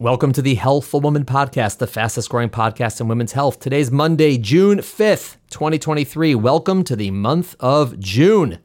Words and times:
Welcome 0.00 0.32
to 0.34 0.42
the 0.42 0.54
Healthful 0.54 1.00
Woman 1.00 1.24
Podcast, 1.24 1.78
the 1.78 1.88
fastest 1.88 2.30
growing 2.30 2.50
podcast 2.50 3.00
in 3.00 3.08
women's 3.08 3.32
health. 3.32 3.58
Today's 3.58 3.90
Monday, 3.90 4.38
June 4.38 4.78
5th, 4.78 5.38
2023. 5.50 6.36
Welcome 6.36 6.84
to 6.84 6.94
the 6.94 7.10
month 7.10 7.56
of 7.58 7.98
June. 7.98 8.60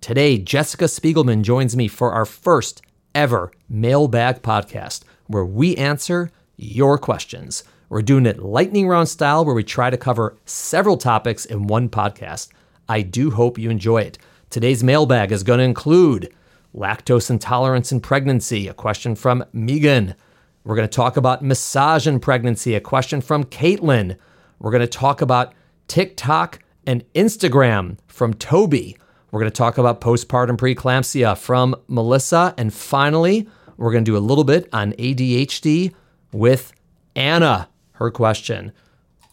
Today, 0.00 0.38
Jessica 0.38 0.84
Spiegelman 0.84 1.42
joins 1.42 1.74
me 1.74 1.88
for 1.88 2.12
our 2.12 2.24
first 2.24 2.80
ever 3.12 3.50
mailbag 3.68 4.42
podcast 4.42 5.02
where 5.26 5.44
we 5.44 5.74
answer 5.74 6.30
your 6.56 6.96
questions. 6.96 7.64
We're 7.88 8.02
doing 8.02 8.24
it 8.24 8.38
lightning 8.38 8.86
round 8.86 9.08
style 9.08 9.44
where 9.44 9.56
we 9.56 9.64
try 9.64 9.90
to 9.90 9.96
cover 9.96 10.36
several 10.44 10.96
topics 10.96 11.44
in 11.44 11.66
one 11.66 11.88
podcast. 11.88 12.50
I 12.88 13.02
do 13.02 13.32
hope 13.32 13.58
you 13.58 13.68
enjoy 13.68 14.02
it. 14.02 14.16
Today's 14.48 14.84
mailbag 14.84 15.32
is 15.32 15.42
going 15.42 15.58
to 15.58 15.64
include 15.64 16.32
lactose 16.72 17.30
intolerance 17.30 17.90
in 17.90 17.98
pregnancy, 17.98 18.68
a 18.68 18.74
question 18.74 19.16
from 19.16 19.44
Megan. 19.52 20.14
We're 20.64 20.76
going 20.76 20.88
to 20.88 20.94
talk 20.94 21.16
about 21.16 21.42
massage 21.42 22.06
in 22.06 22.20
pregnancy, 22.20 22.74
a 22.74 22.80
question 22.80 23.20
from 23.20 23.44
Caitlin. 23.44 24.16
We're 24.60 24.70
going 24.70 24.82
to 24.82 24.86
talk 24.86 25.20
about 25.20 25.54
TikTok 25.88 26.60
and 26.86 27.04
Instagram 27.14 27.98
from 28.06 28.34
Toby. 28.34 28.96
We're 29.32 29.40
going 29.40 29.50
to 29.50 29.56
talk 29.56 29.78
about 29.78 30.00
postpartum 30.00 30.56
preeclampsia 30.56 31.36
from 31.36 31.74
Melissa. 31.88 32.54
And 32.56 32.72
finally, 32.72 33.48
we're 33.76 33.90
going 33.90 34.04
to 34.04 34.10
do 34.10 34.16
a 34.16 34.20
little 34.20 34.44
bit 34.44 34.68
on 34.72 34.92
ADHD 34.92 35.94
with 36.32 36.72
Anna, 37.16 37.68
her 37.92 38.10
question. 38.10 38.72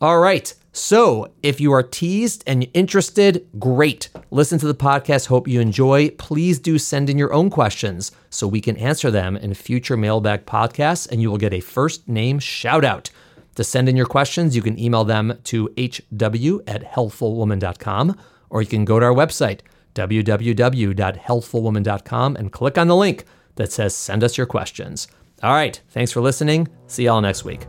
All 0.01 0.19
right. 0.19 0.53
So, 0.71 1.31
if 1.41 1.59
you 1.59 1.73
are 1.73 1.81
teased 1.81 2.43
and 2.45 2.67
interested, 2.73 3.47
great. 3.57 4.09
Listen 4.29 4.59
to 4.59 4.67
the 4.67 4.75
podcast. 4.75 5.25
Hope 5.27 5.47
you 5.47 5.59
enjoy. 5.59 6.11
Please 6.11 6.59
do 6.59 6.77
send 6.77 7.09
in 7.09 7.17
your 7.17 7.33
own 7.33 7.49
questions 7.49 8.11
so 8.29 8.47
we 8.47 8.61
can 8.61 8.77
answer 8.77 9.09
them 9.09 9.35
in 9.35 9.55
future 9.55 9.97
mailbag 9.97 10.45
podcasts, 10.45 11.09
and 11.09 11.21
you 11.21 11.31
will 11.31 11.39
get 11.39 11.53
a 11.53 11.59
first 11.59 12.07
name 12.07 12.37
shout 12.37 12.85
out. 12.85 13.09
To 13.55 13.63
send 13.63 13.89
in 13.89 13.97
your 13.97 14.05
questions, 14.05 14.55
you 14.55 14.61
can 14.61 14.77
email 14.79 15.03
them 15.03 15.39
to 15.45 15.69
hw 15.69 16.61
at 16.67 16.83
healthfulwoman.com, 16.83 18.15
or 18.49 18.61
you 18.61 18.67
can 18.67 18.85
go 18.85 18.99
to 18.99 19.07
our 19.07 19.13
website, 19.13 19.61
www.healthfulwoman.com, 19.95 22.35
and 22.35 22.51
click 22.51 22.77
on 22.77 22.87
the 22.87 22.95
link 22.95 23.25
that 23.55 23.71
says 23.71 23.95
send 23.95 24.23
us 24.23 24.37
your 24.37 24.45
questions. 24.45 25.07
All 25.41 25.53
right. 25.53 25.81
Thanks 25.89 26.11
for 26.11 26.21
listening. 26.21 26.67
See 26.87 27.05
y'all 27.05 27.21
next 27.21 27.43
week. 27.43 27.65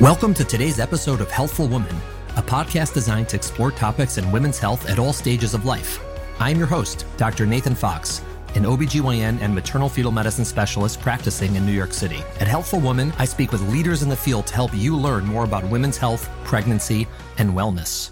Welcome 0.00 0.34
to 0.34 0.44
today's 0.44 0.80
episode 0.80 1.20
of 1.20 1.30
Healthful 1.30 1.68
Woman, 1.68 1.94
a 2.30 2.42
podcast 2.42 2.94
designed 2.94 3.28
to 3.28 3.36
explore 3.36 3.70
topics 3.70 4.18
in 4.18 4.32
women's 4.32 4.58
health 4.58 4.90
at 4.90 4.98
all 4.98 5.12
stages 5.12 5.54
of 5.54 5.66
life. 5.66 6.00
I'm 6.40 6.58
your 6.58 6.66
host, 6.66 7.06
Dr. 7.16 7.46
Nathan 7.46 7.76
Fox, 7.76 8.20
an 8.56 8.64
OBGYN 8.64 9.40
and 9.40 9.54
maternal 9.54 9.88
fetal 9.88 10.10
medicine 10.10 10.44
specialist 10.44 11.00
practicing 11.00 11.54
in 11.54 11.64
New 11.64 11.70
York 11.70 11.92
City. 11.92 12.24
At 12.40 12.48
Healthful 12.48 12.80
Woman, 12.80 13.12
I 13.20 13.24
speak 13.24 13.52
with 13.52 13.70
leaders 13.70 14.02
in 14.02 14.08
the 14.08 14.16
field 14.16 14.48
to 14.48 14.54
help 14.56 14.74
you 14.74 14.96
learn 14.96 15.26
more 15.26 15.44
about 15.44 15.70
women's 15.70 15.96
health, 15.96 16.28
pregnancy, 16.42 17.06
and 17.38 17.50
wellness. 17.50 18.10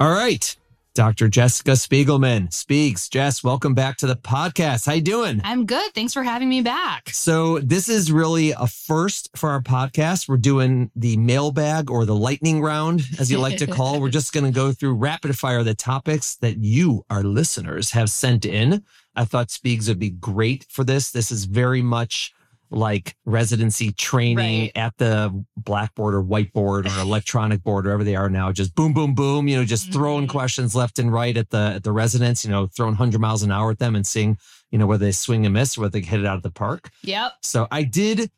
All 0.00 0.10
right. 0.10 0.56
Dr. 0.94 1.28
Jessica 1.28 1.72
Spiegelman 1.72 2.52
speaks. 2.52 3.08
Jess, 3.08 3.44
welcome 3.44 3.74
back 3.74 3.96
to 3.98 4.08
the 4.08 4.16
podcast. 4.16 4.86
How 4.86 4.94
you 4.94 5.02
doing? 5.02 5.40
I'm 5.44 5.64
good. 5.64 5.94
Thanks 5.94 6.12
for 6.12 6.24
having 6.24 6.48
me 6.48 6.62
back. 6.62 7.10
So 7.10 7.60
this 7.60 7.88
is 7.88 8.10
really 8.10 8.50
a 8.50 8.66
first 8.66 9.30
for 9.36 9.50
our 9.50 9.62
podcast. 9.62 10.28
We're 10.28 10.36
doing 10.36 10.90
the 10.96 11.16
mailbag 11.16 11.90
or 11.90 12.04
the 12.04 12.16
lightning 12.16 12.60
round, 12.60 13.02
as 13.20 13.30
you 13.30 13.38
like 13.38 13.58
to 13.58 13.68
call. 13.68 14.00
We're 14.00 14.08
just 14.08 14.32
going 14.32 14.44
to 14.44 14.50
go 14.50 14.72
through 14.72 14.94
rapid 14.94 15.38
fire 15.38 15.62
the 15.62 15.74
topics 15.74 16.34
that 16.36 16.58
you, 16.58 17.04
our 17.08 17.22
listeners, 17.22 17.92
have 17.92 18.10
sent 18.10 18.44
in. 18.44 18.82
I 19.14 19.24
thought 19.24 19.50
Speaks 19.50 19.86
would 19.88 20.00
be 20.00 20.10
great 20.10 20.66
for 20.68 20.82
this. 20.82 21.12
This 21.12 21.30
is 21.30 21.44
very 21.44 21.82
much 21.82 22.34
like 22.70 23.16
residency 23.24 23.92
training 23.92 24.36
Right. 24.62 24.72
at 24.76 24.96
the 24.98 25.44
blackboard 25.56 26.14
or 26.14 26.22
whiteboard 26.22 26.86
or 26.86 27.00
electronic 27.00 27.62
board, 27.62 27.84
wherever 27.84 28.04
they 28.04 28.14
are 28.16 28.30
now. 28.30 28.52
Just 28.52 28.74
boom, 28.74 28.92
boom, 28.92 29.14
boom. 29.14 29.48
You 29.48 29.56
know, 29.56 29.64
just 29.64 29.92
throwing 29.92 30.26
Mhm. 30.26 30.30
questions 30.30 30.74
left 30.74 30.98
and 30.98 31.12
right 31.12 31.36
at 31.36 31.50
the 31.50 31.72
at 31.76 31.82
the 31.82 31.92
residents. 31.92 32.44
You 32.44 32.50
know, 32.50 32.66
throwing 32.68 32.94
hundred 32.94 33.20
miles 33.20 33.42
an 33.42 33.50
hour 33.50 33.70
at 33.72 33.78
them 33.80 33.96
and 33.96 34.06
seeing 34.06 34.38
you 34.70 34.78
know 34.78 34.86
whether 34.86 35.04
they 35.04 35.12
swing 35.12 35.44
and 35.46 35.52
miss 35.52 35.76
or 35.76 35.82
whether 35.82 35.92
they 35.98 36.00
hit 36.06 36.20
it 36.20 36.26
out 36.26 36.36
of 36.36 36.42
the 36.44 36.50
park. 36.50 36.90
Yep. 37.02 37.32
So 37.42 37.66
I 37.72 37.82
did 37.82 38.30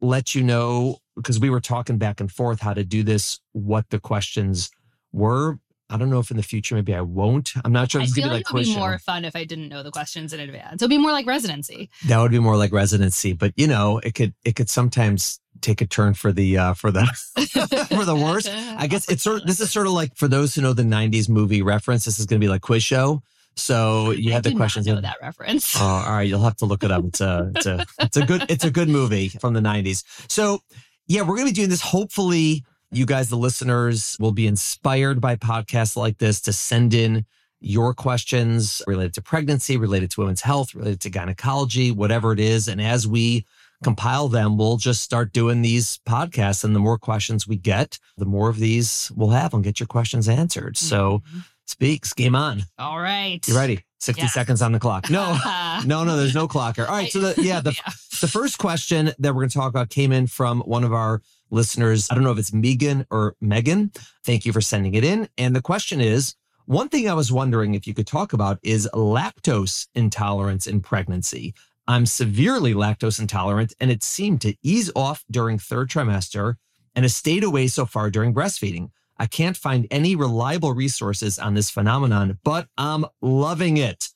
let 0.00 0.34
you 0.34 0.42
know 0.42 0.98
because 1.16 1.38
we 1.40 1.50
were 1.50 1.60
talking 1.60 1.98
back 1.98 2.20
and 2.20 2.30
forth 2.30 2.60
how 2.60 2.72
to 2.74 2.84
do 2.84 3.02
this, 3.02 3.40
what 3.52 3.90
the 3.90 3.98
questions 4.00 4.70
were. 5.12 5.58
I 5.92 5.98
don't 5.98 6.10
know 6.10 6.18
if 6.18 6.30
in 6.30 6.36
the 6.36 6.42
future 6.42 6.74
maybe 6.74 6.94
I 6.94 7.02
won't. 7.02 7.52
I'm 7.64 7.72
not 7.72 7.90
sure. 7.90 8.00
I 8.00 8.06
feel 8.06 8.24
gonna 8.24 8.36
like 8.36 8.46
be 8.46 8.50
it 8.50 8.54
would 8.54 8.64
be 8.64 8.76
more 8.76 8.98
fun 8.98 9.24
if 9.24 9.36
I 9.36 9.44
didn't 9.44 9.68
know 9.68 9.82
the 9.82 9.90
questions 9.90 10.32
in 10.32 10.40
advance. 10.40 10.82
It'll 10.82 10.88
be 10.88 10.98
more 10.98 11.12
like 11.12 11.26
residency. 11.26 11.90
That 12.06 12.18
would 12.18 12.30
be 12.30 12.38
more 12.38 12.56
like 12.56 12.72
residency, 12.72 13.32
but 13.32 13.52
you 13.56 13.66
know, 13.66 13.98
it 13.98 14.14
could 14.14 14.34
it 14.44 14.56
could 14.56 14.70
sometimes 14.70 15.40
take 15.60 15.80
a 15.80 15.86
turn 15.86 16.14
for 16.14 16.32
the 16.32 16.58
uh 16.58 16.74
for 16.74 16.90
the 16.90 17.04
for 17.90 18.04
the 18.04 18.16
worst. 18.16 18.48
I 18.50 18.86
guess 18.86 19.08
it's 19.08 19.22
sort 19.22 19.42
of, 19.42 19.46
this 19.46 19.60
is 19.60 19.70
sort 19.70 19.86
of 19.86 19.92
like 19.92 20.16
for 20.16 20.28
those 20.28 20.54
who 20.54 20.62
know 20.62 20.72
the 20.72 20.82
'90s 20.82 21.28
movie 21.28 21.62
reference. 21.62 22.04
This 22.04 22.18
is 22.18 22.26
going 22.26 22.40
to 22.40 22.44
be 22.44 22.48
like 22.48 22.62
quiz 22.62 22.82
show. 22.82 23.22
So 23.54 24.12
you 24.12 24.30
I 24.30 24.34
have 24.34 24.42
the 24.42 24.54
questions. 24.54 24.86
Not 24.86 24.94
know 24.94 25.00
that 25.02 25.18
reference. 25.20 25.76
Oh, 25.78 25.84
all 25.84 26.12
right. 26.12 26.26
You'll 26.26 26.40
have 26.40 26.56
to 26.56 26.64
look 26.64 26.84
it 26.84 26.90
up. 26.90 27.04
It's 27.04 27.20
a, 27.20 27.52
it's 27.54 27.66
a, 27.66 27.86
it's 28.00 28.16
a 28.16 28.24
good, 28.24 28.46
it's 28.48 28.64
a 28.64 28.70
good 28.70 28.88
movie 28.88 29.28
from 29.28 29.52
the 29.52 29.60
'90s. 29.60 30.04
So, 30.30 30.60
yeah, 31.06 31.20
we're 31.20 31.36
going 31.36 31.48
to 31.48 31.52
be 31.52 31.56
doing 31.56 31.68
this. 31.68 31.82
Hopefully, 31.82 32.64
you 32.92 33.06
guys, 33.06 33.28
the 33.28 33.36
listeners, 33.36 34.16
will 34.20 34.32
be 34.32 34.46
inspired 34.46 35.20
by 35.20 35.36
podcasts 35.36 35.96
like 35.96 36.18
this 36.18 36.40
to 36.42 36.52
send 36.52 36.94
in 36.94 37.24
your 37.60 37.94
questions 37.94 38.82
related 38.86 39.14
to 39.14 39.22
pregnancy, 39.22 39.76
related 39.76 40.10
to 40.10 40.20
women's 40.20 40.40
health, 40.42 40.74
related 40.74 41.00
to 41.00 41.10
gynecology, 41.10 41.90
whatever 41.90 42.32
it 42.32 42.40
is. 42.40 42.68
And 42.68 42.80
as 42.82 43.06
we 43.06 43.46
compile 43.84 44.28
them, 44.28 44.58
we'll 44.58 44.76
just 44.76 45.02
start 45.02 45.32
doing 45.32 45.62
these 45.62 45.98
podcasts. 46.08 46.64
And 46.64 46.74
the 46.74 46.80
more 46.80 46.98
questions 46.98 47.46
we 47.48 47.56
get, 47.56 47.98
the 48.16 48.24
more 48.24 48.48
of 48.48 48.58
these 48.58 49.10
we'll 49.16 49.30
have 49.30 49.54
and 49.54 49.62
get 49.64 49.80
your 49.80 49.86
questions 49.86 50.28
answered. 50.28 50.76
So, 50.76 51.22
Mhm. 51.34 51.44
speaks, 51.66 52.12
game 52.12 52.34
on. 52.34 52.64
all 52.78 53.00
right. 53.00 53.46
You 53.48 53.56
ready? 53.56 53.80
60 54.00 54.22
Yeah. 54.22 54.28
seconds 54.28 54.60
on 54.62 54.72
the 54.72 54.80
clock. 54.80 55.08
No. 55.08 55.38
No, 55.86 56.04
no, 56.04 56.16
there's 56.16 56.34
no 56.34 56.46
clocker. 56.46 56.86
All 56.88 56.94
right. 56.94 57.10
So 57.10 57.20
the 57.32 57.42
yeah, 57.42 57.60
the 57.60 57.70
Yeah. 57.86 57.92
the 58.20 58.28
first 58.28 58.58
question 58.58 59.06
that 59.18 59.34
we're 59.34 59.40
going 59.42 59.48
to 59.48 59.58
talk 59.58 59.68
about 59.70 59.88
came 59.88 60.12
in 60.12 60.26
from 60.28 60.60
one 60.60 60.84
of 60.84 60.92
our 60.92 61.22
listeners. 61.52 62.08
I 62.10 62.14
don't 62.14 62.24
know 62.24 62.32
if 62.32 62.38
it's 62.38 62.52
Megan 62.52 63.06
or 63.10 63.36
Megan. 63.40 63.92
Thank 64.24 64.44
you 64.44 64.52
for 64.52 64.60
sending 64.60 64.94
it 64.94 65.04
in. 65.04 65.28
And 65.38 65.54
the 65.54 65.62
question 65.62 66.00
is, 66.00 66.34
one 66.66 66.88
thing 66.88 67.08
I 67.08 67.14
was 67.14 67.30
wondering 67.32 67.74
if 67.74 67.86
you 67.86 67.94
could 67.94 68.06
talk 68.06 68.32
about 68.32 68.58
is 68.62 68.88
lactose 68.94 69.86
intolerance 69.94 70.66
in 70.66 70.80
pregnancy. 70.80 71.54
I'm 71.88 72.06
severely 72.06 72.74
lactose 72.74 73.20
intolerant 73.20 73.74
and 73.80 73.90
it 73.90 74.02
seemed 74.02 74.40
to 74.42 74.54
ease 74.62 74.90
off 74.94 75.24
during 75.30 75.58
third 75.58 75.90
trimester 75.90 76.54
and 76.94 77.04
has 77.04 77.14
stayed 77.14 77.44
away 77.44 77.66
so 77.66 77.84
far 77.84 78.10
during 78.10 78.32
breastfeeding. 78.32 78.90
I 79.18 79.26
can't 79.26 79.56
find 79.56 79.86
any 79.90 80.16
reliable 80.16 80.72
resources 80.72 81.38
on 81.38 81.54
this 81.54 81.70
phenomenon, 81.70 82.38
but 82.44 82.68
I'm 82.78 83.04
loving 83.20 83.76
it. 83.76 84.08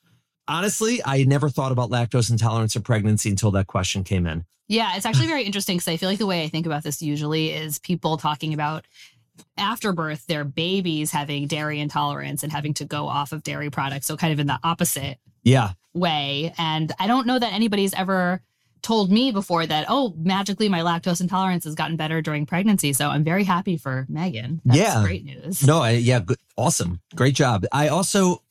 Honestly, 0.48 1.00
I 1.04 1.24
never 1.24 1.48
thought 1.48 1.72
about 1.72 1.90
lactose 1.90 2.30
intolerance 2.30 2.76
in 2.76 2.82
pregnancy 2.82 3.30
until 3.30 3.50
that 3.52 3.66
question 3.66 4.04
came 4.04 4.26
in. 4.26 4.44
Yeah, 4.68 4.96
it's 4.96 5.06
actually 5.06 5.28
very 5.28 5.44
interesting 5.44 5.76
because 5.76 5.88
I 5.88 5.96
feel 5.96 6.08
like 6.08 6.18
the 6.18 6.26
way 6.26 6.42
I 6.42 6.48
think 6.48 6.66
about 6.66 6.82
this 6.82 7.00
usually 7.02 7.50
is 7.52 7.78
people 7.78 8.16
talking 8.16 8.52
about 8.54 8.84
after 9.58 9.92
birth, 9.92 10.26
their 10.26 10.44
babies 10.44 11.10
having 11.10 11.46
dairy 11.46 11.78
intolerance 11.78 12.42
and 12.42 12.50
having 12.52 12.74
to 12.74 12.84
go 12.84 13.06
off 13.06 13.32
of 13.32 13.42
dairy 13.42 13.70
products. 13.70 14.06
So, 14.06 14.16
kind 14.16 14.32
of 14.32 14.38
in 14.40 14.46
the 14.46 14.58
opposite 14.64 15.18
Yeah. 15.44 15.72
way. 15.94 16.54
And 16.58 16.92
I 16.98 17.06
don't 17.06 17.26
know 17.26 17.38
that 17.38 17.52
anybody's 17.52 17.92
ever 17.94 18.40
told 18.82 19.10
me 19.10 19.32
before 19.32 19.66
that, 19.66 19.86
oh, 19.88 20.14
magically 20.16 20.68
my 20.68 20.80
lactose 20.80 21.20
intolerance 21.20 21.64
has 21.64 21.74
gotten 21.74 21.96
better 21.96 22.22
during 22.22 22.46
pregnancy. 22.46 22.92
So, 22.92 23.10
I'm 23.10 23.24
very 23.24 23.44
happy 23.44 23.76
for 23.76 24.06
Megan. 24.08 24.62
That's 24.64 24.78
Yeah. 24.78 25.02
great 25.02 25.24
news. 25.24 25.66
No, 25.66 25.80
I, 25.82 25.90
yeah, 25.92 26.20
good, 26.20 26.38
awesome. 26.56 27.00
Great 27.14 27.34
job. 27.34 27.66
I 27.72 27.88
also, 27.88 28.42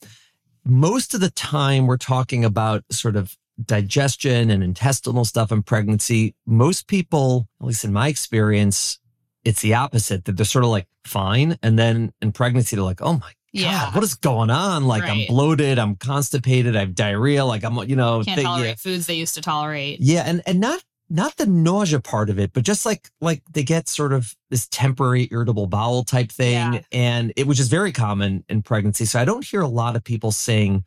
most 0.64 1.14
of 1.14 1.20
the 1.20 1.30
time, 1.30 1.86
we're 1.86 1.96
talking 1.96 2.44
about 2.44 2.84
sort 2.90 3.16
of 3.16 3.36
digestion 3.64 4.50
and 4.50 4.62
intestinal 4.62 5.24
stuff 5.24 5.50
in 5.52 5.62
pregnancy. 5.62 6.34
Most 6.46 6.86
people, 6.88 7.48
at 7.60 7.66
least 7.66 7.84
in 7.84 7.92
my 7.92 8.08
experience, 8.08 8.98
it's 9.44 9.60
the 9.62 9.74
opposite 9.74 10.24
that 10.24 10.36
they're 10.36 10.44
sort 10.44 10.64
of 10.64 10.70
like 10.70 10.86
fine. 11.04 11.56
And 11.62 11.78
then 11.78 12.12
in 12.20 12.32
pregnancy, 12.32 12.76
they're 12.76 12.84
like, 12.84 13.00
oh 13.02 13.14
my 13.14 13.32
Yeah. 13.52 13.86
God, 13.86 13.94
what 13.94 14.04
is 14.04 14.14
going 14.14 14.50
on? 14.50 14.84
Like 14.86 15.04
I'm 15.04 15.26
bloated, 15.26 15.78
I'm 15.78 15.96
constipated, 15.96 16.76
I 16.76 16.80
have 16.80 16.94
diarrhea, 16.94 17.44
like 17.44 17.64
I'm, 17.64 17.76
you 17.88 17.96
know, 17.96 18.22
Can't 18.24 18.38
thi- 18.38 18.44
tolerate 18.44 18.68
yeah. 18.68 18.74
foods 18.76 19.06
they 19.06 19.14
used 19.14 19.34
to 19.36 19.40
tolerate. 19.40 20.00
Yeah, 20.00 20.24
and 20.26 20.42
and 20.46 20.60
not 20.60 20.82
not 21.08 21.36
the 21.36 21.46
nausea 21.46 22.00
part 22.00 22.28
of 22.30 22.38
it, 22.40 22.52
but 22.52 22.64
just 22.64 22.84
like 22.84 23.08
like 23.20 23.40
they 23.52 23.62
get 23.62 23.88
sort 23.88 24.12
of 24.12 24.34
this 24.50 24.66
temporary 24.70 25.28
irritable 25.30 25.68
bowel 25.68 26.02
type 26.02 26.32
thing, 26.32 26.74
Yeah. 26.74 26.80
and 26.90 27.32
it 27.36 27.46
which 27.46 27.60
is 27.60 27.68
very 27.68 27.92
common 27.92 28.44
in 28.48 28.62
pregnancy. 28.62 29.04
So 29.06 29.20
I 29.20 29.24
don't 29.24 29.44
hear 29.44 29.60
a 29.60 29.68
lot 29.68 29.94
of 29.94 30.02
people 30.02 30.32
saying, 30.32 30.84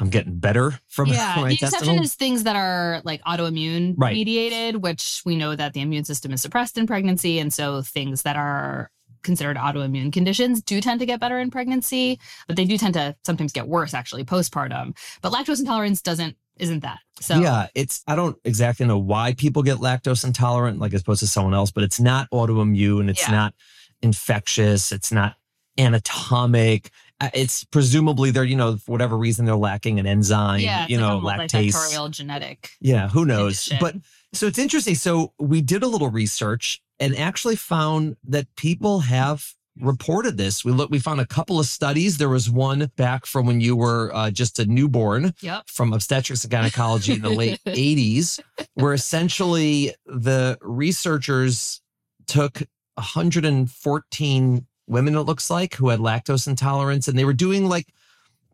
"I'm 0.00 0.10
getting 0.10 0.38
better 0.38 0.78
from 0.88 1.08
yeah, 1.08 1.34
my 1.40 1.48
the 1.48 1.54
exception 1.54 1.98
is 2.02 2.14
things 2.14 2.44
that 2.44 2.56
are 2.56 3.00
like 3.04 3.22
autoimmune 3.24 3.94
Right. 3.96 4.14
mediated, 4.14 4.82
which 4.82 5.22
we 5.24 5.36
know 5.36 5.54
that 5.56 5.72
the 5.72 5.80
immune 5.80 6.04
system 6.04 6.32
is 6.32 6.42
suppressed 6.42 6.78
in 6.78 6.86
pregnancy, 6.86 7.38
and 7.38 7.52
so 7.52 7.82
things 7.82 8.22
that 8.22 8.36
are 8.36 8.90
considered 9.22 9.56
autoimmune 9.56 10.12
conditions 10.12 10.62
do 10.62 10.80
tend 10.80 11.00
to 11.00 11.06
get 11.06 11.18
better 11.18 11.38
in 11.40 11.50
pregnancy, 11.50 12.20
but 12.46 12.56
they 12.56 12.64
do 12.64 12.78
tend 12.78 12.94
to 12.94 13.16
sometimes 13.24 13.52
get 13.52 13.66
worse 13.66 13.92
actually 13.92 14.24
postpartum. 14.24 14.96
But 15.22 15.32
lactose 15.32 15.58
intolerance 15.60 16.00
doesn't 16.00 16.36
isn't 16.58 16.80
that? 16.80 16.98
So 17.20 17.40
yeah, 17.40 17.66
it's 17.74 18.02
I 18.06 18.16
don't 18.16 18.36
exactly 18.44 18.86
know 18.86 18.98
why 18.98 19.34
people 19.34 19.62
get 19.62 19.78
lactose 19.78 20.24
intolerant, 20.24 20.78
like 20.80 20.94
as 20.94 21.00
opposed 21.02 21.20
to 21.20 21.26
someone 21.26 21.54
else, 21.54 21.70
but 21.70 21.82
it's 21.84 22.00
not 22.00 22.28
autoimmune, 22.30 23.00
and 23.00 23.10
it's 23.10 23.28
Yeah. 23.28 23.32
not 23.34 23.54
infectious, 24.02 24.92
it's 24.92 25.10
not 25.12 25.34
anatomic. 25.76 26.90
It's 27.34 27.64
presumably 27.64 28.30
they're, 28.30 28.44
you 28.44 28.54
know, 28.56 28.76
for 28.76 28.92
whatever 28.92 29.18
reason 29.18 29.44
they're 29.44 29.56
lacking 29.56 29.98
an 29.98 30.06
enzyme, 30.06 30.60
yeah, 30.60 30.86
you 30.88 30.98
know, 30.98 31.18
like 31.18 31.40
a 31.52 31.56
lactase. 31.70 32.10
genetic. 32.12 32.70
Yeah, 32.80 33.08
who 33.08 33.24
knows? 33.24 33.68
condition. 33.68 33.78
But 33.80 34.36
so 34.38 34.46
it's 34.46 34.58
interesting. 34.58 34.94
So 34.94 35.32
we 35.38 35.60
did 35.60 35.82
a 35.82 35.88
little 35.88 36.10
research 36.10 36.80
and 37.00 37.16
actually 37.16 37.56
found 37.56 38.16
that 38.24 38.46
people 38.56 39.00
have 39.00 39.44
reported 39.80 40.36
this. 40.36 40.64
We 40.64 40.70
look, 40.72 40.90
we 40.90 40.98
found 41.00 41.20
a 41.20 41.26
couple 41.26 41.58
of 41.60 41.66
studies. 41.66 42.18
There 42.18 42.28
was 42.28 42.48
one 42.50 42.90
back 42.96 43.26
from 43.26 43.46
when 43.46 43.60
you 43.60 43.74
were 43.76 44.12
uh, 44.14 44.30
just 44.30 44.58
a 44.60 44.66
newborn 44.66 45.34
Yep. 45.40 45.68
from 45.68 45.92
obstetrics 45.92 46.44
and 46.44 46.50
gynecology 46.50 47.12
in 47.14 47.22
the 47.22 47.30
late 47.30 47.60
80s, 47.66 48.40
where 48.74 48.92
essentially 48.92 49.92
the 50.06 50.56
researchers 50.62 51.80
took 52.26 52.62
114 52.94 54.66
women, 54.88 55.14
it 55.16 55.20
looks 55.22 55.50
like, 55.50 55.74
who 55.74 55.88
had 55.90 56.00
lactose 56.00 56.46
intolerance, 56.46 57.08
and 57.08 57.18
they 57.18 57.24
were 57.24 57.32
doing 57.32 57.68
like 57.68 57.86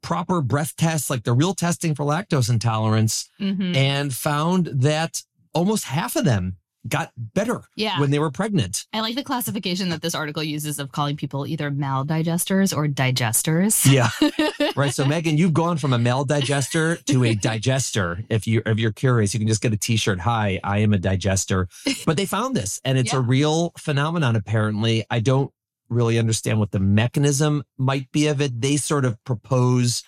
proper 0.02 0.40
breath 0.42 0.76
tests, 0.76 1.08
like 1.10 1.25
the 1.25 1.32
real 1.32 1.54
testing 1.54 1.94
for 1.94 2.04
lactose 2.04 2.50
intolerance, 2.50 3.28
Mhm. 3.40 3.75
and 3.75 4.12
found 4.14 4.66
that 4.72 5.22
almost 5.54 5.84
half 5.84 6.16
of 6.16 6.25
them 6.25 6.56
got 6.86 7.10
better 7.16 7.62
Yeah. 7.76 7.98
when 7.98 8.10
they 8.10 8.19
were 8.19 8.31
pregnant. 8.31 8.84
I 8.92 9.00
like 9.00 9.14
the 9.14 9.25
classification 9.25 9.88
that 9.88 10.02
this 10.02 10.14
article 10.14 10.42
uses 10.42 10.78
of 10.78 10.92
calling 10.92 11.16
people 11.16 11.46
either 11.46 11.70
maldigesters 11.70 12.76
or 12.76 12.86
digesters. 12.86 13.90
Yeah. 13.90 14.10
right. 14.76 14.92
So 14.92 15.06
Megan, 15.06 15.38
you've 15.38 15.54
gone 15.54 15.78
from 15.78 15.94
a 15.94 15.98
maldigester 15.98 17.02
to 17.06 17.25
a 17.25 17.34
digester. 17.34 18.22
If 18.28 18.46
you 18.46 18.60
if 18.66 18.78
you're 18.78 18.92
curious, 18.92 19.32
you 19.32 19.40
can 19.40 19.48
just 19.48 19.62
get 19.62 19.72
a 19.72 19.78
t-shirt. 19.78 20.20
Hi, 20.20 20.60
I 20.62 20.81
am 20.81 20.92
a 20.92 20.98
digester. 20.98 21.69
But 22.04 22.19
they 22.19 22.26
found 22.26 22.54
this 22.54 22.82
and 22.84 22.98
it's 22.98 23.14
a 23.14 23.20
real 23.20 23.72
phenomenon 23.78 24.36
apparently. 24.36 25.06
I 25.10 25.20
don't 25.20 25.50
really 25.88 26.19
understand 26.19 26.58
what 26.58 26.70
the 26.70 26.81
mechanism 26.81 27.62
might 27.78 28.10
be 28.12 28.26
of 28.28 28.40
it. 28.40 28.60
They 28.60 28.76
sort 28.76 29.04
of 29.04 29.22
propose 29.25 30.02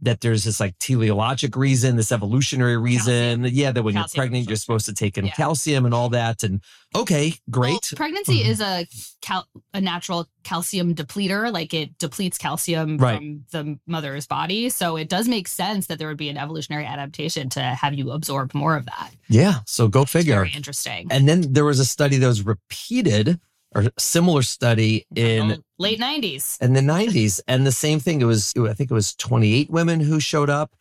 that 0.00 0.20
there's 0.20 0.44
this 0.44 0.60
like 0.60 0.78
teleologic 0.78 1.56
reason, 1.56 1.96
this 1.96 2.12
evolutionary 2.12 2.76
reason. 2.76 3.42
Yeah, 3.50 3.72
that 3.72 3.82
when 3.82 3.94
Calcium 3.94 4.16
you're 4.16 4.22
pregnant, 4.22 4.46
you're 4.48 4.56
supposed 4.56 4.86
to 4.86 4.94
take 4.94 5.18
in 5.18 5.26
Yeah. 5.26 5.32
calcium 5.32 5.84
and 5.86 5.92
all 5.92 6.08
that. 6.10 6.44
And 6.44 6.60
okay, 6.94 7.34
great. 7.50 7.72
Well, 7.72 7.96
pregnancy 7.96 8.44
Mhm. 8.44 8.46
is 8.48 8.60
a 8.60 8.86
cal- 9.20 9.48
a 9.74 9.80
natural 9.80 10.28
calcium 10.44 10.94
depleter. 10.94 11.52
Like 11.52 11.74
it 11.74 11.98
depletes 11.98 12.38
calcium 12.38 12.96
Right. 12.98 13.18
from 13.18 13.44
the 13.50 13.78
mother's 13.88 14.28
body. 14.28 14.70
So 14.70 14.96
it 14.96 15.08
does 15.08 15.26
make 15.26 15.48
sense 15.48 15.88
that 15.88 15.98
there 15.98 16.06
would 16.06 16.16
be 16.16 16.28
an 16.28 16.36
evolutionary 16.38 16.86
adaptation 16.86 17.48
to 17.50 17.60
have 17.60 17.92
you 17.92 18.12
absorb 18.12 18.54
more 18.54 18.76
of 18.76 18.86
that. 18.86 19.10
yeah. 19.28 19.62
So 19.66 19.88
go 19.88 20.02
It's 20.02 20.12
figure. 20.12 20.36
very 20.36 20.52
interesting. 20.52 21.08
And 21.10 21.28
then 21.28 21.52
there 21.54 21.64
was 21.64 21.80
a 21.80 21.84
study 21.84 22.18
that 22.18 22.26
was 22.28 22.42
repeated 22.42 23.40
or 23.74 23.84
similar 23.98 24.42
study 24.42 25.06
in 25.14 25.48
The 25.48 25.64
late 25.78 26.00
90s. 26.00 26.60
in 26.62 26.72
the 26.72 26.80
90s 26.80 27.40
and 27.46 27.66
the 27.66 27.72
same 27.72 28.00
thing 28.00 28.20
it 28.20 28.24
was 28.24 28.54
i 28.58 28.72
think 28.72 28.90
it 28.90 28.94
was 28.94 29.14
28 29.14 29.70
women 29.70 30.00
who 30.00 30.18
showed 30.20 30.48
up 30.50 30.74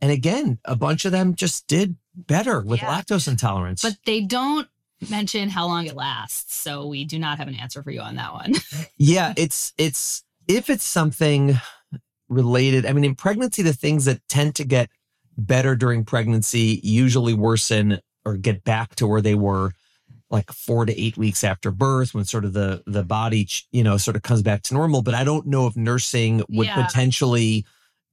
and 0.00 0.10
again 0.10 0.58
a 0.64 0.74
bunch 0.76 1.04
of 1.04 1.12
them 1.12 1.34
just 1.34 1.66
did 1.68 1.96
better 2.14 2.60
with 2.60 2.80
Yeah. 2.82 3.00
lactose 3.00 3.28
intolerance 3.28 3.82
But 3.82 3.96
they 4.04 4.20
don't 4.20 4.68
mention 5.10 5.48
how 5.48 5.66
long 5.66 5.86
it 5.86 5.96
lasts. 5.96 6.54
So 6.54 6.86
we 6.86 7.04
do 7.04 7.18
not 7.18 7.38
have 7.38 7.48
an 7.48 7.56
answer 7.56 7.82
for 7.82 7.90
you 7.90 8.00
on 8.00 8.14
that 8.16 8.32
one. 8.34 8.54
yeah 8.98 9.32
it's 9.36 9.72
it's 9.78 10.22
if 10.48 10.68
it's 10.70 10.84
something 10.84 11.58
related 12.28 12.86
i 12.86 12.92
mean 12.92 13.04
in 13.04 13.14
pregnancy 13.14 13.62
the 13.62 13.72
things 13.72 14.04
that 14.06 14.20
tend 14.28 14.54
to 14.54 14.64
get 14.64 14.88
better 15.36 15.74
during 15.76 16.04
pregnancy 16.04 16.80
usually 16.82 17.34
worsen 17.34 18.00
or 18.24 18.36
get 18.36 18.64
back 18.64 18.94
to 18.94 19.06
where 19.06 19.20
they 19.20 19.34
were 19.34 19.72
like 20.32 20.50
four 20.50 20.84
to 20.86 21.00
eight 21.00 21.16
weeks 21.16 21.44
after 21.44 21.70
birth 21.70 22.14
when 22.14 22.24
sort 22.24 22.44
of 22.44 22.52
the 22.54 22.82
the 22.86 23.04
body 23.04 23.46
you 23.70 23.84
know 23.84 23.96
sort 23.98 24.16
of 24.16 24.22
comes 24.22 24.42
back 24.42 24.62
to 24.62 24.74
normal 24.74 25.02
but 25.02 25.14
i 25.14 25.22
don't 25.22 25.46
know 25.46 25.66
if 25.68 25.76
nursing 25.76 26.42
would 26.48 26.66
Yeah. 26.66 26.84
potentially 26.86 27.64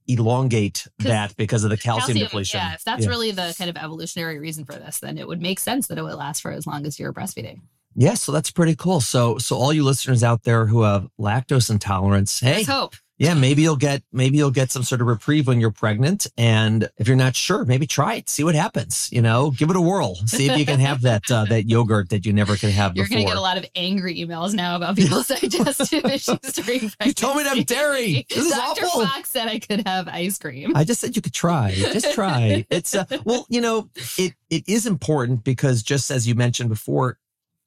elongate 0.08 0.88
that 1.00 1.36
because 1.38 1.64
of 1.64 1.70
the 1.70 1.78
calcium, 1.78 2.18
depletion 2.18 2.60
Yeah, 2.60 2.74
if 2.74 2.84
that's 2.84 3.04
Yeah. 3.04 3.10
really 3.10 3.32
the 3.32 3.54
kind 3.58 3.70
of 3.70 3.78
evolutionary 3.78 4.40
reason 4.40 4.66
for 4.66 4.74
this, 4.74 5.00
then 5.00 5.18
it 5.18 5.28
would 5.28 5.42
make 5.42 5.60
sense 5.60 5.88
that 5.88 5.98
it 5.98 6.04
would 6.04 6.16
last 6.16 6.42
for 6.42 6.52
as 6.52 6.66
long 6.66 6.86
as 6.88 7.00
you're 7.00 7.14
breastfeeding. 7.14 7.62
Yeah, 7.96 8.16
so 8.16 8.32
that's 8.32 8.50
pretty 8.52 8.76
cool. 8.76 9.02
So, 9.02 9.38
so 9.38 9.56
all 9.56 9.72
you 9.72 9.84
listeners 9.84 10.24
out 10.24 10.44
there 10.44 10.66
who 10.66 10.82
have 10.84 11.08
lactose 11.20 11.70
intolerance, 11.70 12.40
hey, 12.40 12.58
Let's 12.58 12.68
hope. 12.70 12.96
Yeah, 13.20 13.34
maybe 13.34 13.62
you'll 13.62 13.76
get 13.76 14.02
maybe 14.14 14.38
you'll 14.38 14.50
get 14.50 14.72
some 14.72 14.84
sort 14.84 15.02
of 15.02 15.08
reprieve 15.08 15.46
when 15.46 15.60
you're 15.60 15.72
pregnant. 15.72 16.26
And 16.38 16.90
if 16.98 17.06
you're 17.06 17.18
not 17.18 17.36
sure, 17.36 17.66
maybe 17.66 17.86
try 17.86 18.16
it, 18.16 18.30
see 18.30 18.46
what 18.46 18.56
happens. 18.56 19.10
You 19.12 19.22
know, 19.22 19.52
give 19.52 19.70
it 19.70 19.76
a 19.76 19.82
whirl, 19.82 20.16
see 20.26 20.50
if 20.50 20.58
you 20.58 20.66
can 20.66 20.80
have 20.80 21.02
that 21.02 21.30
uh, 21.30 21.44
that 21.46 21.68
yogurt 21.68 22.10
that 22.10 22.26
you 22.26 22.32
never 22.32 22.56
could 22.56 22.70
have 22.70 22.96
You're 22.96 23.08
going 23.08 23.22
to 23.22 23.28
get 23.28 23.36
a 23.36 23.42
lot 23.42 23.58
of 23.58 23.66
angry 23.76 24.16
emails 24.16 24.54
now 24.54 24.78
about 24.78 24.96
people's 24.96 25.28
digestive 25.42 26.06
issues 26.06 26.40
during 26.40 26.80
pregnancy. 26.80 26.96
You 27.10 27.14
told 27.14 27.38
me 27.38 27.44
to 27.44 27.50
have 27.50 27.66
dairy. 27.66 28.26
This 28.30 28.46
is 28.46 28.52
Dr. 28.52 28.86
awful. 28.86 29.06
Fox 29.06 29.30
said 29.30 29.50
I 29.50 29.60
could 29.60 29.86
have 29.86 30.08
ice 30.08 30.38
cream. 30.40 30.76
I 30.76 30.86
just 30.86 31.02
said 31.02 31.16
you 31.16 31.22
could 31.22 31.34
try. 31.34 31.74
Just 31.76 32.14
try. 32.14 32.66
It's 32.70 32.96
uh, 32.96 33.04
well, 33.26 33.46
you 33.50 33.60
know, 33.60 33.90
it 34.18 34.34
it 34.50 34.64
is 34.70 34.86
important 34.86 35.44
because 35.44 35.84
just 35.84 36.10
as 36.10 36.26
you 36.26 36.36
mentioned 36.36 36.70
before, 36.70 37.18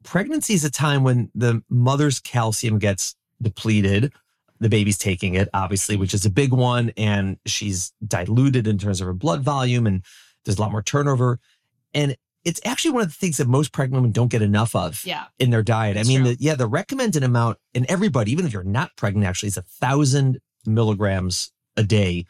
pregnancy 0.02 0.54
is 0.54 0.64
a 0.64 0.70
time 0.70 1.02
when 1.02 1.30
the 1.34 1.62
mother's 1.68 2.20
calcium 2.20 2.78
gets 2.78 3.16
depleted. 3.42 4.12
The 4.62 4.68
baby's 4.68 4.96
taking 4.96 5.34
it, 5.34 5.48
obviously, 5.52 5.96
which 5.96 6.14
is 6.14 6.24
a 6.24 6.30
big 6.30 6.52
one, 6.52 6.92
and 6.96 7.36
she's 7.46 7.92
diluted 8.06 8.66
in 8.66 8.78
terms 8.78 9.00
of 9.00 9.06
her 9.08 9.12
blood 9.12 9.42
volume, 9.42 9.86
and 9.86 10.04
there's 10.44 10.58
a 10.58 10.60
lot 10.60 10.70
more 10.70 10.82
turnover. 10.82 11.40
And 11.92 12.16
it's 12.44 12.60
actually 12.64 12.92
one 12.92 13.02
of 13.02 13.08
the 13.08 13.14
things 13.14 13.36
that 13.36 13.48
most 13.48 13.72
pregnant 13.72 14.00
women 14.00 14.12
don't 14.12 14.30
get 14.30 14.42
enough 14.42 14.74
of 14.74 15.04
yeah. 15.04 15.24
in 15.38 15.50
their 15.50 15.62
diet. 15.62 15.96
I 15.96 16.04
mean, 16.04 16.24
the, 16.24 16.36
yeah, 16.40 16.54
the 16.54 16.66
recommended 16.66 17.22
amount 17.22 17.58
in 17.74 17.86
everybody, 17.88 18.32
even 18.32 18.46
if 18.46 18.52
you're 18.52 18.64
not 18.64 18.90
pregnant, 18.96 19.26
actually 19.26 19.48
is 19.48 19.56
a 19.56 19.62
thousand 19.62 20.40
milligrams 20.66 21.52
a 21.76 21.82
day, 21.82 22.26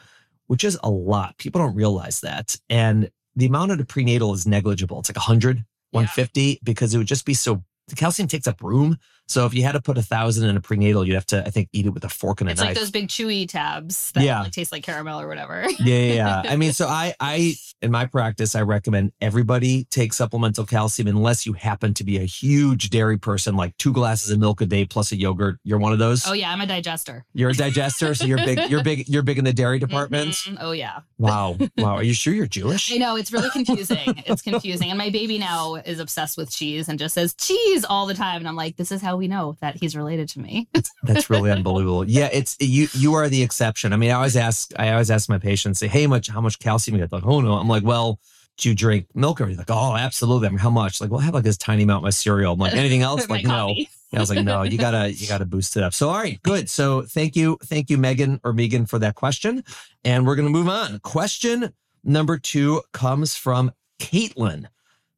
which 0.47 0.65
is 0.65 0.79
a 0.83 0.91
lot. 0.91 1.39
People 1.39 1.61
don't 1.61 1.75
realize 1.75 2.21
that. 2.21 2.57
And 2.69 3.11
the 3.37 3.47
amount 3.47 3.73
of 3.73 3.79
the 3.79 3.85
prenatal 3.85 4.35
is 4.35 4.47
negligible. 4.47 5.01
It's 5.01 5.09
like 5.09 5.17
100, 5.17 5.65
150, 5.91 6.61
because 6.63 6.95
it 6.95 6.99
would 6.99 7.07
just 7.07 7.25
be 7.25 7.35
so, 7.35 7.65
the 7.89 7.97
calcium 7.97 8.29
takes 8.29 8.47
up 8.47 8.63
room. 8.63 8.97
So 9.29 9.47
if 9.47 9.55
you 9.55 9.63
had 9.63 9.73
to 9.73 9.81
put 9.81 9.97
a 9.97 10.03
thousand 10.03 10.49
in 10.49 10.57
a 10.57 10.61
prenatal, 10.61 11.07
you'd 11.07 11.15
have 11.15 11.25
to, 11.27 11.47
I 11.47 11.51
think, 11.51 11.69
eat 11.73 11.87
it 11.87 11.91
with 11.91 12.05
a 12.05 12.09
fork 12.09 12.41
and 12.41 12.51
a 12.51 12.53
It's 12.53 12.61
knife. 12.61 12.71
It's 12.73 12.77
like 12.79 12.83
those 12.83 12.91
big 12.91 13.09
chewy 13.09 13.49
tabs 13.49 14.11
that 14.13 14.25
Yeah. 14.25 14.43
like, 14.43 14.53
taste 14.53 14.73
like 14.73 14.83
caramel 14.83 15.21
or 15.21 15.29
whatever. 15.29 15.65
yeah, 15.79 15.97
yeah, 15.99 16.13
yeah. 16.15 16.43
I 16.51 16.57
mean, 16.57 16.73
so 16.73 16.87
I, 16.89 17.15
I, 17.19 17.55
in 17.81 17.91
my 17.91 18.05
practice, 18.05 18.55
I 18.55 18.63
recommend 18.63 19.13
everybody 19.23 19.85
take 19.91 20.13
supplemental 20.13 20.67
calcium 20.67 21.09
unless 21.09 21.47
you 21.47 21.55
happen 21.55 21.95
to 21.95 22.05
be 22.05 22.19
a 22.19 22.25
huge 22.25 22.91
dairy 22.91 23.17
person, 23.17 23.57
like 23.57 23.75
two 23.79 23.93
glasses 23.93 24.31
of 24.33 24.39
milk 24.39 24.61
a 24.61 24.67
day 24.67 24.85
plus 24.85 25.13
a 25.13 25.17
yogurt. 25.17 25.59
You're 25.65 25.79
one 25.79 25.93
of 25.93 25.99
those. 25.99 26.27
Oh 26.27 26.33
yeah, 26.35 26.51
I'm 26.53 26.61
a 26.61 26.67
digester. 26.67 27.25
You're 27.33 27.51
a 27.51 27.55
digester, 27.55 28.15
so 28.15 28.27
you're 28.27 28.39
big. 28.39 28.69
You're 28.71 28.83
big. 28.85 29.09
You're 29.09 29.23
big 29.23 29.39
in 29.39 29.45
the 29.45 29.53
dairy 29.53 29.79
department. 29.79 30.31
Mhm. 30.33 30.59
Oh 30.61 30.73
yeah. 30.73 31.01
Wow, 31.19 31.57
wow. 31.79 31.95
Are 31.95 32.03
you 32.03 32.15
sure 32.15 32.35
you're 32.35 32.47
Jewish? 32.47 32.93
I 32.93 32.97
know 32.99 33.17
it's 33.17 33.33
really 33.33 33.51
confusing. 33.51 34.23
it's 34.27 34.43
confusing. 34.43 34.91
And 34.91 34.99
my 34.99 35.09
baby 35.11 35.39
now 35.39 35.77
is 35.77 36.01
obsessed 36.01 36.37
with 36.37 36.51
cheese 36.51 36.89
and 36.89 36.99
just 36.99 37.15
says 37.15 37.33
cheese 37.35 37.72
all 37.85 38.07
the 38.07 38.15
time. 38.15 38.39
And 38.39 38.49
I'm 38.49 38.57
like, 38.57 38.77
this 38.77 38.93
is 38.93 39.01
how 39.01 39.17
we 39.17 39.29
know 39.29 39.57
that 39.61 39.77
he's 39.77 39.97
related 39.97 40.29
to 40.31 40.41
me. 40.41 40.69
That's 41.03 41.29
really 41.31 41.51
unbelievable. 41.51 42.09
Yeah, 42.09 42.29
it's 42.33 42.57
you. 42.61 42.89
You 42.93 43.15
are 43.15 43.29
the 43.29 43.43
exception. 43.43 43.93
I 43.93 43.97
mean, 43.97 44.11
I 44.11 44.15
always 44.15 44.37
ask. 44.37 44.73
I 44.79 44.93
always 44.93 45.11
ask 45.11 45.29
my 45.29 45.39
patients, 45.39 45.79
say, 45.79 45.89
"Hey, 45.89 46.07
much? 46.07 46.29
How 46.29 46.41
much 46.41 46.59
calcium 46.59 46.97
you 46.97 47.03
get?" 47.03 47.13
Like, 47.13 47.27
oh 47.27 47.41
no. 47.41 47.55
I'm 47.55 47.69
like, 47.69 47.85
well. 47.85 48.21
Do 48.59 48.69
you 48.69 48.75
drink 48.75 49.07
milk 49.15 49.41
or 49.41 49.47
like, 49.47 49.71
oh, 49.71 49.97
absolutely. 49.97 50.47
I'm 50.47 50.53
like, 50.53 50.63
how 50.63 50.69
much? 50.69 51.01
Like, 51.01 51.11
well, 51.11 51.21
I 51.21 51.25
have 51.25 51.33
like 51.33 51.43
this 51.43 51.57
tiny 51.57 51.85
amount 51.85 52.01
of 52.01 52.03
my 52.03 52.11
cereal. 52.11 52.53
I'm 52.53 52.59
like, 52.59 52.75
anything 52.75 53.01
else? 53.01 53.27
Like, 53.29 53.47
no. 53.47 53.75
I 54.15 54.21
was 54.21 54.29
like, 54.29 54.45
no, 54.45 54.63
you 54.63 54.77
gotta, 54.77 55.11
you 55.11 55.27
gotta 55.27 55.47
boost 55.47 55.75
it 55.79 55.83
up. 55.83 55.95
So, 55.95 56.11
all 56.11 56.17
right, 56.19 56.41
good. 56.43 56.69
So, 56.69 57.01
thank 57.01 57.35
you, 57.35 57.57
thank 57.65 57.89
you, 57.89 57.97
Megan 57.97 58.41
or 58.45 58.53
Megan, 58.53 58.85
for 58.85 58.99
that 58.99 59.15
question. 59.15 59.65
And 60.05 60.27
we're 60.27 60.37
gonna 60.37 60.51
move 60.51 60.69
on. 60.69 60.99
Question 60.99 61.73
number 62.05 62.39
two 62.39 62.83
comes 62.93 63.35
from 63.35 63.73
Caitlin. 63.99 64.67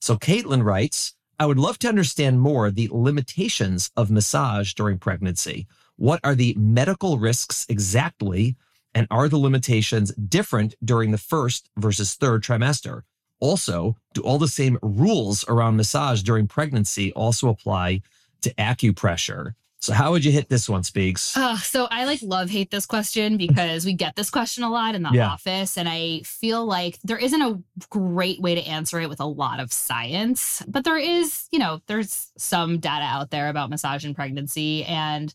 So, 0.01 0.17
Caitlin 0.17 0.63
writes, 0.65 1.15
I 1.39 1.47
would 1.47 1.59
love 1.59 1.79
to 1.81 1.89
understand 1.89 2.41
more 2.41 2.71
the 2.71 2.89
limitations 2.93 3.91
of 3.97 4.11
massage 4.11 4.73
during 4.75 4.99
pregnancy. 4.99 5.67
What 5.97 6.21
are 6.23 6.35
the 6.35 6.55
medical 6.57 7.19
risks 7.19 7.67
exactly? 7.69 8.57
And 8.95 9.09
are 9.11 9.29
the 9.29 9.39
limitations 9.39 10.13
different 10.15 10.77
during 10.85 11.11
the 11.11 11.19
first 11.19 11.69
versus 11.77 12.15
third 12.15 12.45
trimester? 12.45 13.03
Also, 13.41 13.97
do 14.13 14.23
all 14.23 14.39
the 14.39 14.47
same 14.47 14.79
rules 14.83 15.45
around 15.49 15.77
massage 15.77 16.23
during 16.23 16.47
pregnancy 16.47 17.13
also 17.15 17.49
apply 17.49 18.03
to 18.43 18.55
acupressure? 18.55 19.55
So, 19.85 19.93
how 19.93 20.13
would 20.13 20.25
you 20.25 20.33
hit 20.33 20.49
this 20.49 20.67
one, 20.67 20.83
Speaks? 20.83 21.37
Uh, 21.37 21.59
so 21.59 21.87
I 21.91 22.07
like 22.07 22.21
love 22.23 22.49
hate 22.49 22.71
this 22.71 22.87
question 22.87 23.37
because 23.37 23.85
we 23.85 23.93
get 23.93 24.17
this 24.17 24.31
question 24.31 24.65
a 24.65 24.71
lot 24.71 24.95
in 24.95 25.03
the 25.03 25.11
Yeah. 25.13 25.29
office, 25.29 25.77
and 25.77 25.87
I 25.87 26.21
feel 26.25 26.65
like 26.65 26.99
there 27.05 27.19
isn't 27.19 27.43
a 27.43 27.59
great 27.91 28.41
way 28.41 28.55
to 28.55 28.63
answer 28.67 28.99
it 29.01 29.11
with 29.11 29.21
a 29.21 29.27
lot 29.27 29.61
of 29.61 29.75
science, 29.75 30.63
but 30.67 30.85
there 30.85 30.97
is, 30.97 31.49
you 31.53 31.59
know, 31.59 31.81
there's 31.87 32.33
some 32.39 32.79
data 32.79 33.05
out 33.05 33.31
there 33.31 33.51
about 33.51 33.69
massage 33.69 34.07
and 34.07 34.17
pregnancy, 34.17 34.85
and 34.85 35.35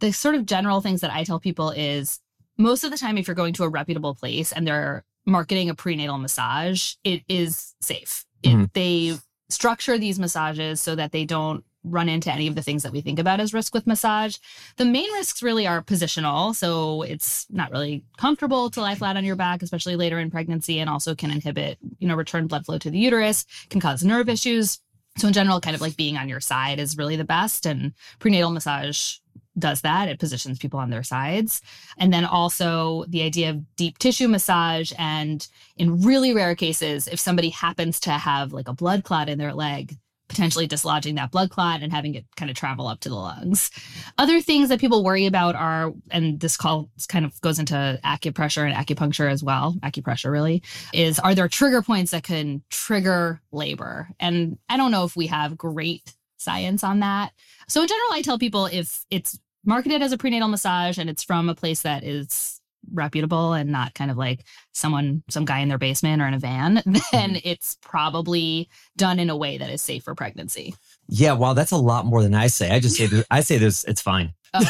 the 0.00 0.12
sort 0.12 0.34
of 0.34 0.44
general 0.44 0.82
things 0.82 1.00
that 1.00 1.10
I 1.10 1.24
tell 1.24 1.40
people 1.40 1.70
is 1.70 2.20
most 2.58 2.84
of 2.84 2.90
the 2.90 2.98
time, 2.98 3.16
if 3.16 3.26
you're 3.26 3.34
going 3.34 3.54
to 3.54 3.64
a 3.64 3.68
reputable 3.70 4.14
place 4.14 4.52
and 4.52 4.66
they're 4.66 5.04
marketing 5.24 5.70
a 5.70 5.74
prenatal 5.74 6.18
massage, 6.18 6.96
it 7.02 7.22
is 7.30 7.74
safe. 7.80 8.26
It, 8.42 8.50
Mhm. 8.50 8.72
They 8.74 9.18
structure 9.48 9.96
these 9.96 10.18
massages 10.18 10.82
so 10.82 10.94
that 10.96 11.12
they 11.12 11.24
don't 11.24 11.64
run 11.88 12.08
into 12.08 12.32
any 12.32 12.46
of 12.46 12.54
the 12.54 12.62
things 12.62 12.82
that 12.82 12.92
we 12.92 13.00
think 13.00 13.18
about 13.18 13.40
as 13.40 13.54
risk 13.54 13.72
with 13.74 13.86
massage. 13.86 14.36
The 14.76 14.84
main 14.84 15.10
risks 15.12 15.42
really 15.42 15.66
are 15.66 15.82
positional. 15.82 16.54
So 16.54 17.02
it's 17.02 17.46
not 17.50 17.70
really 17.70 18.04
comfortable 18.18 18.70
to 18.70 18.80
lie 18.80 18.94
flat 18.94 19.16
on 19.16 19.24
your 19.24 19.36
back, 19.36 19.62
especially 19.62 19.96
later 19.96 20.18
in 20.18 20.30
pregnancy, 20.30 20.80
and 20.80 20.90
also 20.90 21.14
can 21.14 21.30
inhibit, 21.30 21.78
you 21.98 22.08
know, 22.08 22.16
return 22.16 22.46
blood 22.46 22.66
flow 22.66 22.78
to 22.78 22.90
the 22.90 22.98
uterus, 22.98 23.46
can 23.70 23.80
cause 23.80 24.04
nerve 24.04 24.28
issues. 24.28 24.80
So 25.16 25.28
in 25.28 25.32
general, 25.32 25.60
kind 25.60 25.74
of 25.74 25.80
like 25.80 25.96
being 25.96 26.18
on 26.18 26.28
your 26.28 26.40
side 26.40 26.78
is 26.78 26.98
really 26.98 27.16
the 27.16 27.24
best. 27.24 27.64
And 27.64 27.94
prenatal 28.18 28.50
massage 28.50 29.16
does 29.58 29.80
that. 29.80 30.08
It 30.08 30.18
positions 30.18 30.58
people 30.58 30.78
on 30.78 30.90
their 30.90 31.02
sides. 31.02 31.62
And 31.96 32.12
then 32.12 32.26
also 32.26 33.04
the 33.08 33.22
idea 33.22 33.50
of 33.50 33.76
deep 33.76 33.96
tissue 33.96 34.28
massage. 34.28 34.92
And 34.98 35.46
in 35.78 36.02
really 36.02 36.34
rare 36.34 36.54
cases, 36.54 37.08
if 37.08 37.18
somebody 37.18 37.48
happens 37.48 37.98
to 38.00 38.10
have 38.10 38.52
like 38.52 38.68
a 38.68 38.74
blood 38.74 39.04
clot 39.04 39.30
in 39.30 39.38
their 39.38 39.54
leg, 39.54 39.96
potentially 40.28 40.66
dislodging 40.66 41.14
that 41.16 41.30
blood 41.30 41.50
clot 41.50 41.82
and 41.82 41.92
having 41.92 42.14
it 42.14 42.24
kind 42.36 42.50
of 42.50 42.56
travel 42.56 42.86
up 42.86 43.00
to 43.00 43.08
the 43.08 43.14
lungs. 43.14 43.70
Other 44.18 44.40
things 44.40 44.68
that 44.68 44.80
people 44.80 45.04
worry 45.04 45.26
about 45.26 45.54
are, 45.54 45.92
and 46.10 46.40
this 46.40 46.56
call 46.56 46.90
kind 47.08 47.24
of 47.24 47.40
goes 47.40 47.58
into 47.58 47.98
acupressure 48.04 48.68
and 48.68 48.74
acupuncture 48.74 49.30
as 49.30 49.42
well, 49.42 49.76
acupressure 49.82 50.30
really, 50.30 50.62
is 50.92 51.18
are 51.18 51.34
there 51.34 51.48
trigger 51.48 51.82
points 51.82 52.10
that 52.10 52.24
can 52.24 52.62
trigger 52.70 53.40
labor? 53.52 54.08
And 54.18 54.58
I 54.68 54.76
don't 54.76 54.90
know 54.90 55.04
if 55.04 55.16
we 55.16 55.28
have 55.28 55.56
great 55.56 56.14
science 56.38 56.84
on 56.84 57.00
that. 57.00 57.32
So 57.68 57.82
in 57.82 57.88
general, 57.88 58.12
I 58.12 58.22
tell 58.22 58.38
people 58.38 58.66
if 58.66 59.04
it's 59.10 59.38
marketed 59.64 60.02
as 60.02 60.12
a 60.12 60.18
prenatal 60.18 60.48
massage 60.48 60.98
and 60.98 61.10
it's 61.10 61.24
from 61.24 61.48
a 61.48 61.54
place 61.54 61.82
that 61.82 62.04
is 62.04 62.60
reputable 62.92 63.52
and 63.52 63.70
not 63.70 63.94
kind 63.94 64.10
of 64.10 64.16
like 64.16 64.44
someone 64.72 65.22
some 65.28 65.44
guy 65.44 65.60
in 65.60 65.68
their 65.68 65.78
basement 65.78 66.22
or 66.22 66.26
in 66.26 66.34
a 66.34 66.38
van 66.38 66.74
then 66.84 67.02
mm-hmm. 67.02 67.36
it's 67.44 67.76
probably 67.80 68.68
done 68.96 69.18
in 69.18 69.30
a 69.30 69.36
way 69.36 69.58
that 69.58 69.70
is 69.70 69.82
safe 69.82 70.02
for 70.04 70.14
pregnancy 70.14 70.74
Yeah, 71.08 71.32
wow, 71.32 71.52
that's 71.52 71.72
a 71.72 71.76
lot 71.76 72.04
more 72.04 72.22
than 72.22 72.34
I 72.34 72.48
say. 72.48 72.70
I 72.70 72.80
just 72.80 72.96
say 72.96 73.06
that 73.06 73.26
I 73.30 73.40
say 73.40 73.58
this, 73.58 73.84
it's 73.84 74.00
fine. 74.00 74.32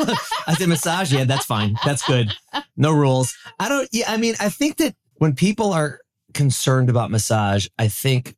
Oh. 0.00 0.16
I 0.46 0.54
say 0.54 0.66
massage, 0.66 1.12
yeah, 1.12 1.24
that's 1.24 1.44
fine. 1.44 1.76
That's 1.84 2.02
good. 2.06 2.32
No 2.76 2.92
rules. 2.92 3.36
I 3.58 3.68
don't 3.68 3.88
yeah, 3.92 4.06
I 4.08 4.16
mean, 4.16 4.34
I 4.40 4.48
think 4.48 4.76
that 4.78 4.94
when 5.16 5.34
people 5.34 5.72
are 5.72 6.00
concerned 6.34 6.88
about 6.88 7.10
massage, 7.10 7.66
I 7.78 7.88
think 7.88 8.36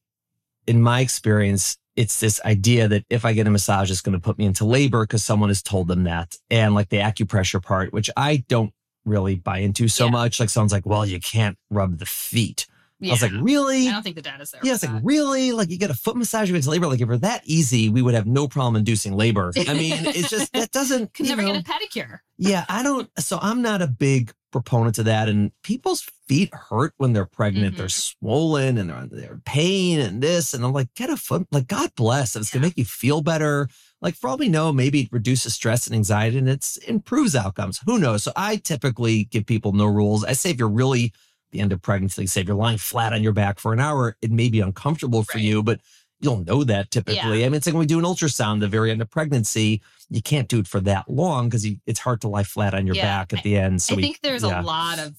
in 0.66 0.82
my 0.82 1.00
experience, 1.00 1.76
it's 1.96 2.20
this 2.20 2.40
idea 2.44 2.88
that 2.88 3.04
if 3.10 3.24
I 3.24 3.32
get 3.32 3.46
a 3.46 3.50
massage, 3.50 3.90
it's 3.90 4.00
going 4.00 4.14
to 4.14 4.20
put 4.20 4.38
me 4.38 4.46
into 4.46 4.64
labor 4.64 5.04
because 5.04 5.24
someone 5.24 5.50
has 5.50 5.62
told 5.62 5.88
them 5.88 6.04
that. 6.04 6.36
And 6.50 6.74
like 6.74 6.88
the 6.88 6.98
acupressure 6.98 7.62
part, 7.62 7.92
which 7.92 8.10
I 8.16 8.44
don't 8.48 8.72
really 9.10 9.36
buy 9.36 9.58
into 9.58 9.88
so 9.88 10.06
Yeah. 10.06 10.10
much. 10.12 10.40
Like 10.40 10.48
someone's 10.50 10.72
like, 10.72 10.86
well, 10.86 11.04
you 11.04 11.20
can't 11.20 11.58
rub 11.70 11.98
the 11.98 12.06
feet. 12.06 12.66
yeah 13.00 13.10
I 13.10 13.14
was 13.14 13.22
like, 13.22 13.32
really? 13.40 13.88
I 13.88 13.92
don't 13.92 14.02
think 14.02 14.16
the 14.16 14.22
data's 14.22 14.50
there 14.52 14.60
Yeah, 14.64 14.74
it's 14.74 14.82
like 14.82 14.92
that. 14.92 15.02
really 15.04 15.52
like 15.52 15.70
you 15.70 15.78
get 15.78 15.90
a 15.90 15.94
foot 15.94 16.16
massage 16.16 16.48
against 16.50 16.68
labor. 16.68 16.86
Like 16.86 16.96
if 17.00 17.02
it 17.02 17.08
were 17.08 17.18
that 17.18 17.42
easy, 17.44 17.88
we 17.88 18.02
would 18.02 18.14
have 18.14 18.26
no 18.26 18.46
problem 18.48 18.76
inducing 18.76 19.14
labor. 19.14 19.52
I 19.56 19.74
mean, 19.74 19.94
it's 20.06 20.30
just 20.30 20.52
that 20.52 20.70
doesn't. 20.78 21.14
could 21.14 21.26
never 21.26 21.42
know, 21.42 21.52
get 21.52 21.62
a 21.66 21.70
pedicure 21.70 22.18
yeah, 22.42 22.64
I 22.70 22.82
don't. 22.82 23.08
So 23.18 23.38
I'm 23.42 23.60
not 23.60 23.82
a 23.82 23.86
big 23.86 24.32
proponent 24.50 24.98
of 24.98 25.04
that. 25.04 25.28
And 25.28 25.52
people's 25.62 26.08
feet 26.26 26.52
hurt 26.54 26.94
when 26.96 27.12
they're 27.12 27.26
pregnant. 27.26 27.76
They're 27.76 27.86
Mhm. 27.86 28.14
swollen 28.18 28.78
and 28.78 28.88
they're 28.90 29.06
they're 29.10 29.32
in 29.34 29.42
pain 29.44 30.00
and 30.00 30.22
this. 30.22 30.54
And 30.54 30.64
I'm 30.64 30.72
like, 30.72 30.92
get 30.94 31.10
a 31.10 31.16
foot. 31.18 31.46
Like 31.52 31.66
God 31.68 31.90
bless. 31.96 32.34
It's 32.36 32.50
gonna 32.50 32.64
make 32.66 32.78
you 32.78 32.84
feel 32.86 33.20
better. 33.22 33.68
Like 34.02 34.14
for 34.14 34.28
all 34.30 34.38
we 34.38 34.48
know, 34.48 34.72
maybe 34.72 35.02
it 35.02 35.12
reduces 35.12 35.54
stress 35.54 35.86
and 35.86 35.94
anxiety 35.94 36.38
and 36.38 36.48
it 36.48 36.78
improves 36.86 37.36
outcomes. 37.36 37.80
Who 37.86 37.98
knows? 37.98 38.22
So 38.22 38.32
I 38.34 38.56
typically 38.56 39.24
give 39.24 39.46
people 39.46 39.72
no 39.72 39.86
rules. 39.86 40.24
I 40.24 40.32
say 40.32 40.50
if 40.50 40.58
you're 40.58 40.68
really 40.68 41.12
the 41.52 41.60
end 41.60 41.72
of 41.72 41.82
pregnancy, 41.82 42.26
say 42.26 42.40
if 42.40 42.46
you're 42.46 42.56
lying 42.56 42.78
flat 42.78 43.12
on 43.12 43.22
your 43.22 43.32
back 43.32 43.58
for 43.58 43.72
an 43.72 43.80
hour, 43.80 44.16
it 44.22 44.30
may 44.30 44.48
be 44.48 44.60
uncomfortable 44.60 45.22
for 45.22 45.36
Right. 45.36 45.44
you, 45.44 45.62
but 45.62 45.80
you'll 46.20 46.44
know 46.44 46.64
that 46.64 46.90
typically. 46.90 47.44
I 47.44 47.48
mean, 47.48 47.54
it's 47.56 47.66
like 47.66 47.74
when 47.74 47.80
we 47.80 47.86
do 47.86 47.98
an 47.98 48.04
ultrasound 48.04 48.60
the 48.60 48.68
very 48.68 48.90
end 48.90 49.02
of 49.02 49.10
pregnancy, 49.10 49.80
you 50.08 50.22
can't 50.22 50.48
do 50.48 50.60
it 50.60 50.66
for 50.68 50.80
that 50.80 51.08
long 51.10 51.48
because 51.48 51.66
it's 51.86 52.00
hard 52.00 52.20
to 52.22 52.28
lie 52.28 52.44
flat 52.44 52.74
on 52.74 52.86
your 52.86 52.96
Yeah, 52.96 53.04
back 53.04 53.32
at 53.32 53.42
the 53.42 53.56
end. 53.56 53.82
So 53.82 53.94
I 53.94 53.96
we, 53.96 54.02
think 54.02 54.20
there's 54.22 54.42
yeah. 54.44 54.60
a 54.60 54.62
lot 54.62 54.98
of 54.98 55.14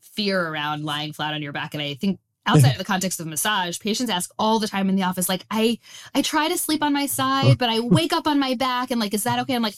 fear 0.00 0.48
around 0.48 0.84
lying 0.84 1.12
flat 1.12 1.34
on 1.34 1.42
your 1.42 1.52
back. 1.52 1.74
And 1.74 1.82
I 1.82 1.94
think 1.94 2.20
outside 2.46 2.72
of 2.72 2.78
the 2.78 2.84
context 2.84 3.20
of 3.20 3.26
massage, 3.26 3.78
patients 3.78 4.10
ask 4.10 4.30
all 4.38 4.58
the 4.58 4.68
time 4.68 4.88
in 4.88 4.96
the 4.96 5.02
office, 5.02 5.28
like, 5.28 5.44
I 5.50 5.78
I 6.14 6.22
try 6.22 6.48
to 6.48 6.58
sleep 6.58 6.82
on 6.82 6.92
my 6.92 7.06
side, 7.06 7.58
but 7.58 7.68
I 7.68 7.80
wake 7.80 8.12
up 8.12 8.26
on 8.26 8.38
my 8.38 8.54
back 8.54 8.90
and 8.90 9.00
like, 9.00 9.14
is 9.14 9.24
that 9.24 9.38
okay? 9.40 9.54
I'm 9.54 9.62
like, 9.62 9.74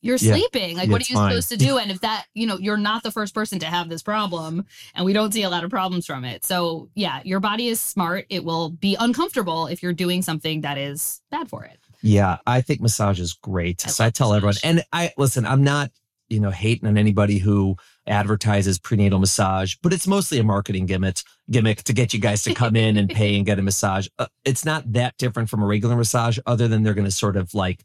you're 0.00 0.18
Yeah. 0.20 0.34
sleeping. 0.34 0.76
Like, 0.76 0.88
Yeah, 0.88 0.92
what 0.92 1.00
are 1.02 1.06
you 1.08 1.16
fine. 1.16 1.30
supposed 1.30 1.48
to 1.48 1.56
do? 1.56 1.78
And 1.78 1.90
if 1.90 2.00
that, 2.00 2.26
you 2.34 2.46
know, 2.46 2.58
you're 2.58 2.76
not 2.76 3.02
the 3.02 3.10
first 3.10 3.34
person 3.34 3.58
to 3.60 3.66
have 3.66 3.88
this 3.88 4.02
problem, 4.02 4.66
and 4.94 5.04
we 5.06 5.12
don't 5.14 5.32
see 5.32 5.42
a 5.42 5.50
lot 5.50 5.64
of 5.64 5.70
problems 5.70 6.04
from 6.06 6.24
it. 6.24 6.44
So 6.44 6.90
yeah, 6.94 7.20
your 7.24 7.40
body 7.40 7.68
is 7.68 7.80
smart. 7.80 8.26
It 8.28 8.44
will 8.44 8.68
be 8.70 8.96
uncomfortable 9.00 9.66
if 9.66 9.82
you're 9.82 9.94
doing 9.94 10.20
something 10.22 10.60
that 10.60 10.76
is 10.78 11.22
bad 11.30 11.48
for 11.48 11.64
it. 11.64 11.78
Yeah, 12.02 12.36
I 12.46 12.60
think 12.60 12.82
massage 12.82 13.18
is 13.18 13.32
great. 13.32 13.86
I 13.86 13.90
so 13.90 14.04
I 14.04 14.10
tell 14.10 14.34
everyone, 14.34 14.56
and 14.62 14.84
I 14.92 15.12
listen, 15.16 15.46
I'm 15.46 15.64
not, 15.64 15.90
you 16.28 16.40
know, 16.40 16.50
hating 16.50 16.88
on 16.88 16.96
anybody 16.96 17.38
who 17.38 17.76
advertises 18.06 18.78
prenatal 18.78 19.18
massage, 19.18 19.76
but 19.82 19.92
it's 19.92 20.06
mostly 20.06 20.38
a 20.38 20.44
marketing 20.44 20.86
gimmick 20.86 21.18
gimmick 21.50 21.82
to 21.84 21.92
get 21.92 22.14
you 22.14 22.20
guys 22.20 22.42
to 22.42 22.54
come 22.54 22.76
in 22.76 22.96
and 22.96 23.10
pay 23.10 23.36
and 23.36 23.46
get 23.46 23.58
a 23.58 23.62
massage. 23.62 24.08
Uh, 24.18 24.26
it's 24.44 24.64
not 24.64 24.92
that 24.92 25.16
different 25.18 25.48
from 25.48 25.62
a 25.62 25.66
regular 25.66 25.96
massage, 25.96 26.38
other 26.46 26.68
than 26.68 26.82
they're 26.82 26.94
going 26.94 27.04
to 27.04 27.10
sort 27.10 27.36
of 27.36 27.52
like 27.54 27.84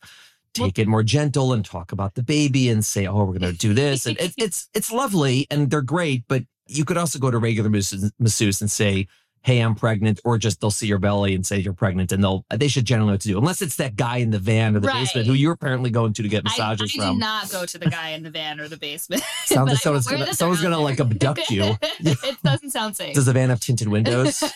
take 0.53 0.79
it 0.79 0.87
more 0.87 1.03
gentle 1.03 1.53
and 1.53 1.63
talk 1.63 1.91
about 1.91 2.15
the 2.15 2.23
baby 2.23 2.69
and 2.69 2.83
say, 2.83 3.07
"Oh, 3.07 3.23
we're 3.23 3.39
going 3.39 3.51
to 3.51 3.57
do 3.57 3.73
this," 3.73 4.05
and 4.05 4.19
it, 4.19 4.33
it's 4.37 4.69
it's 4.73 4.91
lovely 4.91 5.47
and 5.51 5.69
they're 5.69 5.81
great. 5.81 6.23
But 6.27 6.43
you 6.67 6.85
could 6.85 6.97
also 6.97 7.19
go 7.19 7.31
to 7.31 7.37
regular 7.37 7.69
masseuse 7.69 8.61
and 8.61 8.71
say, 8.71 9.07
"Hey, 9.43 9.59
I'm 9.59 9.75
pregnant," 9.75 10.19
or 10.23 10.37
just 10.37 10.61
they'll 10.61 10.71
see 10.71 10.87
your 10.87 10.99
belly 10.99 11.35
and 11.35 11.45
say 11.45 11.59
you're 11.59 11.73
pregnant, 11.73 12.11
and 12.11 12.23
they'll 12.23 12.45
they 12.49 12.67
should 12.67 12.85
generally 12.85 13.07
know 13.07 13.13
what 13.13 13.21
to 13.21 13.27
do, 13.29 13.37
unless 13.37 13.61
it's 13.61 13.75
that 13.77 13.95
guy 13.95 14.17
in 14.17 14.31
the 14.31 14.39
van 14.39 14.75
or 14.75 14.79
the 14.79 14.87
Right. 14.87 15.01
basement 15.01 15.27
who 15.27 15.33
you're 15.33 15.53
apparently 15.53 15.89
going 15.89 16.13
to 16.13 16.23
to 16.23 16.29
get 16.29 16.43
massages 16.43 16.59
I, 16.59 16.63
I 16.63 16.69
massages 16.73 16.93
did 16.93 17.01
from. 17.01 17.19
not 17.19 17.49
go 17.51 17.65
to 17.65 17.77
the 17.77 17.89
guy 17.89 18.09
in 18.09 18.23
the 18.23 18.29
van 18.31 18.59
or 18.59 18.67
the 18.67 18.77
basement. 18.77 19.23
Sounds 19.45 19.69
like 19.69 19.79
someone's 19.79 20.07
gonna 20.07 20.33
someone's 20.33 20.61
gonna 20.61 20.75
there. 20.75 20.83
like 20.85 20.99
abduct 20.99 21.49
you. 21.49 21.75
it 21.99 22.37
doesn't 22.43 22.71
sound 22.71 22.95
safe. 22.95 23.15
Does 23.15 23.25
the 23.25 23.33
van 23.33 23.49
have 23.49 23.59
tinted 23.59 23.87
windows? 23.87 24.43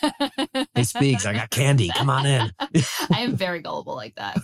Hey, 0.76 0.84
Speaks, 0.84 1.26
I 1.26 1.34
got 1.34 1.50
candy. 1.52 1.90
Come 1.96 2.10
on 2.10 2.26
in. 2.26 2.52
I 3.12 3.22
am 3.22 3.36
very 3.36 3.60
gullible 3.62 3.96
like 3.96 4.16
that. 4.16 4.38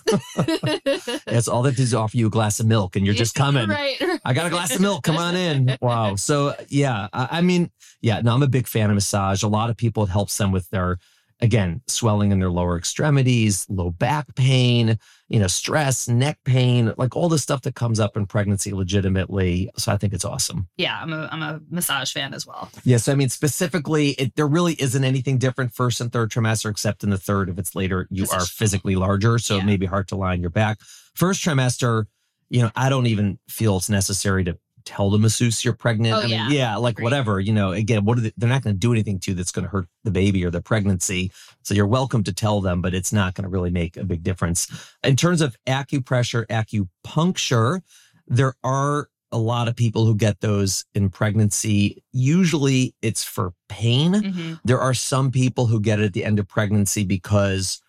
That's 1.26 1.48
all 1.48 1.64
that 1.64 1.78
is 1.80 1.94
offer 1.94 2.16
you 2.18 2.28
a 2.28 2.30
glass 2.30 2.60
of 2.60 2.66
milk, 2.68 2.96
and 2.96 3.06
you're 3.06 3.16
just 3.16 3.36
coming. 3.36 3.68
Right. 3.70 3.98
I 4.26 4.34
got 4.34 4.46
a 4.46 4.50
glass 4.50 4.74
of 4.76 4.82
milk. 4.82 5.04
Come 5.04 5.18
on 5.18 5.36
in. 5.36 5.78
Wow. 5.82 6.16
So 6.16 6.56
yeah, 6.68 7.08
I, 7.14 7.28
I 7.40 7.42
mean, 7.42 7.72
yeah. 8.02 8.22
No, 8.22 8.34
I'm 8.34 8.44
a 8.44 8.48
big 8.48 8.68
fan 8.68 8.90
of 8.90 8.96
massage. 8.96 9.44
A 9.44 9.48
lot 9.48 9.70
of 9.70 9.78
people 9.78 10.04
it 10.04 10.10
helps 10.10 10.29
them 10.38 10.52
with 10.52 10.70
their, 10.70 10.98
again, 11.42 11.82
swelling 11.88 12.32
in 12.32 12.40
their 12.40 12.50
lower 12.50 12.78
extremities, 12.78 13.66
low 13.70 13.92
back 13.92 14.36
pain, 14.36 15.00
you 15.30 15.40
know, 15.40 15.48
stress, 15.48 16.08
neck 16.08 16.40
pain, 16.44 16.94
like 16.98 17.16
all 17.16 17.30
the 17.30 17.38
stuff 17.38 17.62
that 17.62 17.76
comes 17.76 18.00
up 18.00 18.18
in 18.18 18.26
pregnancy 18.26 18.74
legitimately. 18.74 19.70
So 19.78 19.92
I 19.92 19.98
think 19.98 20.14
it's 20.14 20.26
awesome. 20.26 20.68
Yeah, 20.78 21.00
I'm 21.02 21.14
a 21.14 21.30
I'm 21.32 21.42
a 21.42 21.62
massage 21.70 22.12
fan 22.12 22.34
as 22.34 22.46
well. 22.46 22.70
Yes, 22.84 23.08
I 23.08 23.16
mean 23.16 23.30
specifically, 23.30 24.10
it, 24.12 24.36
there 24.36 24.48
really 24.48 24.74
isn't 24.74 25.04
anything 25.04 25.38
different 25.38 25.74
first 25.74 26.02
and 26.02 26.12
third 26.12 26.32
trimester, 26.32 26.70
except 26.70 27.04
in 27.04 27.10
the 27.10 27.18
third, 27.18 27.50
if 27.50 27.58
it's 27.58 27.76
later, 27.76 28.08
you 28.10 28.26
are 28.34 28.46
physically 28.46 28.96
larger, 28.96 29.40
so 29.40 29.58
it 29.58 29.66
may 29.66 29.78
be 29.78 29.86
hard 29.86 30.08
to 30.10 30.16
lie 30.16 30.34
on 30.34 30.42
your 30.42 30.50
back. 30.50 30.80
First 31.16 31.44
trimester, 31.44 32.06
you 32.50 32.62
know, 32.62 32.72
I 32.76 32.90
don't 32.90 33.08
even 33.08 33.40
feel 33.48 33.78
it's 33.78 33.90
necessary 33.90 34.44
to 34.46 34.58
tell 34.90 35.12
the 35.12 35.20
masseuse 35.20 35.64
you're 35.64 35.74
pregnant. 35.76 36.16
Oh, 36.16 36.20
I 36.22 36.28
mean, 36.28 36.52
yeah. 36.52 36.76
like 36.78 36.96
Agreed. 36.96 37.04
whatever, 37.04 37.40
you 37.40 37.54
know. 37.54 37.72
Again, 37.74 38.06
what 38.06 38.18
are 38.18 38.22
they, 38.22 38.34
they're 38.38 38.50
not 38.50 38.64
going 38.64 38.74
to 38.74 38.80
do 38.80 38.92
anything 38.92 39.20
to 39.20 39.32
you 39.32 39.36
that's 39.36 39.52
going 39.52 39.66
to 39.66 39.70
hurt 39.70 39.88
the 40.04 40.10
baby 40.10 40.44
or 40.44 40.50
the 40.50 40.62
pregnancy. 40.62 41.32
So 41.64 41.76
you're 41.76 41.86
welcome 41.86 42.24
to 42.24 42.34
tell 42.34 42.60
them, 42.60 42.82
but 42.82 42.96
it's 42.96 43.14
not 43.14 43.36
going 43.36 43.44
to 43.44 43.50
really 43.50 43.70
make 43.70 43.98
a 43.98 44.04
big 44.04 44.24
difference. 44.24 44.68
In 45.04 45.16
terms 45.16 45.42
of 45.42 45.56
acupressure, 45.68 46.46
acupuncture, 46.48 47.82
there 48.28 48.56
are 48.64 49.10
a 49.32 49.38
lot 49.38 49.68
of 49.68 49.76
people 49.76 50.06
who 50.08 50.16
get 50.16 50.40
those 50.42 50.86
in 50.96 51.10
pregnancy. 51.10 52.04
Usually 52.12 52.96
it's 53.04 53.24
for 53.24 53.54
pain. 53.68 54.14
Mhm. 54.14 54.60
There 54.66 54.80
are 54.80 54.96
some 54.96 55.30
people 55.30 55.68
who 55.68 55.80
get 55.80 56.00
it 56.00 56.06
at 56.06 56.14
the 56.14 56.26
end 56.26 56.40
of 56.40 56.48
pregnancy 56.48 57.04
because 57.06 57.80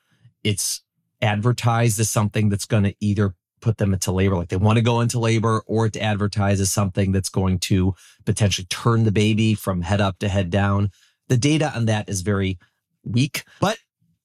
it's 0.45 0.83
advertised 1.23 1.99
as 1.99 2.11
something 2.11 2.50
that's 2.50 2.66
going 2.66 2.85
to 2.85 2.95
either 3.00 3.35
put 3.61 3.79
them 3.79 3.93
into 3.93 4.12
labor, 4.12 4.37
like 4.37 4.49
they 4.49 4.57
want 4.57 4.76
to 4.76 4.83
go 4.83 5.00
into 5.00 5.19
labor, 5.19 5.62
or 5.67 5.88
to 5.88 6.00
advertise 6.00 6.61
as 6.61 6.71
something 6.71 7.12
that's 7.12 7.29
going 7.29 7.59
to 7.61 7.95
potentially 8.25 8.67
turn 8.67 9.05
the 9.05 9.12
baby 9.12 9.55
from 9.55 9.83
head 9.83 10.00
up 10.00 10.19
to 10.19 10.29
head 10.29 10.50
down. 10.50 10.90
The 11.29 11.37
data 11.37 11.73
on 11.75 11.87
that 11.87 12.09
is 12.09 12.23
very 12.23 12.59
weak, 13.05 13.45
but 13.61 13.79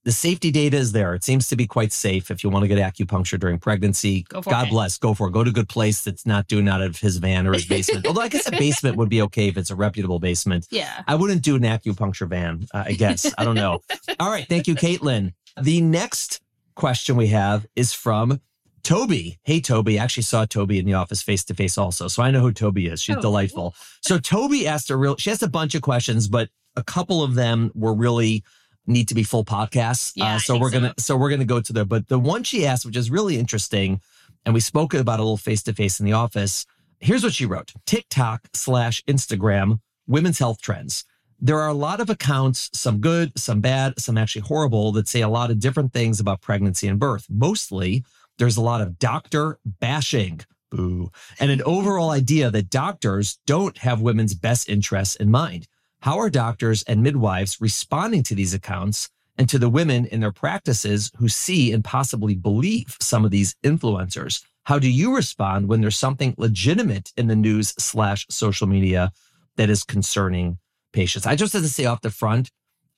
the 0.06 0.12
safety 0.12 0.52
data 0.52 0.78
is 0.78 0.92
there. 0.92 1.16
It 1.16 1.24
seems 1.24 1.48
to 1.50 1.56
be 1.56 1.66
quite 1.66 1.92
safe 1.92 2.30
if 2.30 2.44
you 2.44 2.50
want 2.52 2.64
to 2.64 2.68
get 2.68 2.78
acupuncture 2.78 3.40
during 3.40 3.58
pregnancy. 3.58 4.24
God 4.30 4.68
it. 4.68 4.70
bless. 4.70 5.00
Go 5.00 5.16
for 5.16 5.28
it. 5.28 5.32
Go 5.32 5.44
to 5.44 5.50
a 5.50 5.54
good 5.54 5.68
place 5.68 6.04
that's 6.04 6.28
not 6.28 6.48
doing 6.48 6.70
out 6.70 6.82
of 6.82 7.00
his 7.00 7.18
van 7.18 7.48
or 7.48 7.54
his 7.54 7.66
basement. 7.66 8.06
Although 8.08 8.22
I 8.22 8.28
guess 8.30 8.48
a 8.48 8.52
basement 8.52 8.98
would 8.98 9.10
be 9.10 9.24
okay 9.24 9.48
if 9.48 9.58
it's 9.58 9.72
a 9.72 9.76
reputable 9.76 10.20
basement. 10.20 10.68
Yeah. 10.70 11.04
I 11.08 11.16
wouldn't 11.16 11.42
do 11.42 11.56
an 11.56 11.64
acupuncture 11.64 12.30
van, 12.30 12.68
uh, 12.72 12.84
I 12.86 12.94
guess. 12.94 13.34
I 13.36 13.44
don't 13.44 13.56
know. 13.56 13.80
All 14.20 14.30
right. 14.30 14.48
Thank 14.48 14.68
you, 14.68 14.76
Caitlin. 14.76 15.34
The 15.60 15.82
next 15.82 16.40
question 16.76 17.16
we 17.16 17.28
have 17.28 17.66
is 17.76 17.92
from 17.92 18.40
Toby, 18.86 19.40
hey 19.42 19.60
Toby, 19.62 20.00
I 20.00 20.04
actually 20.04 20.24
saw 20.24 20.46
Toby 20.46 20.78
in 20.78 20.86
the 20.86 20.94
office 20.94 21.24
face 21.24 21.44
to 21.46 21.56
face 21.56 21.76
also. 21.76 22.08
So 22.08 22.22
I 22.22 22.30
know 22.30 22.42
who 22.42 22.54
Toby 22.54 22.86
is. 22.86 23.02
She's 23.02 23.18
Oh, 23.18 23.22
delightful. 23.22 23.74
So 24.02 24.20
Toby 24.20 24.68
asked 24.68 24.92
a 24.92 24.96
real 24.96 25.18
she 25.18 25.32
asked 25.32 25.42
a 25.42 25.50
bunch 25.50 25.74
of 25.74 25.82
questions, 25.82 26.28
but 26.28 26.50
a 26.76 26.84
couple 26.84 27.24
of 27.24 27.34
them 27.34 27.72
were 27.74 27.96
really 27.96 28.44
need 28.86 29.08
to 29.08 29.16
be 29.16 29.24
full 29.24 29.44
podcasts. 29.44 30.12
Yeah, 30.16 30.36
uh, 30.36 30.40
so 30.40 30.60
we're 30.60 30.70
so. 30.70 30.80
gonna 30.80 30.94
so 31.00 31.18
we're 31.18 31.32
gonna 31.32 31.46
go 31.46 31.60
to 31.60 31.74
there. 31.74 31.84
But 31.84 32.10
the 32.10 32.20
one 32.20 32.44
she 32.44 32.64
asked, 32.68 32.86
which 32.86 32.96
is 32.96 33.10
really 33.10 33.40
interesting, 33.40 34.02
and 34.46 34.54
we 34.54 34.60
spoke 34.60 34.94
about 34.94 35.20
a 35.20 35.24
little 35.24 35.36
face 35.38 35.64
to 35.64 35.74
face 35.74 36.00
in 36.00 36.06
the 36.06 36.14
office. 36.14 36.68
Here's 37.00 37.24
what 37.24 37.34
she 37.34 37.48
wrote: 37.48 37.74
TikTok 37.88 38.50
slash 38.54 39.04
Instagram 39.06 39.80
women's 40.06 40.38
health 40.38 40.62
trends. 40.62 41.06
There 41.40 41.60
are 41.60 41.70
a 41.70 41.74
lot 41.74 42.00
of 42.02 42.12
accounts, 42.12 42.70
some 42.74 43.00
good, 43.00 43.34
some 43.36 43.62
bad, 43.62 44.00
some 44.00 44.16
actually 44.16 44.44
horrible, 44.44 44.92
that 44.92 45.08
say 45.08 45.22
a 45.22 45.28
lot 45.28 45.50
of 45.50 45.60
different 45.60 45.92
things 45.92 46.20
about 46.20 46.42
pregnancy 46.42 46.88
and 46.88 47.00
birth. 47.00 47.26
Mostly, 47.30 48.06
there's 48.38 48.58
a 48.58 48.62
lot 48.62 48.82
of 48.82 49.00
doctor 49.00 49.60
bashing, 49.66 50.42
boo, 50.72 51.12
and 51.40 51.52
an 51.52 51.62
overall 51.64 52.12
idea 52.12 52.52
that 52.52 52.70
doctors 52.70 53.40
don't 53.46 53.78
have 53.80 54.02
women's 54.02 54.34
best 54.34 54.70
interests 54.70 55.16
in 55.16 55.32
mind. 55.32 55.68
How 56.02 56.20
are 56.20 56.30
doctors 56.30 56.84
and 56.84 57.02
midwives 57.02 57.60
responding 57.60 58.24
to 58.24 58.36
these 58.36 58.54
accounts 58.54 59.10
and 59.38 59.50
to 59.50 59.58
the 59.58 59.70
women 59.70 60.06
in 60.06 60.20
their 60.20 60.32
practices 60.32 61.12
who 61.18 61.28
see 61.28 61.72
and 61.72 61.84
possibly 61.84 62.36
believe 62.36 62.98
some 63.00 63.26
of 63.26 63.32
these 63.32 63.56
influencers? 63.64 64.44
How 64.66 64.80
do 64.80 64.90
you 64.90 65.16
respond 65.16 65.68
when 65.68 65.82
there's 65.82 65.98
something 65.98 66.34
legitimate 66.38 67.12
in 67.18 67.28
the 67.28 67.36
news 67.36 67.74
slash 67.78 68.26
social 68.30 68.68
media 68.68 69.12
that 69.58 69.70
is 69.70 69.84
concerning 69.84 70.58
patients? 70.92 71.26
I 71.26 71.36
just 71.36 71.54
have 71.54 71.62
to 71.62 71.70
say 71.70 71.86
off 71.86 72.02
the 72.02 72.10
front, 72.10 72.52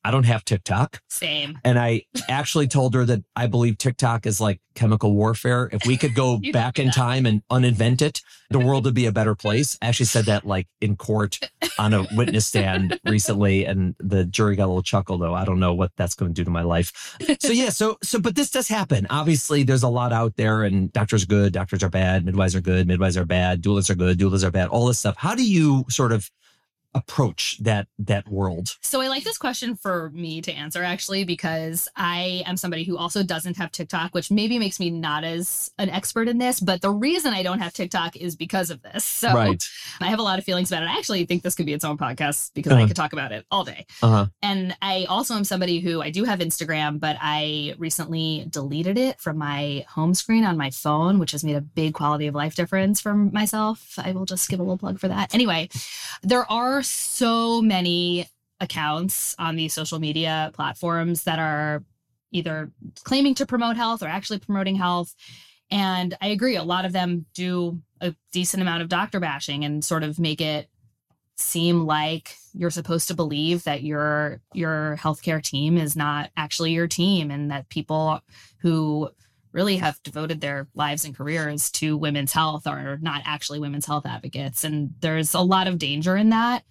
I 0.07 0.11
don't 0.11 0.23
have 0.23 0.45
TikTok. 0.45 1.01
Same. 1.09 1.59
And 1.65 1.77
I 1.77 2.03
actually 2.29 2.69
told 2.69 2.93
her 2.93 3.03
that 3.03 3.25
I 3.35 3.47
believe 3.47 3.77
TikTok 3.77 4.25
is 4.25 4.39
like 4.39 4.61
chemical 4.73 5.13
warfare. 5.13 5.69
If 5.73 5.85
we 5.85 5.97
could 5.97 6.15
go 6.15 6.39
back 6.53 6.79
in 6.79 6.91
time 6.91 7.25
and 7.25 7.41
uninvent 7.51 8.01
it, 8.01 8.21
the 8.49 8.59
world 8.59 8.85
would 8.85 8.93
be 8.93 9.07
a 9.07 9.11
better 9.11 9.35
place. 9.35 9.77
I 9.81 9.87
actually 9.87 10.05
said 10.05 10.23
that 10.25 10.45
like 10.45 10.69
in 10.79 10.95
court 10.95 11.39
on 11.77 11.93
a 11.93 12.07
witness 12.15 12.47
stand 12.47 12.97
recently, 13.05 13.65
and 13.65 13.95
the 13.99 14.23
jury 14.23 14.55
got 14.55 14.67
a 14.67 14.67
little 14.67 14.81
chuckle 14.81 15.17
though. 15.17 15.33
I 15.33 15.43
don't 15.43 15.59
know 15.59 15.73
what 15.73 15.91
that's 15.97 16.15
going 16.15 16.33
to 16.33 16.33
do 16.33 16.45
to 16.45 16.51
my 16.51 16.61
life. 16.61 17.17
So 17.41 17.51
yeah, 17.51 17.67
so 17.67 17.97
so 18.01 18.21
but 18.21 18.35
this 18.35 18.49
does 18.49 18.69
happen. 18.69 19.07
Obviously, 19.09 19.63
there's 19.63 19.83
a 19.83 19.89
lot 19.89 20.13
out 20.13 20.37
there, 20.37 20.63
and 20.63 20.89
doctors 20.93 21.23
are 21.23 21.27
good, 21.27 21.51
doctors 21.51 21.83
are 21.83 21.89
bad, 21.89 22.23
midwives 22.23 22.55
are 22.55 22.61
good, 22.61 22.87
midwives 22.87 23.17
are 23.17 23.25
bad, 23.25 23.61
doulas 23.61 23.89
are 23.89 23.95
good, 23.95 24.17
doulas 24.17 24.45
are 24.45 24.51
bad, 24.51 24.69
all 24.69 24.85
this 24.85 24.99
stuff. 24.99 25.17
How 25.17 25.35
do 25.35 25.45
you 25.45 25.83
sort 25.89 26.13
of 26.13 26.31
approach 26.94 27.58
that 27.62 27.88
that 28.00 28.27
world? 28.27 28.75
So 28.82 29.01
I 29.01 29.08
like 29.08 29.24
this 29.24 29.38
question 29.38 29.75
for 29.75 30.10
me 30.12 30.41
to 30.41 30.51
answer 30.51 30.84
actually 30.84 31.24
because 31.24 31.88
I 31.96 32.44
am 32.46 32.58
somebody 32.58 32.84
who 32.84 32.98
also 32.98 33.24
doesn't 33.24 33.58
have 33.58 33.72
TikTok, 33.72 34.13
which 34.13 34.32
maybe 34.32 34.58
makes 34.60 34.79
me 34.79 34.89
not 34.89 35.24
as 35.24 35.72
an 35.77 35.89
expert 35.89 36.27
in 36.27 36.38
this. 36.38 36.60
But 36.60 36.82
the 36.82 36.89
reason 36.91 37.34
I 37.34 37.44
don't 37.44 37.60
have 37.60 37.74
TikTok 37.74 38.15
is 38.15 38.36
because 38.36 38.70
of 38.72 38.82
this. 38.82 39.03
So 39.06 39.34
Right. 39.34 39.63
I 40.01 40.08
have 40.08 40.20
a 40.20 40.24
lot 40.24 40.39
of 40.39 40.46
feelings 40.46 40.72
about 40.72 40.84
it. 40.84 40.89
I 40.89 40.98
actually 40.98 41.25
think 41.25 41.44
this 41.44 41.56
could 41.56 41.65
be 41.65 41.74
its 41.74 41.84
own 41.86 41.98
podcast 41.98 42.51
because 42.53 42.72
I 42.74 42.77
Uh-huh. 42.77 42.88
could 42.88 42.96
talk 42.96 43.13
about 43.13 43.32
it 43.32 43.46
all 43.51 43.63
day. 43.63 43.86
Uh-huh. 44.01 44.27
And 44.41 44.75
I 44.82 45.06
also 45.10 45.36
am 45.36 45.44
somebody 45.44 45.79
who 45.79 46.01
I 46.01 46.10
do 46.10 46.24
have 46.24 46.39
Instagram, 46.39 47.00
but 47.00 47.17
I 47.22 47.74
recently 47.77 48.48
deleted 48.50 48.98
it 48.98 49.20
from 49.20 49.38
my 49.38 49.86
home 49.89 50.13
screen 50.13 50.44
on 50.46 50.58
my 50.58 50.70
phone, 50.70 51.20
which 51.20 51.32
has 51.32 51.44
made 51.44 51.56
a 51.56 51.62
big 51.62 51.94
quality 51.94 52.27
of 52.27 52.36
life 52.36 52.56
difference 52.56 53.01
for 53.01 53.13
myself. 53.13 53.96
I 53.98 54.12
will 54.12 54.25
just 54.25 54.50
give 54.50 54.60
a 54.60 54.63
little 54.63 54.77
plug 54.77 55.00
for 55.00 55.08
that. 55.08 55.34
Anyway, 55.34 55.70
there 56.24 56.50
are 56.51 56.76
so 56.84 57.62
many 57.62 58.27
accounts 58.60 59.36
on 59.38 59.55
these 59.55 59.74
social 59.74 60.00
media 60.00 60.51
platforms 60.53 61.24
that 61.24 61.39
are 61.39 61.84
either 62.31 62.72
claiming 63.03 63.36
to 63.36 63.46
promote 63.46 63.77
health 63.77 64.01
or 64.01 64.07
actually 64.07 64.39
promoting 64.39 64.75
health. 64.75 65.13
And 65.69 66.15
I 66.22 66.27
agree, 66.27 66.55
a 66.55 66.63
lot 66.63 66.86
of 66.86 66.93
them 66.93 67.25
do 67.34 67.79
a 68.01 68.15
decent 68.31 68.62
amount 68.62 68.81
of 68.81 68.89
doctor 68.89 69.19
bashing 69.19 69.65
and 69.65 69.84
sort 69.84 70.03
of 70.03 70.19
make 70.19 70.41
it 70.41 70.69
seem 71.36 71.86
like 71.86 72.36
you're 72.53 72.72
supposed 72.72 73.07
to 73.07 73.13
believe 73.13 73.63
that 73.63 73.84
your 73.84 74.41
your 74.53 74.98
healthcare 75.00 75.41
team 75.41 75.77
is 75.77 75.96
not 75.96 76.31
actually 76.36 76.72
your 76.72 76.88
team 76.88 77.29
and 77.29 77.51
that 77.51 77.69
people 77.69 78.19
who 78.60 79.10
really 79.51 79.77
have 79.77 80.01
devoted 80.04 80.42
their 80.42 80.68
lives 80.75 81.06
and 81.06 81.16
careers 81.16 81.72
to 81.72 81.98
women's 81.98 82.33
health 82.33 82.68
are 82.68 82.98
not 82.98 83.22
actually 83.25 83.60
women's 83.60 83.86
health 83.86 84.05
advocates. 84.05 84.64
And 84.64 84.94
there's 85.00 85.33
a 85.33 85.42
lot 85.42 85.68
of 85.68 85.77
danger 85.77 86.16
in 86.16 86.29
that. 86.29 86.64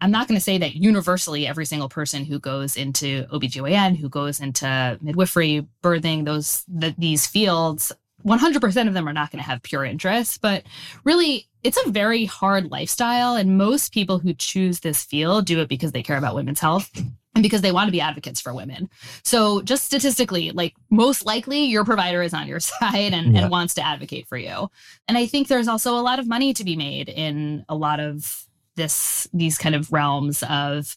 I'm 0.00 0.10
not 0.10 0.28
going 0.28 0.38
to 0.38 0.44
say 0.44 0.58
that 0.58 0.76
universally 0.76 1.46
every 1.46 1.66
single 1.66 1.88
person 1.88 2.24
who 2.24 2.38
goes 2.38 2.76
into 2.76 3.26
obgyn 3.26 3.96
who 3.96 4.08
goes 4.08 4.40
into 4.40 4.98
midwifery 5.02 5.66
birthing 5.82 6.24
those 6.24 6.64
the, 6.68 6.94
these 6.96 7.26
fields 7.26 7.92
100% 8.24 8.86
of 8.86 8.94
them 8.94 9.08
are 9.08 9.12
not 9.12 9.30
going 9.30 9.42
to 9.42 9.48
have 9.48 9.62
pure 9.62 9.84
interest. 9.84 10.40
But 10.40 10.64
really 11.04 11.48
it's 11.62 11.78
a 11.84 11.90
very 11.90 12.24
hard 12.24 12.70
lifestyle 12.70 13.34
and 13.34 13.58
most 13.58 13.92
people 13.92 14.18
who 14.18 14.34
choose 14.34 14.80
this 14.80 15.02
field 15.02 15.46
do 15.46 15.60
it 15.60 15.68
because 15.68 15.92
they 15.92 16.02
care 16.02 16.16
about 16.16 16.34
women's 16.34 16.60
health 16.60 16.90
and 17.34 17.42
because 17.42 17.60
they 17.62 17.72
want 17.72 17.86
to 17.88 17.92
be 17.92 18.00
advocates 18.00 18.40
for 18.40 18.52
women 18.54 18.88
so 19.24 19.62
just 19.62 19.84
statistically 19.84 20.50
like 20.50 20.74
most 20.90 21.24
likely 21.24 21.64
your 21.64 21.84
provider 21.84 22.22
is 22.22 22.34
on 22.34 22.46
your 22.48 22.60
side 22.70 23.12
and, 23.12 23.34
Yeah. 23.34 23.42
and 23.42 23.50
wants 23.50 23.74
to 23.74 23.86
advocate 23.86 24.26
for 24.28 24.36
you 24.36 24.68
and 25.08 25.16
i 25.16 25.26
think 25.26 25.48
there's 25.48 25.68
also 25.68 25.96
a 25.96 26.02
lot 26.02 26.18
of 26.18 26.26
money 26.26 26.52
to 26.54 26.64
be 26.64 26.76
made 26.76 27.08
in 27.08 27.64
a 27.68 27.74
lot 27.76 28.00
of 28.00 28.44
this 28.76 29.28
these 29.32 29.58
kind 29.58 29.74
of 29.74 29.92
realms 29.92 30.42
of 30.48 30.96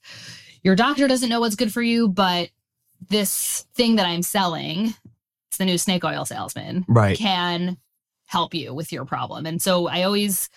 your 0.64 0.76
doctor 0.76 1.08
doesn't 1.08 1.30
know 1.30 1.40
what's 1.40 1.56
good 1.56 1.74
for 1.74 1.82
you 1.82 2.08
but 2.08 2.50
this 3.10 3.66
thing 3.76 3.96
that 3.98 4.06
i'm 4.06 4.22
selling 4.24 4.94
it's 5.50 5.58
the 5.58 5.66
new 5.66 5.78
snake 5.78 6.04
oil 6.04 6.26
salesman 6.26 6.86
Right. 6.88 7.18
can 7.18 7.78
help 8.26 8.56
you 8.56 8.74
with 8.74 8.92
your 8.92 9.06
problem. 9.06 9.46
And 9.46 9.62
so 9.62 9.88
I 9.88 10.02
always 10.04 10.50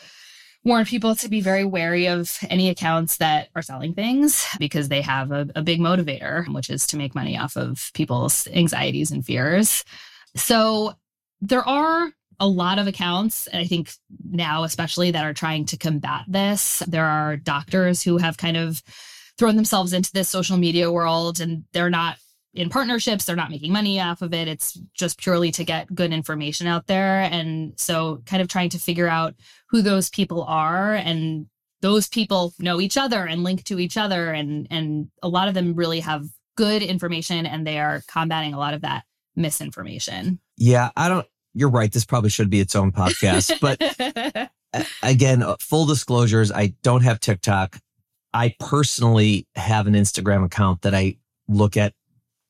warn 0.66 0.85
people 0.85 1.14
to 1.14 1.29
be 1.29 1.40
very 1.40 1.64
wary 1.64 2.09
of 2.09 2.38
any 2.50 2.68
accounts 2.68 3.18
that 3.18 3.48
are 3.55 3.62
selling 3.62 3.94
things 3.94 4.44
because 4.59 4.88
they 4.88 5.00
have 5.00 5.31
a, 5.31 5.48
a 5.55 5.62
big 5.62 5.79
motivator, 5.79 6.52
which 6.52 6.68
is 6.68 6.88
to 6.88 6.96
make 6.96 7.14
money 7.14 7.38
off 7.38 7.57
of 7.57 7.92
people's 7.94 8.48
anxieties 8.48 9.12
and 9.12 9.24
fears. 9.24 9.85
So 10.35 10.94
there 11.40 11.66
are 11.66 12.11
a 12.40 12.48
lot 12.48 12.81
of 12.81 12.88
accounts, 12.88 13.46
and 13.46 13.61
I 13.61 13.64
think 13.64 13.92
now, 14.29 14.64
especially, 14.64 15.12
that 15.12 15.24
are 15.24 15.33
trying 15.33 15.66
to 15.66 15.76
combat 15.76 16.24
this. 16.26 16.81
There 16.88 17.07
are 17.07 17.37
doctors 17.37 18.02
who 18.02 18.18
have 18.18 18.37
kind 18.37 18.57
of 18.57 18.83
thrown 19.38 19.55
themselves 19.55 19.92
into 19.92 20.11
this 20.12 20.29
social 20.29 20.57
media 20.57 20.90
world 20.90 21.40
and 21.40 21.62
they're 21.72 21.90
not 21.90 22.16
in 22.56 22.70
partnerships 22.70 23.24
they're 23.24 23.36
not 23.36 23.50
making 23.50 23.72
money 23.72 24.00
off 24.00 24.22
of 24.22 24.32
it 24.32 24.48
it's 24.48 24.78
just 24.94 25.18
purely 25.18 25.50
to 25.50 25.64
get 25.64 25.94
good 25.94 26.12
information 26.12 26.66
out 26.66 26.86
there 26.86 27.22
and 27.22 27.78
so 27.78 28.22
kind 28.26 28.42
of 28.42 28.48
trying 28.48 28.70
to 28.70 28.78
figure 28.78 29.08
out 29.08 29.34
who 29.68 29.82
those 29.82 30.08
people 30.10 30.42
are 30.44 30.94
and 30.94 31.46
those 31.82 32.08
people 32.08 32.54
know 32.58 32.80
each 32.80 32.96
other 32.96 33.24
and 33.24 33.44
link 33.44 33.62
to 33.64 33.78
each 33.78 33.96
other 33.96 34.32
and 34.32 34.66
and 34.70 35.08
a 35.22 35.28
lot 35.28 35.48
of 35.48 35.54
them 35.54 35.74
really 35.74 36.00
have 36.00 36.24
good 36.56 36.82
information 36.82 37.44
and 37.46 37.66
they 37.66 37.78
are 37.78 38.02
combating 38.08 38.54
a 38.54 38.58
lot 38.58 38.74
of 38.74 38.80
that 38.80 39.04
misinformation 39.36 40.40
Yeah, 40.56 40.90
I 40.96 41.08
don't. 41.08 41.26
You're 41.54 41.70
right. 41.70 41.92
This 41.92 42.04
probably 42.04 42.30
should 42.30 42.50
be 42.50 42.60
its 42.60 42.74
own 42.74 42.92
podcast. 42.92 43.60
But 43.60 44.50
again, 45.02 45.42
uh, 45.42 45.56
full 45.60 45.86
disclosures, 45.86 46.52
I 46.52 46.74
don't 46.82 47.02
have 47.02 47.20
TikTok. 47.20 47.78
I 48.34 48.54
personally 48.60 49.46
have 49.54 49.86
an 49.86 49.94
Instagram 49.94 50.44
account 50.44 50.82
that 50.82 50.94
I 50.94 51.16
look 51.48 51.76
at 51.76 51.94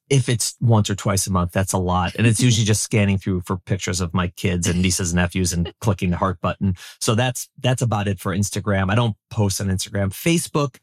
if 0.08 0.28
it's 0.28 0.56
once 0.60 0.88
or 0.88 0.94
twice 0.94 1.26
a 1.26 1.32
month. 1.32 1.52
That's 1.52 1.72
a 1.72 1.78
lot. 1.78 2.14
And 2.16 2.26
it's 2.26 2.40
usually 2.40 2.64
just 2.64 2.82
scanning 2.82 3.18
through 3.18 3.42
for 3.42 3.56
pictures 3.56 4.00
of 4.00 4.14
my 4.14 4.28
kids 4.28 4.68
and 4.68 4.80
nieces 4.80 5.12
and 5.12 5.16
nephews 5.16 5.52
and 5.52 5.72
clicking 5.80 6.10
the 6.10 6.16
heart 6.16 6.40
button. 6.40 6.76
So 7.00 7.14
that's 7.14 7.48
that's 7.58 7.82
about 7.82 8.08
it 8.08 8.20
for 8.20 8.34
Instagram. 8.34 8.90
I 8.90 8.94
don't 8.94 9.16
post 9.30 9.60
on 9.60 9.68
Instagram. 9.68 10.10
Facebook, 10.10 10.78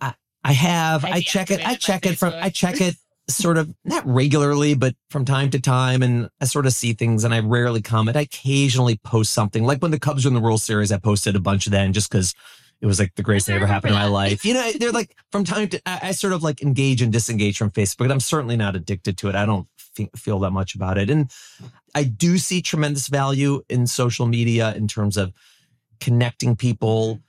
I, 0.00 0.14
I 0.42 0.52
have. 0.52 1.04
I 1.04 1.10
I 1.10 1.20
check 1.20 1.50
it. 1.50 1.66
I 1.66 1.74
check 1.74 2.06
it 2.06 2.18
from 2.18 2.32
I 2.36 2.50
check 2.50 2.80
it 2.80 2.96
sort 3.28 3.58
of 3.58 3.74
not 3.84 4.06
regularly, 4.06 4.74
but 4.74 4.94
from 5.10 5.24
time 5.24 5.50
to 5.50 5.60
time. 5.60 6.02
And 6.02 6.30
I 6.40 6.44
sort 6.44 6.66
of 6.66 6.72
see 6.72 6.92
things 6.92 7.24
and 7.24 7.34
I 7.34 7.40
rarely 7.40 7.82
comment. 7.82 8.16
I 8.16 8.22
occasionally 8.22 8.98
post 9.02 9.32
something 9.32 9.64
like 9.64 9.80
when 9.80 9.90
the 9.90 9.98
Cubs 9.98 10.24
were 10.24 10.28
in 10.28 10.34
the 10.34 10.40
World 10.40 10.62
Series, 10.62 10.92
I 10.92 10.98
posted 10.98 11.36
a 11.36 11.40
bunch 11.40 11.66
of 11.66 11.72
then 11.72 11.92
just 11.92 12.10
because 12.10 12.34
it 12.80 12.86
was 12.86 12.98
like 12.98 13.14
the 13.14 13.22
greatest 13.22 13.46
thing 13.46 13.56
ever 13.56 13.66
happened 13.66 13.94
in 13.94 13.98
my 13.98 14.06
life. 14.22 14.44
You 14.44 14.54
know, 14.54 14.72
they're 14.72 14.92
like 14.92 15.16
from 15.32 15.44
time 15.44 15.68
to, 15.68 15.80
I, 15.86 16.00
I 16.02 16.12
sort 16.12 16.32
of 16.32 16.42
like 16.42 16.62
engage 16.62 17.02
and 17.02 17.12
disengage 17.12 17.58
from 17.58 17.70
Facebook, 17.70 17.98
but 17.98 18.10
I'm 18.10 18.20
certainly 18.20 18.56
not 18.56 18.76
addicted 18.76 19.16
to 19.18 19.28
it. 19.28 19.34
I 19.34 19.46
don't 19.46 19.66
fe- 19.78 20.10
feel 20.16 20.38
that 20.40 20.50
much 20.50 20.74
about 20.74 20.98
it. 20.98 21.10
And 21.10 21.30
I 21.94 22.04
do 22.04 22.38
see 22.38 22.60
tremendous 22.60 23.08
value 23.08 23.62
in 23.68 23.86
social 23.86 24.26
media 24.26 24.74
in 24.74 24.88
terms 24.88 25.16
of 25.16 25.32
connecting 26.00 26.56
people 26.56 27.20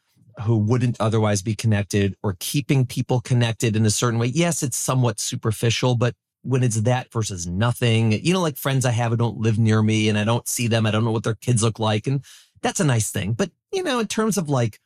who 0.43 0.57
wouldn't 0.57 0.97
otherwise 0.99 1.41
be 1.41 1.55
connected 1.55 2.15
or 2.21 2.35
keeping 2.39 2.85
people 2.85 3.21
connected 3.21 3.75
in 3.75 3.85
a 3.85 3.89
certain 3.89 4.19
way. 4.19 4.27
Yes, 4.27 4.61
it's 4.61 4.77
somewhat 4.77 5.19
superficial, 5.19 5.95
but 5.95 6.13
when 6.43 6.63
it's 6.63 6.81
that 6.81 7.11
versus 7.11 7.47
nothing, 7.47 8.11
you 8.11 8.33
know, 8.33 8.41
like 8.41 8.57
friends 8.57 8.85
I 8.85 8.91
have 8.91 9.11
who 9.11 9.17
don't 9.17 9.39
live 9.39 9.57
near 9.57 9.81
me 9.81 10.09
and 10.09 10.17
I 10.17 10.23
don't 10.23 10.47
see 10.47 10.67
them, 10.67 10.85
I 10.85 10.91
don't 10.91 11.03
know 11.03 11.11
what 11.11 11.23
their 11.23 11.35
kids 11.35 11.63
look 11.63 11.79
like. 11.79 12.05
And 12.05 12.23
that's 12.61 12.79
a 12.79 12.85
nice 12.85 13.09
thing. 13.09 13.33
But, 13.33 13.51
you 13.71 13.83
know, 13.83 13.99
in 13.99 14.07
terms 14.07 14.37
of 14.37 14.47
like 14.47 14.79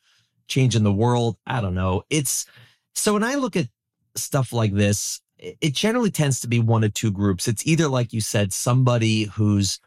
changing 0.52 0.84
the 0.84 0.94
world, 0.94 1.38
I 1.48 1.62
don't 1.62 1.74
know. 1.74 2.04
It's 2.10 2.46
so 2.94 3.14
when 3.14 3.24
I 3.24 3.36
look 3.36 3.56
at 3.56 3.68
stuff 4.16 4.52
like 4.52 4.74
this, 4.74 5.22
it 5.40 5.74
generally 5.74 6.12
tends 6.12 6.42
to 6.42 6.48
be 6.48 6.60
one 6.60 6.84
of 6.84 6.94
two 6.94 7.10
groups. 7.10 7.48
It's 7.48 7.66
either, 7.66 7.88
like 7.88 8.14
you 8.14 8.22
said, 8.22 8.54
somebody 8.54 9.24
who's 9.24 9.80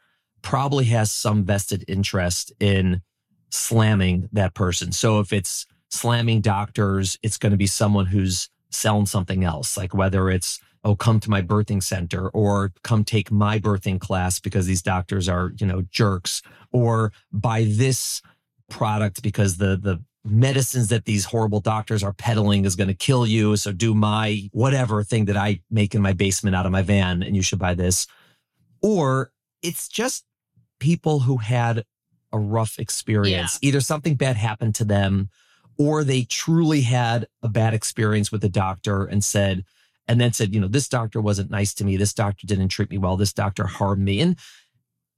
probably 0.43 0.87
has 0.87 1.13
some 1.13 1.45
vested 1.45 1.85
interest 1.87 2.53
in 2.59 3.03
slamming 3.51 4.29
that 4.33 4.55
person. 4.55 4.91
So 4.91 5.21
if 5.21 5.33
it's 5.33 5.67
slamming 5.91 6.41
doctors, 6.41 7.19
it's 7.23 7.39
going 7.39 7.53
to 7.53 7.59
be 7.59 7.69
someone 7.69 8.07
who's 8.07 8.49
selling 8.71 9.07
something 9.07 9.45
else, 9.45 9.77
like 9.77 9.95
whether 9.95 10.29
it's, 10.29 10.61
oh, 10.83 10.97
come 10.97 11.21
to 11.21 11.31
my 11.31 11.41
birthing 11.41 11.83
center 11.83 12.29
or 12.31 12.73
come 12.83 13.05
take 13.05 13.31
my 13.31 13.59
birthing 13.61 14.01
class 14.01 14.41
because 14.41 14.67
these 14.67 14.83
doctors 14.83 15.29
are, 15.29 15.53
you 15.59 15.67
know, 15.67 15.83
jerks 15.83 16.43
or 16.73 17.13
buy 17.33 17.65
this 17.69 18.21
product 18.69 19.23
because 19.23 19.59
the, 19.59 19.77
the, 19.77 20.03
medicines 20.25 20.89
that 20.89 21.05
these 21.05 21.27
horrible 21.27 21.61
doctors 21.61 22.03
are 22.03 22.15
peddling 22.15 22.65
is 22.65 22.77
going 22.77 22.89
to 22.89 22.95
kill 22.95 23.27
you. 23.27 23.57
So 23.57 23.73
do 23.73 23.95
my 23.95 24.49
whatever 24.53 25.03
thing 25.03 25.27
that 25.27 25.37
I 25.37 25.61
make 25.71 25.95
in 25.95 26.01
my 26.01 26.15
basement 26.15 26.57
out 26.57 26.67
of 26.67 26.73
my 26.73 26.83
van 26.83 27.23
and 27.23 27.37
you 27.37 27.43
should 27.43 27.59
buy 27.59 27.75
this. 27.75 28.07
Or 28.81 29.33
it's 29.63 29.89
just 29.89 30.25
people 30.81 31.21
who 31.21 31.37
had 31.37 31.85
a 32.33 32.39
rough 32.39 32.79
experience. 32.79 33.59
Yeah. 33.61 33.69
Either 33.69 33.81
something 33.81 34.15
bad 34.15 34.37
happened 34.37 34.75
to 34.77 34.85
them 34.85 35.29
or 35.79 36.05
they 36.05 36.23
truly 36.23 36.83
had 36.83 37.27
a 37.43 37.49
bad 37.49 37.75
experience 37.75 38.33
with 38.33 38.43
a 38.45 38.49
doctor 38.49 39.05
and 39.05 39.23
said, 39.23 39.65
and 40.07 40.21
then 40.21 40.33
said, 40.33 40.55
you 40.55 40.61
know, 40.61 40.69
this 40.69 40.89
doctor 40.89 41.21
wasn't 41.21 41.51
nice 41.51 41.75
to 41.75 41.85
me. 41.85 41.97
This 41.97 42.15
doctor 42.15 42.47
didn't 42.47 42.69
treat 42.69 42.91
me 42.91 42.99
well. 42.99 43.17
This 43.17 43.33
doctor 43.33 43.67
harmed 43.67 44.05
me. 44.05 44.21
And 44.21 44.39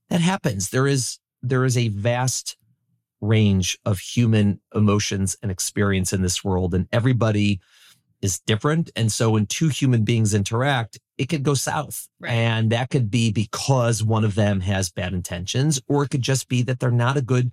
that 0.08 0.20
happens. 0.20 0.70
There 0.70 0.86
is, 0.86 1.18
there 1.42 1.64
is 1.64 1.76
a 1.76 1.88
vast 1.88 2.56
range 3.20 3.78
of 3.84 3.98
human 3.98 4.60
emotions 4.74 5.36
and 5.42 5.50
experience 5.50 6.12
in 6.12 6.22
this 6.22 6.44
world. 6.44 6.74
And 6.74 6.88
everybody 6.92 7.60
is 8.22 8.38
different. 8.40 8.90
And 8.96 9.12
so 9.12 9.30
when 9.30 9.46
two 9.46 9.68
human 9.68 10.04
beings 10.04 10.34
interact, 10.34 10.98
it 11.18 11.26
could 11.26 11.42
go 11.42 11.54
south. 11.54 12.08
Right. 12.20 12.32
And 12.32 12.70
that 12.72 12.90
could 12.90 13.10
be 13.10 13.32
because 13.32 14.02
one 14.02 14.24
of 14.24 14.34
them 14.34 14.60
has 14.60 14.90
bad 14.90 15.12
intentions, 15.12 15.80
or 15.88 16.04
it 16.04 16.10
could 16.10 16.22
just 16.22 16.48
be 16.48 16.62
that 16.62 16.80
they're 16.80 16.90
not 16.90 17.16
a 17.16 17.22
good 17.22 17.52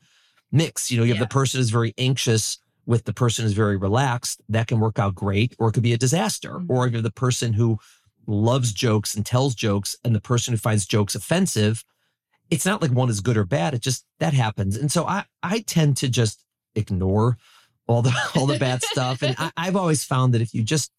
mix. 0.52 0.92
You 0.92 0.98
know, 0.98 1.04
you 1.04 1.14
have 1.14 1.22
the 1.22 1.28
person 1.28 1.60
who's 1.60 1.70
very 1.70 1.94
anxious 1.98 2.60
with 2.86 3.06
the 3.06 3.14
person 3.14 3.44
who's 3.44 3.54
very 3.54 3.78
relaxed. 3.78 4.42
That 4.50 4.68
can 4.68 4.80
work 4.80 5.00
out 5.00 5.16
great, 5.16 5.56
or 5.60 5.70
it 5.70 5.74
could 5.74 5.84
be 5.84 5.94
a 5.94 5.98
disaster. 5.98 6.54
Mm-hmm. 6.54 6.72
Or 6.72 6.88
you 6.88 6.94
have 6.96 7.04
the 7.04 7.12
person 7.12 7.54
who 7.54 7.80
loves 8.26 8.72
jokes 8.72 9.16
and 9.16 9.26
tells 9.26 9.56
jokes 9.56 9.96
and 10.04 10.16
the 10.16 10.22
person 10.22 10.54
who 10.54 10.58
finds 10.58 10.86
jokes 10.86 11.16
offensive. 11.16 11.84
It's 12.50 12.66
not 12.66 12.82
like 12.82 12.92
one 12.92 13.10
is 13.10 13.22
good 13.22 13.38
or 13.38 13.46
bad. 13.46 13.74
It 13.74 13.82
just 13.82 14.06
that 14.20 14.34
happens. 14.34 14.78
And 14.78 14.92
so 14.92 15.06
I 15.06 15.26
I 15.42 15.60
tend 15.62 15.98
to 15.98 16.10
just 16.10 16.44
ignore 16.76 17.38
all 17.88 18.02
the 18.02 18.14
all 18.36 18.46
the 18.46 18.60
bad 18.60 18.84
stuff. 18.84 19.22
And 19.22 19.36
I, 19.38 19.52
I've 19.58 19.76
always 19.76 20.04
found 20.04 20.34
that 20.34 20.42
if 20.42 20.54
you 20.54 20.64
just 20.64 20.92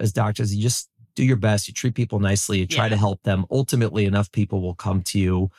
as 0.00 0.12
doctors, 0.12 0.54
you 0.54 0.62
just 0.62 0.88
do 1.14 1.24
your 1.24 1.36
best, 1.36 1.68
you 1.68 1.74
treat 1.74 1.94
people 1.94 2.18
nicely, 2.18 2.58
you 2.58 2.66
try 2.66 2.86
yeah. 2.86 2.90
to 2.90 2.96
help 2.96 3.22
them. 3.22 3.44
Ultimately, 3.50 4.04
enough 4.04 4.32
people 4.32 4.60
will 4.60 4.74
come 4.74 5.02
to 5.02 5.18
you. 5.18 5.50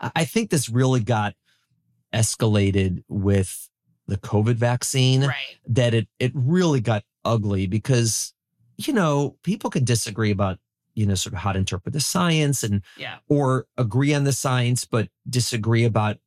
I 0.00 0.24
think 0.24 0.50
this 0.50 0.68
really 0.68 1.00
got 1.00 1.34
escalated 2.12 3.04
with 3.08 3.68
the 4.06 4.16
COVID 4.16 4.56
vaccine. 4.56 5.22
Right. 5.22 5.56
That 5.66 5.94
it 5.94 6.08
it 6.18 6.32
really 6.34 6.80
got 6.80 7.04
ugly 7.24 7.66
because, 7.66 8.34
you 8.76 8.92
know, 8.92 9.36
people 9.42 9.70
can 9.70 9.84
disagree 9.84 10.30
about, 10.30 10.58
you 10.94 11.06
know, 11.06 11.14
sort 11.14 11.32
of 11.32 11.40
how 11.40 11.52
to 11.52 11.58
interpret 11.58 11.92
the 11.92 12.00
science 12.00 12.62
and 12.62 12.82
yeah. 12.96 13.16
or 13.28 13.66
agree 13.76 14.14
on 14.14 14.24
the 14.24 14.32
science, 14.32 14.84
but 14.84 15.08
disagree 15.28 15.84
about 15.84 16.18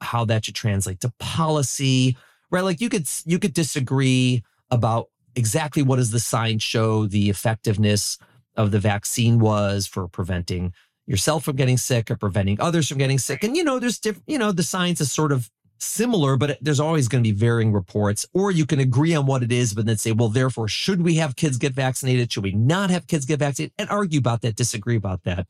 how 0.00 0.24
that 0.24 0.44
should 0.44 0.54
translate 0.54 1.00
to 1.00 1.12
policy. 1.18 2.16
Right. 2.50 2.64
Like 2.64 2.80
you 2.80 2.88
could 2.88 3.08
you 3.24 3.38
could 3.38 3.54
disagree 3.54 4.44
about 4.70 5.08
exactly 5.34 5.82
what 5.82 5.96
does 5.96 6.10
the 6.10 6.20
science 6.20 6.62
show 6.62 7.06
the 7.06 7.28
effectiveness 7.30 8.18
of 8.56 8.70
the 8.70 8.78
vaccine 8.78 9.38
was 9.38 9.86
for 9.86 10.08
preventing 10.08 10.72
yourself 11.06 11.44
from 11.44 11.56
getting 11.56 11.76
sick 11.76 12.10
or 12.10 12.16
preventing 12.16 12.60
others 12.60 12.88
from 12.88 12.98
getting 12.98 13.18
sick. 13.18 13.44
And, 13.44 13.56
you 13.56 13.62
know, 13.62 13.78
there's 13.78 13.98
different, 13.98 14.24
you 14.26 14.38
know, 14.38 14.50
the 14.50 14.62
science 14.62 15.00
is 15.00 15.12
sort 15.12 15.30
of 15.30 15.50
similar, 15.78 16.36
but 16.36 16.58
there's 16.60 16.80
always 16.80 17.08
going 17.08 17.22
to 17.22 17.28
be 17.28 17.36
varying 17.36 17.72
reports. 17.72 18.26
Or 18.32 18.50
you 18.50 18.66
can 18.66 18.80
agree 18.80 19.14
on 19.14 19.26
what 19.26 19.42
it 19.42 19.52
is, 19.52 19.74
but 19.74 19.86
then 19.86 19.96
say, 19.96 20.12
well, 20.12 20.28
therefore, 20.28 20.68
should 20.68 21.02
we 21.02 21.16
have 21.16 21.36
kids 21.36 21.58
get 21.58 21.74
vaccinated? 21.74 22.32
Should 22.32 22.44
we 22.44 22.52
not 22.52 22.90
have 22.90 23.06
kids 23.06 23.26
get 23.26 23.38
vaccinated? 23.38 23.74
And 23.78 23.88
argue 23.90 24.18
about 24.18 24.42
that, 24.42 24.56
disagree 24.56 24.96
about 24.96 25.24
that. 25.24 25.46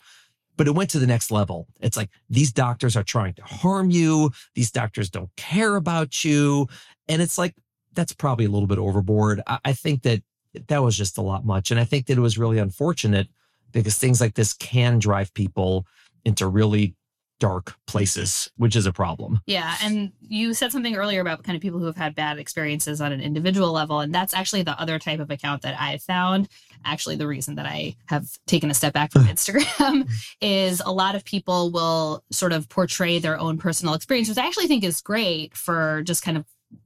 But 0.56 0.66
it 0.66 0.74
went 0.74 0.90
to 0.90 0.98
the 0.98 1.06
next 1.06 1.30
level. 1.30 1.66
It's 1.80 1.96
like 1.96 2.10
these 2.30 2.52
doctors 2.52 2.96
are 2.96 3.02
trying 3.02 3.34
to 3.34 3.44
harm 3.44 3.90
you. 3.90 4.30
These 4.54 4.70
doctors 4.70 5.10
don't 5.10 5.30
care 5.36 5.76
about 5.76 6.24
you. 6.24 6.68
And 7.08 7.20
it's 7.20 7.38
like, 7.38 7.54
that's 7.92 8.12
probably 8.12 8.46
a 8.46 8.50
little 8.50 8.66
bit 8.66 8.78
overboard. 8.78 9.42
I, 9.46 9.58
I 9.66 9.72
think 9.72 10.02
that 10.02 10.22
that 10.68 10.82
was 10.82 10.96
just 10.96 11.18
a 11.18 11.22
lot 11.22 11.44
much. 11.44 11.70
And 11.70 11.78
I 11.78 11.84
think 11.84 12.06
that 12.06 12.16
it 12.16 12.22
was 12.22 12.38
really 12.38 12.58
unfortunate 12.58 13.28
because 13.72 13.98
things 13.98 14.20
like 14.20 14.34
this 14.34 14.54
can 14.54 14.98
drive 14.98 15.32
people 15.34 15.86
into 16.24 16.46
really 16.46 16.95
dark 17.38 17.76
places, 17.86 18.50
which 18.56 18.76
is 18.76 18.86
a 18.86 18.92
problem. 18.92 19.40
Yeah. 19.46 19.76
And 19.82 20.12
you 20.20 20.54
said 20.54 20.72
something 20.72 20.96
earlier 20.96 21.20
about 21.20 21.44
kind 21.44 21.56
of 21.56 21.62
people 21.62 21.78
who 21.78 21.86
have 21.86 21.96
had 21.96 22.14
bad 22.14 22.38
experiences 22.38 23.00
on 23.00 23.12
an 23.12 23.20
individual 23.20 23.72
level. 23.72 24.00
And 24.00 24.14
that's 24.14 24.34
actually 24.34 24.62
the 24.62 24.78
other 24.80 24.98
type 24.98 25.20
of 25.20 25.30
account 25.30 25.62
that 25.62 25.78
I've 25.78 26.02
found. 26.02 26.48
Actually, 26.84 27.16
the 27.16 27.26
reason 27.26 27.56
that 27.56 27.66
I 27.66 27.96
have 28.06 28.26
taken 28.46 28.70
a 28.70 28.74
step 28.74 28.92
back 28.92 29.12
from 29.12 29.24
Instagram 29.26 30.10
is 30.40 30.80
a 30.84 30.92
lot 30.92 31.14
of 31.14 31.24
people 31.24 31.70
will 31.70 32.24
sort 32.30 32.52
of 32.52 32.68
portray 32.68 33.18
their 33.18 33.38
own 33.38 33.58
personal 33.58 33.94
experience, 33.94 34.28
which 34.28 34.38
I 34.38 34.46
actually 34.46 34.68
think 34.68 34.84
is 34.84 35.00
great 35.00 35.56
for 35.56 36.02
just 36.04 36.22
kind 36.22 36.38
of 36.38 36.44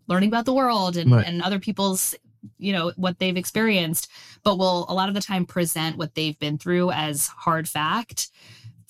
learning 0.09 0.29
about 0.29 0.45
the 0.45 0.55
world 0.55 0.97
and, 0.97 1.13
right. 1.13 1.27
and 1.27 1.43
other 1.43 1.59
people's 1.59 2.15
you 2.59 2.73
know 2.73 2.91
what 2.97 3.19
they've 3.19 3.37
experienced 3.37 4.09
but 4.43 4.57
will 4.57 4.87
a 4.89 4.95
lot 4.95 5.09
of 5.09 5.15
the 5.15 5.21
time 5.21 5.45
present 5.45 5.99
what 5.99 6.15
they've 6.15 6.39
been 6.39 6.57
through 6.57 6.91
as 6.91 7.27
hard 7.27 7.69
fact 7.69 8.31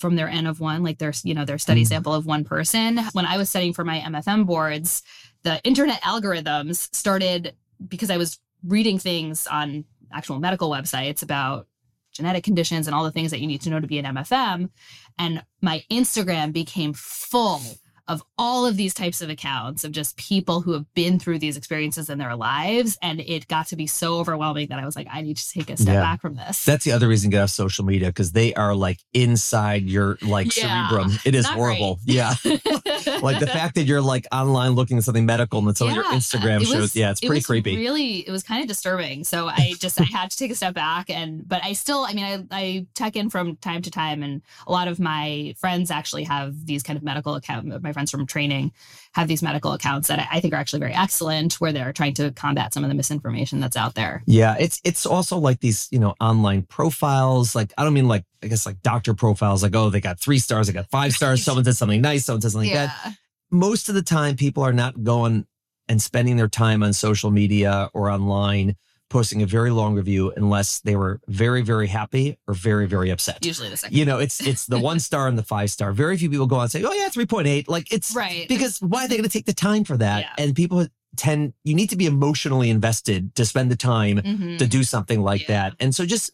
from 0.01 0.15
their 0.15 0.27
n 0.27 0.47
of 0.47 0.59
one 0.59 0.83
like 0.83 0.97
their 0.97 1.13
you 1.23 1.33
know 1.33 1.45
their 1.45 1.57
study 1.57 1.83
mm. 1.83 1.87
sample 1.87 2.13
of 2.13 2.25
one 2.25 2.43
person 2.43 2.97
when 3.13 3.25
i 3.25 3.37
was 3.37 3.49
studying 3.49 3.73
for 3.73 3.85
my 3.85 3.99
mfm 3.99 4.45
boards 4.45 5.03
the 5.43 5.61
internet 5.63 6.01
algorithms 6.01 6.93
started 6.93 7.55
because 7.87 8.09
i 8.09 8.17
was 8.17 8.39
reading 8.67 8.99
things 8.99 9.47
on 9.47 9.85
actual 10.11 10.39
medical 10.39 10.69
websites 10.69 11.23
about 11.23 11.67
genetic 12.11 12.43
conditions 12.43 12.87
and 12.87 12.95
all 12.95 13.03
the 13.03 13.11
things 13.11 13.31
that 13.31 13.39
you 13.39 13.47
need 13.47 13.61
to 13.61 13.69
know 13.69 13.79
to 13.79 13.87
be 13.87 13.99
an 13.99 14.15
mfm 14.15 14.69
and 15.17 15.43
my 15.61 15.83
instagram 15.89 16.51
became 16.51 16.93
full 16.93 17.61
of 18.07 18.23
all 18.37 18.65
of 18.65 18.77
these 18.77 18.93
types 18.93 19.21
of 19.21 19.29
accounts 19.29 19.83
of 19.83 19.91
just 19.91 20.17
people 20.17 20.61
who 20.61 20.73
have 20.73 20.91
been 20.93 21.19
through 21.19 21.39
these 21.39 21.57
experiences 21.57 22.09
in 22.09 22.17
their 22.17 22.35
lives. 22.35 22.97
And 23.01 23.19
it 23.19 23.47
got 23.47 23.67
to 23.67 23.75
be 23.75 23.87
so 23.87 24.19
overwhelming 24.19 24.67
that 24.67 24.79
I 24.79 24.85
was 24.85 24.95
like, 24.95 25.07
I 25.11 25.21
need 25.21 25.37
to 25.37 25.51
take 25.51 25.69
a 25.69 25.77
step 25.77 25.93
yeah. 25.93 26.01
back 26.01 26.21
from 26.21 26.35
this. 26.35 26.65
That's 26.65 26.85
the 26.85 26.91
other 26.91 27.07
reason 27.07 27.31
to 27.31 27.37
get 27.37 27.43
off 27.43 27.49
social 27.49 27.85
media 27.85 28.09
because 28.09 28.31
they 28.31 28.53
are 28.53 28.75
like 28.75 28.99
inside 29.13 29.83
your 29.83 30.17
like 30.21 30.55
yeah, 30.57 30.89
cerebrum. 30.89 31.17
It 31.25 31.35
is 31.35 31.47
horrible. 31.47 31.99
Right. 32.07 32.15
Yeah. 32.15 32.33
like 33.21 33.39
the 33.39 33.47
fact 33.47 33.75
that 33.75 33.83
you're 33.83 34.01
like 34.01 34.27
online 34.31 34.71
looking 34.71 34.97
at 34.97 35.03
something 35.03 35.25
medical 35.25 35.65
and 35.67 35.77
some 35.77 35.87
yeah, 35.87 35.91
of 35.91 35.95
your 35.97 36.05
Instagram 36.05 36.59
was, 36.59 36.69
shows. 36.69 36.95
Yeah, 36.95 37.11
it's 37.11 37.19
pretty 37.19 37.39
it 37.39 37.45
creepy. 37.45 37.77
Really, 37.77 38.27
it 38.27 38.31
was 38.31 38.43
kind 38.43 38.61
of 38.61 38.67
disturbing. 38.67 39.23
So 39.23 39.47
I 39.47 39.73
just 39.79 39.99
I 39.99 40.05
had 40.05 40.31
to 40.31 40.37
take 40.37 40.51
a 40.51 40.55
step 40.55 40.73
back 40.73 41.09
and 41.09 41.47
but 41.47 41.63
I 41.63 41.73
still, 41.73 42.05
I 42.05 42.13
mean, 42.13 42.25
I, 42.25 42.45
I 42.51 42.87
check 42.97 43.15
in 43.15 43.29
from 43.29 43.57
time 43.57 43.81
to 43.83 43.91
time 43.91 44.23
and 44.23 44.41
a 44.67 44.71
lot 44.71 44.87
of 44.87 44.99
my 44.99 45.53
friends 45.57 45.91
actually 45.91 46.23
have 46.25 46.65
these 46.65 46.83
kind 46.83 46.97
of 46.97 47.03
medical 47.03 47.35
accounts. 47.35 47.81
My 47.81 47.93
friends 47.93 48.11
from 48.11 48.25
training 48.25 48.71
have 49.13 49.27
these 49.27 49.41
medical 49.41 49.73
accounts 49.73 50.07
that 50.07 50.27
I 50.31 50.39
think 50.39 50.53
are 50.53 50.57
actually 50.57 50.79
very 50.79 50.93
excellent, 50.93 51.55
where 51.55 51.73
they're 51.73 51.93
trying 51.93 52.13
to 52.15 52.31
combat 52.31 52.73
some 52.73 52.83
of 52.83 52.89
the 52.89 52.95
misinformation 52.95 53.59
that's 53.59 53.75
out 53.75 53.95
there. 53.95 54.23
Yeah, 54.25 54.55
it's 54.59 54.79
it's 54.83 55.05
also 55.05 55.37
like 55.37 55.59
these 55.59 55.87
you 55.91 55.99
know 55.99 56.15
online 56.21 56.63
profiles. 56.63 57.55
Like 57.55 57.73
I 57.77 57.83
don't 57.83 57.93
mean 57.93 58.07
like 58.07 58.23
I 58.41 58.47
guess 58.47 58.65
like 58.65 58.81
doctor 58.81 59.13
profiles. 59.13 59.63
Like 59.63 59.75
oh 59.75 59.89
they 59.89 59.99
got 60.01 60.19
three 60.19 60.39
stars, 60.39 60.67
they 60.67 60.73
got 60.73 60.89
five 60.89 61.13
stars. 61.13 61.43
Someone 61.51 61.65
said 61.65 61.75
something 61.75 62.01
nice, 62.01 62.25
someone 62.25 62.41
said 62.41 62.51
something 62.51 62.69
yeah. 62.69 62.87
that. 62.87 63.10
Most 63.51 63.89
of 63.89 63.95
the 63.95 64.01
time, 64.01 64.35
people 64.35 64.63
are 64.63 64.73
not 64.73 65.03
going 65.03 65.45
and 65.87 66.01
spending 66.01 66.37
their 66.37 66.47
time 66.47 66.83
on 66.83 66.93
social 66.93 67.31
media 67.31 67.89
or 67.93 68.09
online 68.09 68.77
posting 69.09 69.41
a 69.41 69.45
very 69.45 69.69
long 69.69 69.93
review 69.93 70.31
unless 70.37 70.79
they 70.79 70.95
were 70.95 71.19
very, 71.27 71.61
very 71.61 71.87
happy 71.87 72.37
or 72.47 72.53
very, 72.53 72.87
very 72.87 73.09
upset. 73.09 73.45
Usually 73.45 73.67
the 73.67 73.75
second. 73.75 73.97
You 73.97 74.05
know, 74.05 74.19
it's 74.19 74.45
it's 74.45 74.65
the 74.65 74.79
one 74.91 74.99
star 74.99 75.27
and 75.27 75.37
the 75.37 75.43
five 75.43 75.69
star. 75.69 75.91
Very 75.91 76.17
few 76.17 76.29
people 76.29 76.47
go 76.47 76.55
on 76.55 76.63
and 76.63 76.71
say, 76.71 76.83
"Oh 76.83 76.93
yeah, 76.93 77.09
three 77.09 77.25
point 77.25 77.47
eight. 77.47 77.67
Like 77.67 77.91
it's 77.91 78.15
right 78.15 78.47
because 78.47 78.79
why 78.79 79.05
are 79.05 79.07
they 79.07 79.17
going 79.17 79.29
to 79.29 79.33
take 79.33 79.45
the 79.45 79.53
time 79.53 79.83
for 79.83 79.97
that? 79.97 80.21
Yeah. 80.21 80.43
And 80.43 80.55
people 80.55 80.87
tend 81.17 81.53
you 81.63 81.75
need 81.75 81.89
to 81.89 81.97
be 81.97 82.05
emotionally 82.05 82.69
invested 82.69 83.35
to 83.35 83.45
spend 83.45 83.69
the 83.69 83.75
time 83.75 84.17
mm-hmm. 84.17 84.57
to 84.57 84.65
do 84.65 84.83
something 84.83 85.21
like 85.21 85.41
yeah. 85.41 85.69
that. 85.69 85.75
And 85.79 85.93
so 85.93 86.05
just 86.05 86.31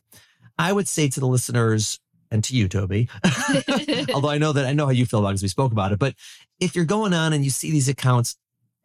I 0.57 0.71
would 0.71 0.87
say 0.87 1.09
to 1.09 1.19
the 1.19 1.27
listeners 1.27 1.99
and 2.31 2.43
to 2.43 2.55
you, 2.55 2.67
Toby, 2.67 3.09
although 4.13 4.29
I 4.29 4.37
know 4.37 4.53
that 4.53 4.65
I 4.65 4.73
know 4.73 4.85
how 4.85 4.91
you 4.91 5.05
feel 5.05 5.19
about 5.19 5.29
it 5.29 5.31
because 5.33 5.43
we 5.43 5.49
spoke 5.49 5.71
about 5.71 5.91
it, 5.91 5.99
but 5.99 6.15
if 6.59 6.75
you're 6.75 6.85
going 6.85 7.13
on 7.13 7.33
and 7.33 7.43
you 7.43 7.49
see 7.49 7.71
these 7.71 7.89
accounts 7.89 8.37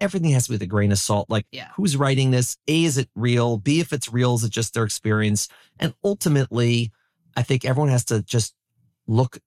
everything 0.02 0.33
has 0.33 0.44
to 0.44 0.50
be 0.50 0.55
with 0.55 0.62
a 0.62 0.66
grain 0.66 0.90
of 0.90 0.98
salt. 0.98 1.31
Like, 1.31 1.46
yeah. 1.52 1.68
who's 1.76 1.96
writing 1.96 2.33
this? 2.33 2.59
A, 2.66 2.85
is 2.85 2.98
it 2.98 3.09
real? 3.14 3.57
B, 3.57 3.78
if 3.81 3.92
it's 3.92 4.12
real, 4.12 4.35
is 4.35 4.42
it 4.42 4.50
just 4.50 4.74
their 4.74 4.83
experience? 4.83 5.48
And 5.78 5.94
ultimately, 6.02 6.90
I 7.37 7.42
think 7.42 7.64
everyone 7.64 7.90
has 7.90 8.05
to 8.07 8.20
just 8.22 8.55
look 9.07 9.38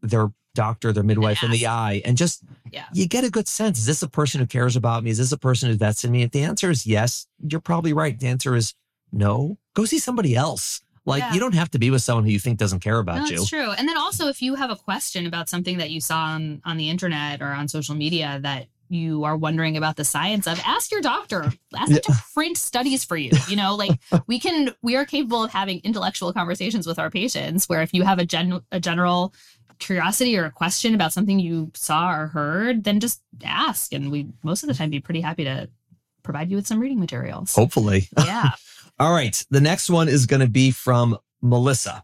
their 0.00 0.32
doctor, 0.54 0.92
their 0.92 1.04
midwife 1.04 1.42
in 1.42 1.50
the 1.50 1.66
eye 1.66 2.02
and 2.04 2.16
just, 2.16 2.42
yeah. 2.72 2.86
you 2.92 3.06
get 3.06 3.22
a 3.22 3.30
good 3.30 3.46
sense. 3.46 3.78
Is 3.78 3.86
this 3.86 4.02
a 4.02 4.08
person 4.08 4.40
who 4.40 4.46
cares 4.46 4.76
about 4.76 5.04
me? 5.04 5.10
Is 5.10 5.18
this 5.18 5.30
a 5.30 5.38
person 5.38 5.68
who 5.68 5.76
vets 5.76 6.04
in 6.04 6.10
me? 6.10 6.22
If 6.22 6.32
the 6.32 6.42
answer 6.42 6.70
is 6.70 6.86
yes, 6.86 7.26
you're 7.46 7.60
probably 7.60 7.92
right. 7.92 8.18
The 8.18 8.28
answer 8.28 8.56
is 8.56 8.74
no, 9.12 9.58
go 9.74 9.84
see 9.84 9.98
somebody 9.98 10.34
else. 10.34 10.80
Like 11.04 11.20
Yeah. 11.22 11.34
you 11.34 11.40
don't 11.40 11.54
have 11.54 11.70
to 11.72 11.78
be 11.78 11.90
with 11.90 12.02
someone 12.02 12.24
who 12.24 12.30
you 12.30 12.38
think 12.38 12.58
doesn't 12.58 12.80
care 12.80 12.98
about 12.98 13.18
No, 13.18 13.24
you. 13.26 13.36
that's 13.38 13.48
true. 13.48 13.70
And 13.72 13.88
then 13.88 13.96
also, 13.96 14.28
if 14.28 14.40
you 14.42 14.54
have 14.56 14.70
a 14.70 14.76
question 14.76 15.26
about 15.26 15.48
something 15.48 15.78
that 15.78 15.90
you 15.90 16.00
saw 16.00 16.18
on, 16.18 16.60
on 16.64 16.76
the 16.76 16.90
internet 16.90 17.40
or 17.42 17.48
on 17.48 17.68
social 17.68 17.94
media 17.94 18.38
that 18.42 18.66
you 18.90 19.24
are 19.24 19.36
wondering 19.36 19.76
about 19.76 19.96
the 19.96 20.04
science 20.04 20.46
of, 20.46 20.58
ask 20.64 20.90
your 20.90 21.02
doctor. 21.02 21.52
Ask 21.76 21.92
them 21.92 22.00
to 22.04 22.14
print 22.32 22.56
studies 22.56 23.04
for 23.04 23.18
you. 23.18 23.30
You 23.46 23.56
know, 23.56 23.74
like 23.76 23.98
we 24.26 24.38
can, 24.38 24.74
we 24.82 24.96
are 24.96 25.04
capable 25.04 25.44
of 25.44 25.50
having 25.52 25.80
intellectual 25.84 26.32
conversations 26.32 26.86
with 26.86 26.98
our 26.98 27.10
patients. 27.10 27.68
Where 27.68 27.82
if 27.82 27.92
you 27.92 28.02
have 28.04 28.18
a 28.18 28.24
gen, 28.24 28.60
a 28.72 28.80
general 28.80 29.34
curiosity 29.78 30.36
or 30.38 30.44
a 30.46 30.50
question 30.50 30.94
about 30.94 31.12
something 31.12 31.38
you 31.38 31.70
saw 31.74 32.12
or 32.12 32.26
heard, 32.28 32.84
then 32.84 32.98
just 32.98 33.20
ask, 33.44 33.92
and 33.92 34.10
we 34.10 34.26
most 34.42 34.62
of 34.62 34.68
the 34.68 34.74
time 34.74 34.90
be 34.90 35.00
pretty 35.00 35.20
happy 35.20 35.44
to 35.44 35.68
provide 36.22 36.50
you 36.50 36.56
with 36.56 36.66
some 36.66 36.80
reading 36.80 36.98
materials. 36.98 37.54
Hopefully. 37.54 38.08
Yeah. 38.16 38.50
All 39.00 39.12
right. 39.12 39.44
The 39.48 39.60
next 39.60 39.90
one 39.90 40.08
is 40.08 40.26
going 40.26 40.40
to 40.40 40.48
be 40.48 40.72
from 40.72 41.18
Melissa. 41.40 42.02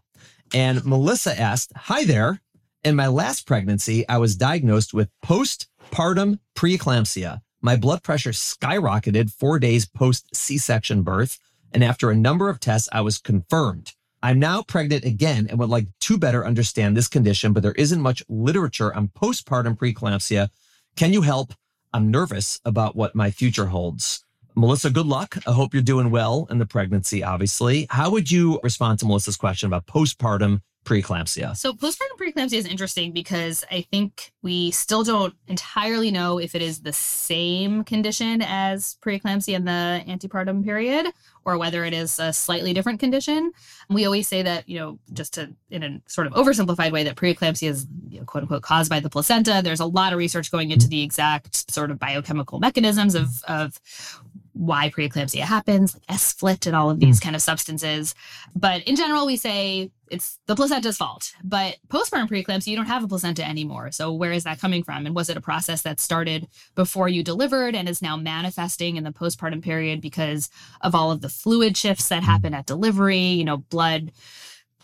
And 0.53 0.85
Melissa 0.85 1.37
asked, 1.37 1.73
Hi 1.75 2.05
there. 2.05 2.39
In 2.85 2.95
my 2.95 3.07
last 3.07 3.45
pregnancy, 3.45 4.07
I 4.07 4.17
was 4.17 4.37
diagnosed 4.37 4.93
with 4.93 5.09
postpartum 5.23 6.39
preeclampsia. 6.55 7.41
My 7.61 7.75
blood 7.75 8.01
pressure 8.01 8.31
skyrocketed 8.31 9.31
four 9.31 9.59
days 9.59 9.85
post 9.85 10.33
C 10.35 10.57
section 10.57 11.01
birth. 11.01 11.37
And 11.73 11.83
after 11.83 12.09
a 12.09 12.15
number 12.15 12.47
of 12.47 12.61
tests, 12.61 12.87
I 12.93 13.01
was 13.01 13.17
confirmed. 13.17 13.93
I'm 14.23 14.39
now 14.39 14.61
pregnant 14.61 15.03
again 15.03 15.47
and 15.49 15.59
would 15.59 15.69
like 15.69 15.87
to 16.01 16.17
better 16.17 16.45
understand 16.45 16.95
this 16.95 17.09
condition, 17.09 17.51
but 17.51 17.61
there 17.61 17.73
isn't 17.73 18.01
much 18.01 18.23
literature 18.29 18.95
on 18.95 19.09
postpartum 19.09 19.77
preeclampsia. 19.77 20.49
Can 20.95 21.11
you 21.11 21.23
help? 21.23 21.53
I'm 21.93 22.09
nervous 22.09 22.59
about 22.63 22.95
what 22.95 23.15
my 23.15 23.31
future 23.31 23.67
holds. 23.67 24.24
Melissa, 24.55 24.89
good 24.89 25.05
luck. 25.05 25.37
I 25.45 25.51
hope 25.51 25.73
you're 25.73 25.83
doing 25.83 26.11
well 26.11 26.47
in 26.49 26.59
the 26.59 26.65
pregnancy, 26.65 27.23
obviously. 27.23 27.87
How 27.89 28.09
would 28.09 28.31
you 28.31 28.59
respond 28.63 28.99
to 28.99 29.05
Melissa's 29.05 29.35
question 29.35 29.67
about 29.67 29.85
postpartum 29.85 30.61
preeclampsia? 30.85 31.57
So 31.57 31.73
postpartum 31.73 32.17
preeclampsia 32.17 32.53
is 32.53 32.65
interesting 32.65 33.11
because 33.11 33.65
I 33.69 33.81
think 33.81 34.31
we 34.41 34.71
still 34.71 35.03
don't 35.03 35.33
entirely 35.47 36.09
know 36.09 36.37
if 36.37 36.55
it 36.55 36.61
is 36.61 36.81
the 36.81 36.93
same 36.93 37.83
condition 37.83 38.41
as 38.41 38.97
preeclampsia 39.01 39.55
in 39.55 39.65
the 39.65 40.03
antepartum 40.07 40.63
period 40.63 41.07
or 41.43 41.57
whether 41.57 41.83
it 41.83 41.93
is 41.93 42.17
a 42.19 42.31
slightly 42.31 42.73
different 42.73 42.99
condition. 42.99 43.51
We 43.89 44.05
always 44.05 44.27
say 44.27 44.41
that, 44.41 44.69
you 44.69 44.79
know, 44.79 44.99
just 45.11 45.33
to 45.33 45.53
in 45.69 45.83
a 45.83 46.01
sort 46.07 46.27
of 46.27 46.33
oversimplified 46.33 46.91
way 46.91 47.03
that 47.03 47.15
preeclampsia 47.15 47.69
is 47.69 47.87
you 48.07 48.19
know, 48.19 48.25
quote 48.25 48.43
unquote 48.43 48.63
caused 48.63 48.89
by 48.89 48.99
the 48.99 49.09
placenta. 49.09 49.61
There's 49.63 49.79
a 49.79 49.85
lot 49.85 50.13
of 50.13 50.19
research 50.19 50.51
going 50.51 50.71
into 50.71 50.87
the 50.87 51.03
exact 51.03 51.69
sort 51.71 51.91
of 51.91 51.99
biochemical 51.99 52.59
mechanisms 52.59 53.15
of 53.15 53.43
of 53.47 53.79
why 54.55 54.89
preeclampsia 54.89 55.41
happens, 55.41 55.93
like 55.93 56.17
sFlt 56.17 56.65
and 56.65 56.75
all 56.75 56.89
of 56.89 56.99
these 56.99 57.19
hmm. 57.19 57.25
kind 57.25 57.35
of 57.35 57.41
substances. 57.41 58.15
But 58.55 58.83
in 58.83 58.95
general, 58.95 59.25
we 59.25 59.35
say 59.35 59.91
it's 60.09 60.39
the 60.47 60.55
placenta's 60.55 60.97
fault. 60.97 61.33
But 61.43 61.77
postpartum 61.89 62.29
preeclampsia, 62.29 62.67
you 62.67 62.77
don't 62.77 62.85
have 62.85 63.03
a 63.03 63.07
placenta 63.07 63.45
anymore. 63.45 63.91
So 63.91 64.13
where 64.13 64.31
is 64.31 64.45
that 64.45 64.59
coming 64.59 64.83
from? 64.83 65.05
And 65.05 65.13
was 65.13 65.29
it 65.29 65.37
a 65.37 65.41
process 65.41 65.81
that 65.81 65.99
started 65.99 66.47
before 66.73 67.09
you 67.09 67.21
delivered 67.21 67.75
and 67.75 67.89
is 67.89 68.01
now 68.01 68.15
manifesting 68.15 68.95
in 68.95 69.03
the 69.03 69.11
postpartum 69.11 69.61
period 69.61 69.99
because 69.99 70.49
of 70.81 70.95
all 70.95 71.11
of 71.11 71.21
the 71.21 71.29
fluid 71.29 71.75
shifts 71.75 72.07
that 72.09 72.23
happen 72.23 72.53
at 72.53 72.65
delivery? 72.65 73.19
You 73.19 73.43
know, 73.43 73.57
blood 73.57 74.11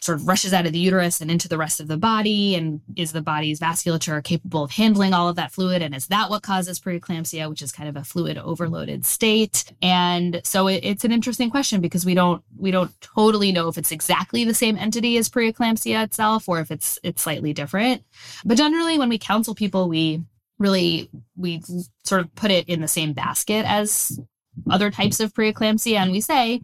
sort 0.02 0.20
of 0.20 0.28
rushes 0.28 0.52
out 0.52 0.66
of 0.66 0.74
the 0.74 0.80
uterus 0.80 1.22
and 1.22 1.30
into 1.30 1.48
the 1.48 1.58
rest 1.58 1.80
of 1.80 1.88
the 1.88 1.98
body 1.98 2.56
and 2.56 2.82
is 2.96 3.12
the 3.12 3.22
body's 3.22 3.60
vasculature 3.60 4.24
capable 4.24 4.64
of 4.64 4.72
handling 4.72 5.14
all 5.14 5.30
of 5.30 5.36
that 5.36 5.52
fluid? 5.52 5.82
And 5.82 5.94
is 5.94 6.08
that 6.08 6.30
what 6.30 6.42
causes 6.42 6.80
preeclampsia 6.80 7.48
which 7.48 7.62
is 7.62 7.72
kind 7.72 7.88
of 7.88 7.96
a 7.96 8.04
fluid 8.04 8.38
overloaded 8.38 9.06
state? 9.06 9.72
And 9.82 10.42
so 10.44 10.68
it, 10.68 10.84
it's 10.84 11.06
an 11.06 11.12
interesting 11.12 11.52
question 11.52 11.82
because 11.82 12.04
we 12.04 12.16
don't 12.16 12.44
we 12.58 12.72
don't 12.72 13.00
totally 13.00 13.52
know 13.52 13.68
if 13.68 13.78
it's 13.78 13.92
exactly 13.92 14.44
the 14.44 14.56
same 14.56 14.76
entity 14.76 15.18
as 15.18 15.30
preeclampsia 15.30 16.04
itself 16.04 16.50
or 16.50 16.60
if 16.60 16.72
it's 16.72 16.98
it's 17.04 17.22
slightly 17.22 17.54
different. 17.54 18.04
But 18.44 18.58
generally 18.58 18.98
when 18.98 19.10
we 19.10 19.20
counsel 19.20 19.54
people 19.54 19.88
we 19.88 20.24
really 20.58 21.10
we 21.38 21.62
sort 22.04 22.22
of 22.22 22.34
put 22.34 22.50
it 22.50 22.68
in 22.68 22.82
the 22.82 22.88
same 22.88 23.14
basket 23.14 23.66
as 23.68 24.20
other 24.70 24.90
types 24.90 25.20
of 25.20 25.34
preeclampsia 25.34 25.96
and 25.96 26.12
we 26.12 26.22
say 26.22 26.62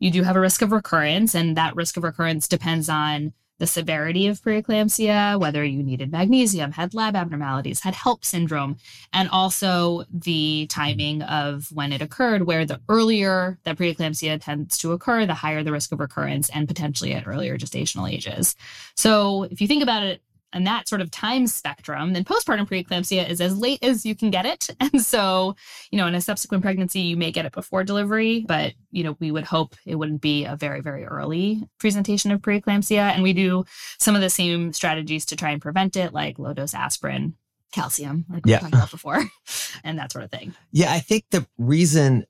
you 0.00 0.10
do 0.10 0.24
have 0.24 0.34
a 0.34 0.40
risk 0.40 0.62
of 0.62 0.72
recurrence, 0.72 1.34
and 1.34 1.56
that 1.56 1.76
risk 1.76 1.96
of 1.96 2.02
recurrence 2.02 2.48
depends 2.48 2.88
on 2.88 3.32
the 3.58 3.66
severity 3.66 4.26
of 4.26 4.40
preeclampsia, 4.40 5.38
whether 5.38 5.62
you 5.62 5.82
needed 5.82 6.10
magnesium, 6.10 6.72
had 6.72 6.94
lab 6.94 7.14
abnormalities, 7.14 7.80
had 7.80 7.94
HELLP 7.94 8.24
syndrome, 8.24 8.78
and 9.12 9.28
also 9.28 10.04
the 10.10 10.66
timing 10.70 11.20
of 11.22 11.70
when 11.70 11.92
it 11.92 12.00
occurred, 12.00 12.46
where 12.46 12.64
the 12.64 12.80
earlier 12.88 13.58
that 13.64 13.76
preeclampsia 13.76 14.42
tends 14.42 14.78
to 14.78 14.92
occur, 14.92 15.26
the 15.26 15.34
higher 15.34 15.62
the 15.62 15.72
risk 15.72 15.92
of 15.92 16.00
recurrence 16.00 16.48
and 16.48 16.66
potentially 16.66 17.12
at 17.12 17.26
earlier 17.26 17.58
gestational 17.58 18.10
ages. 18.10 18.56
So 18.96 19.42
if 19.42 19.60
you 19.60 19.68
think 19.68 19.82
about 19.82 20.04
it 20.04 20.22
and 20.52 20.66
that 20.66 20.88
sort 20.88 21.00
of 21.00 21.10
time 21.10 21.46
spectrum, 21.46 22.12
then 22.12 22.24
postpartum 22.24 22.68
preeclampsia 22.68 23.28
is 23.28 23.40
as 23.40 23.56
late 23.56 23.82
as 23.82 24.04
you 24.04 24.14
can 24.14 24.30
get 24.30 24.46
it. 24.46 24.68
And 24.80 25.02
so, 25.02 25.54
you 25.92 25.98
know, 25.98 26.06
in 26.06 26.14
a 26.14 26.20
subsequent 26.20 26.62
pregnancy, 26.64 27.00
you 27.00 27.16
may 27.16 27.30
get 27.30 27.46
it 27.46 27.52
before 27.52 27.84
delivery, 27.84 28.44
but, 28.48 28.72
you 28.90 29.04
know, 29.04 29.16
we 29.20 29.30
would 29.30 29.44
hope 29.44 29.76
it 29.86 29.94
wouldn't 29.94 30.20
be 30.20 30.44
a 30.44 30.56
very, 30.56 30.80
very 30.80 31.04
early 31.04 31.62
presentation 31.78 32.32
of 32.32 32.40
preeclampsia. 32.40 32.98
And 33.14 33.22
we 33.22 33.32
do 33.32 33.64
some 33.98 34.16
of 34.16 34.20
the 34.20 34.30
same 34.30 34.72
strategies 34.72 35.24
to 35.26 35.36
try 35.36 35.50
and 35.50 35.62
prevent 35.62 35.96
it, 35.96 36.12
like 36.12 36.38
low 36.38 36.52
dose 36.52 36.74
aspirin, 36.74 37.34
calcium, 37.72 38.24
like 38.28 38.44
we 38.44 38.52
Yeah. 38.52 38.58
talked 38.58 38.74
about 38.74 38.90
before, 38.90 39.22
and 39.84 39.98
that 39.98 40.10
sort 40.10 40.24
of 40.24 40.30
thing. 40.32 40.54
Yeah, 40.72 40.92
I 40.92 40.98
think 40.98 41.24
the 41.30 41.46
reason 41.58 42.24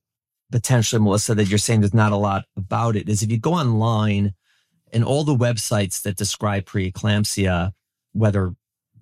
potentially, 0.52 1.00
Melissa, 1.00 1.34
that 1.36 1.48
you're 1.48 1.58
saying 1.58 1.80
there's 1.80 1.94
not 1.94 2.12
a 2.12 2.16
lot 2.16 2.44
about 2.56 2.96
it 2.96 3.08
is 3.08 3.22
if 3.22 3.30
you 3.30 3.38
go 3.38 3.54
online 3.54 4.34
and 4.92 5.04
all 5.04 5.24
the 5.24 5.36
websites 5.36 6.02
that 6.02 6.16
describe 6.16 6.64
preeclampsia, 6.64 7.72
whether 8.12 8.54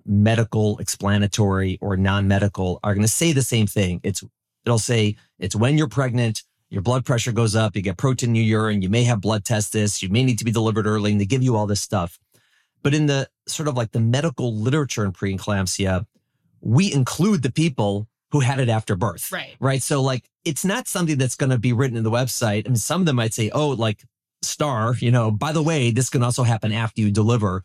medical, 0.05 0.77
explanatory, 0.79 1.77
or 1.81 1.97
non-medical, 1.97 2.79
are 2.83 2.93
going 2.93 3.05
to 3.05 3.11
say 3.11 3.31
the 3.31 3.41
same 3.41 3.67
thing. 3.67 3.99
It's 4.03 4.23
it'll 4.65 4.79
say 4.79 5.15
it's 5.37 5.55
when 5.55 5.77
you're 5.77 5.87
pregnant, 5.87 6.43
your 6.69 6.81
blood 6.81 7.05
pressure 7.05 7.31
goes 7.31 7.55
up, 7.55 7.75
you 7.75 7.81
get 7.81 7.97
protein 7.97 8.29
in 8.29 8.35
your 8.35 8.45
urine, 8.45 8.81
you 8.81 8.89
may 8.89 9.03
have 9.03 9.21
blood 9.21 9.43
testis, 9.45 10.01
you 10.03 10.09
may 10.09 10.23
need 10.23 10.39
to 10.39 10.45
be 10.45 10.51
delivered 10.51 10.85
early, 10.85 11.11
and 11.11 11.19
they 11.19 11.25
give 11.25 11.43
you 11.43 11.55
all 11.55 11.65
this 11.65 11.81
stuff. 11.81 12.19
But 12.81 12.93
in 12.93 13.07
the 13.07 13.29
sort 13.47 13.67
of 13.67 13.75
like 13.75 13.91
the 13.91 13.99
medical 13.99 14.55
literature 14.55 15.03
in 15.03 15.11
preeclampsia, 15.11 16.05
we 16.61 16.91
include 16.93 17.43
the 17.43 17.51
people 17.51 18.07
who 18.31 18.41
had 18.41 18.59
it 18.59 18.69
after 18.69 18.95
birth. 18.95 19.31
Right. 19.31 19.55
Right. 19.59 19.81
So 19.81 20.01
like 20.01 20.29
it's 20.45 20.63
not 20.63 20.87
something 20.87 21.17
that's 21.17 21.35
going 21.35 21.49
to 21.49 21.57
be 21.57 21.73
written 21.73 21.97
in 21.97 22.03
the 22.03 22.11
website. 22.11 22.65
I 22.65 22.69
mean, 22.69 22.75
some 22.77 23.01
of 23.01 23.05
them 23.05 23.15
might 23.15 23.33
say, 23.33 23.49
oh, 23.49 23.69
like 23.69 24.03
star, 24.41 24.95
you 24.99 25.11
know, 25.11 25.31
by 25.31 25.51
the 25.51 25.63
way, 25.63 25.91
this 25.91 26.09
can 26.09 26.23
also 26.23 26.43
happen 26.43 26.71
after 26.71 27.01
you 27.01 27.11
deliver. 27.11 27.63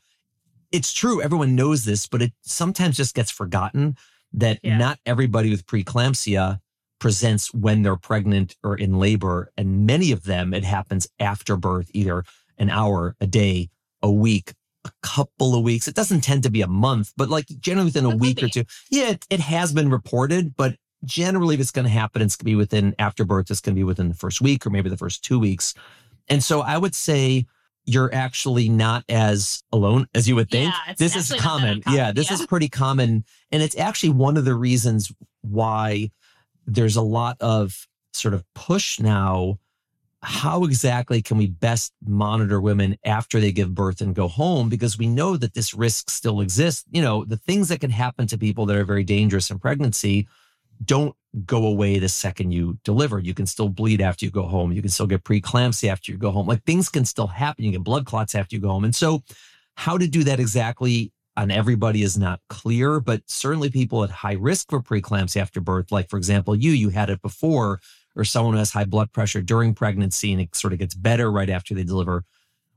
It's 0.75 0.93
true. 0.93 1.23
Everyone 1.23 1.55
knows 1.55 1.85
this, 1.85 2.09
but 2.09 2.21
it 2.21 2.33
sometimes 2.43 2.97
just 2.97 3.15
gets 3.15 3.31
forgotten 3.31 3.97
that 4.33 4.59
Yeah. 4.65 4.77
not 4.77 4.99
everybody 5.07 5.49
with 5.49 5.67
preeclampsia 5.67 6.59
presents 6.99 7.55
when 7.55 7.83
they're 7.83 7.95
pregnant 7.95 8.57
or 8.65 8.77
in 8.77 8.99
labor. 8.99 9.53
And 9.57 9.87
many 9.87 10.11
of 10.11 10.25
them, 10.25 10.53
it 10.53 10.65
happens 10.65 11.07
after 11.21 11.57
birth, 11.57 11.93
either 11.95 12.25
an 12.59 12.71
hour, 12.71 13.15
a 13.21 13.27
day, 13.29 13.71
a 14.03 14.11
week, 14.11 14.55
a 14.85 14.91
couple 15.01 15.55
of 15.55 15.63
weeks. 15.63 15.87
It 15.87 15.95
doesn't 15.95 16.23
tend 16.23 16.43
to 16.43 16.51
be 16.51 16.61
a 16.61 16.67
month, 16.67 17.13
but 17.17 17.29
like 17.29 17.47
generally 17.61 17.87
within 17.87 18.05
a 18.05 18.11
It 18.11 18.19
week 18.19 18.43
or 18.43 18.49
two. 18.49 18.65
Yeah, 18.91 19.11
it, 19.11 19.25
it 19.31 19.41
has 19.41 19.73
been 19.73 19.91
reported, 19.91 20.57
but 20.57 20.75
generally 21.05 21.55
if 21.55 21.61
it's 21.61 21.71
going 21.71 21.85
to 21.85 21.91
happen, 21.91 22.21
it's 22.21 22.35
going 22.35 22.47
to 22.47 22.51
be 22.51 22.57
within 22.57 22.97
after 22.99 23.25
birth. 23.25 23.49
It's 23.49 23.61
going 23.61 23.77
to 23.77 23.79
be 23.79 23.85
within 23.85 24.09
the 24.09 24.15
first 24.17 24.41
week 24.41 24.67
or 24.67 24.71
maybe 24.71 24.91
the 24.91 24.97
first 24.97 25.23
two 25.23 25.39
weeks. 25.39 25.73
And 26.29 26.43
so 26.43 26.63
I 26.63 26.79
would 26.79 26.97
say 26.97 27.47
you're 27.85 28.13
actually 28.15 28.69
not 28.69 29.05
as 29.09 29.63
alone 29.73 30.07
as 30.15 30.29
you 30.29 30.37
would 30.37 30.51
think. 30.51 30.73
Yeah, 30.87 30.95
this 30.95 31.17
is 31.17 31.33
common. 31.39 31.83
Yeah, 31.91 32.13
this 32.13 32.31
yeah. 32.31 32.35
is 32.35 32.47
pretty 32.47 32.69
common. 32.69 33.25
And 33.53 33.63
it's 33.63 33.77
actually 33.77 34.11
one 34.11 34.37
of 34.37 34.45
the 34.45 34.55
reasons 34.55 35.13
why 35.43 36.11
there's 36.67 36.97
a 36.97 37.03
lot 37.03 37.37
of 37.41 37.87
sort 38.13 38.35
of 38.35 38.45
push 38.55 39.01
now. 39.01 39.59
How 40.23 40.65
exactly 40.65 41.21
can 41.21 41.37
we 41.37 41.49
best 41.49 41.93
monitor 42.03 42.59
women 42.59 42.97
after 43.05 43.41
they 43.41 43.53
give 43.53 43.75
birth 43.75 44.01
and 44.01 44.15
go 44.15 44.27
home? 44.27 44.71
Because 44.71 44.97
we 44.97 45.07
know 45.07 45.37
that 45.37 45.53
this 45.53 45.75
risk 45.75 46.09
still 46.09 46.41
exists. 46.41 46.85
You 46.91 47.03
know, 47.03 47.27
the 47.27 47.37
things 47.37 47.69
that 47.69 47.81
can 47.81 47.91
happen 47.91 48.27
to 48.29 48.39
people 48.39 48.65
that 48.67 48.77
are 48.77 48.87
very 48.87 49.05
dangerous 49.05 49.51
in 49.51 49.59
pregnancy 49.59 50.27
don't 50.83 51.15
go 51.45 51.67
away 51.67 51.99
the 51.99 52.09
second 52.09 52.53
you 52.53 52.79
deliver. 52.85 53.19
You 53.19 53.35
can 53.35 53.47
still 53.47 53.69
bleed 53.69 54.01
after 54.01 54.25
you 54.25 54.31
go 54.31 54.47
home. 54.47 54.73
You 54.73 54.83
can 54.83 54.91
still 54.91 55.07
get 55.07 55.25
preeclampsia 55.25 55.89
after 55.89 56.13
you 56.13 56.19
go 56.19 56.31
home. 56.31 56.47
Like 56.47 56.65
things 56.65 56.89
can 56.89 57.05
still 57.05 57.27
happen. 57.27 57.65
You 57.65 57.73
get 57.73 57.83
blood 57.83 58.07
clots 58.07 58.35
after 58.35 58.55
you 58.55 58.63
go 58.63 58.69
home. 58.69 58.85
And 58.85 58.95
so, 58.95 59.23
how 59.77 59.99
to 59.99 60.07
do 60.07 60.23
that 60.25 60.39
exactly 60.39 61.13
on 61.37 61.51
everybody 61.51 62.03
is 62.03 62.17
not 62.17 62.41
clear, 62.49 63.01
but 63.01 63.23
certainly 63.27 63.71
people 63.71 64.05
at 64.05 64.11
high 64.11 64.37
risk 64.39 64.71
for 64.71 64.81
preeclampsia 64.81 65.41
after 65.41 65.61
birth, 65.61 65.91
like 65.91 66.09
for 66.09 66.17
example, 66.17 66.55
you, 66.55 66.71
you 66.71 66.91
had 66.91 67.11
it 67.11 67.21
before, 67.23 67.81
or 68.15 68.25
someone 68.25 68.55
who 68.55 68.59
has 68.59 68.71
high 68.71 68.85
blood 68.85 69.13
pressure 69.13 69.43
during 69.43 69.75
pregnancy 69.75 70.33
and 70.33 70.41
it 70.41 70.55
sort 70.55 70.73
of 70.73 70.79
gets 70.79 70.95
better 70.95 71.33
right 71.33 71.51
after 71.51 71.75
they 71.75 71.83
deliver. 71.83 72.25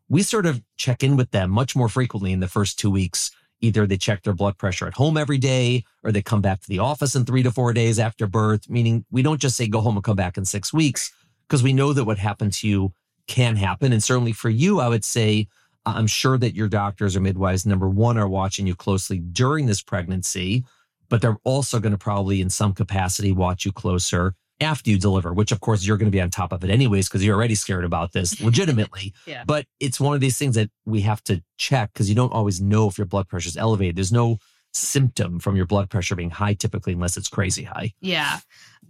We 0.10 0.24
sort 0.24 0.46
of 0.48 0.64
check 0.78 1.04
in 1.04 1.18
with 1.18 1.32
them 1.32 1.52
much 1.52 1.76
more 1.76 1.90
frequently 1.90 2.32
in 2.32 2.40
the 2.40 2.48
first 2.48 2.80
two 2.80 2.90
weeks. 2.90 3.30
Either 3.62 3.88
they 3.88 3.98
check 3.98 4.24
their 4.24 4.34
blood 4.34 4.58
pressure 4.58 4.88
at 4.88 4.94
home 4.94 5.18
every 5.18 5.38
day, 5.38 5.84
or 6.04 6.12
they 6.12 6.22
come 6.22 6.42
back 6.42 6.62
to 6.62 6.70
the 6.70 6.80
office 6.80 7.16
in 7.16 7.26
three 7.26 7.44
to 7.44 7.52
four 7.52 7.74
days 7.74 7.98
after 8.00 8.28
birth, 8.28 8.70
meaning 8.70 9.04
we 9.12 9.22
don't 9.22 9.42
just 9.42 9.58
say 9.58 9.68
go 9.68 9.82
home 9.82 9.96
and 9.96 10.04
come 10.04 10.16
back 10.16 10.38
in 10.38 10.46
six 10.46 10.72
weeks, 10.72 11.12
because 11.48 11.64
we 11.64 11.74
know 11.74 11.94
that 11.94 12.06
what 12.06 12.18
happened 12.18 12.54
to 12.54 12.68
you 12.68 12.94
can 13.28 13.56
happen. 13.56 13.92
And 13.92 14.04
certainly 14.04 14.32
for 14.32 14.50
you, 14.50 14.80
I 14.80 14.88
would 14.88 15.04
say, 15.04 15.48
I'm 15.86 16.08
sure 16.08 16.38
that 16.38 16.56
your 16.56 16.68
doctors 16.68 17.16
or 17.16 17.22
midwives, 17.22 17.66
number 17.66 17.90
one, 17.90 18.18
are 18.18 18.28
watching 18.28 18.68
you 18.68 18.76
closely 18.76 19.20
during 19.20 19.66
this 19.66 19.82
pregnancy, 19.82 20.66
but 21.10 21.22
they're 21.22 21.38
also 21.44 21.80
going 21.80 21.94
to 21.94 21.98
probably, 21.98 22.42
in 22.42 22.50
some 22.50 22.74
capacity, 22.74 23.32
watch 23.32 23.66
you 23.66 23.72
closer 23.72 24.36
after 24.60 24.90
you 24.90 24.98
deliver, 24.98 25.34
which 25.34 25.52
of 25.52 25.60
course 25.60 25.86
you're 25.86 25.98
going 25.98 26.08
to 26.08 26.16
be 26.16 26.22
on 26.22 26.30
top 26.30 26.52
of 26.52 26.64
it 26.64 26.70
anyways, 26.70 27.08
because 27.08 27.24
you're 27.24 27.36
already 27.36 27.56
scared 27.56 27.84
about 27.84 28.14
this 28.14 28.40
legitimately. 28.48 29.14
Yeah. 29.26 29.44
But 29.46 29.66
it's 29.80 30.00
one 30.00 30.16
of 30.16 30.22
these 30.22 30.38
things 30.38 30.56
that 30.56 30.70
we 30.86 31.02
have 31.02 31.24
to 31.26 31.44
check 31.58 31.94
because 31.94 32.10
you 32.10 32.16
don't 32.16 32.34
always 32.34 32.62
know 32.62 32.88
if 32.88 32.98
your 32.98 33.08
blood 33.08 33.28
pressure 33.28 33.48
is 33.48 33.58
elevated. 33.58 33.96
There's 33.96 34.12
no 34.12 34.38
symptom 34.78 35.40
from 35.40 35.56
your 35.56 35.66
blood 35.66 35.90
pressure 35.90 36.16
being 36.16 36.30
high 36.30 36.54
typically 36.54 36.94
unless 36.94 37.18
it's 37.18 37.28
crazy 37.30 37.64
high. 37.64 37.94
Yeah. 38.00 38.40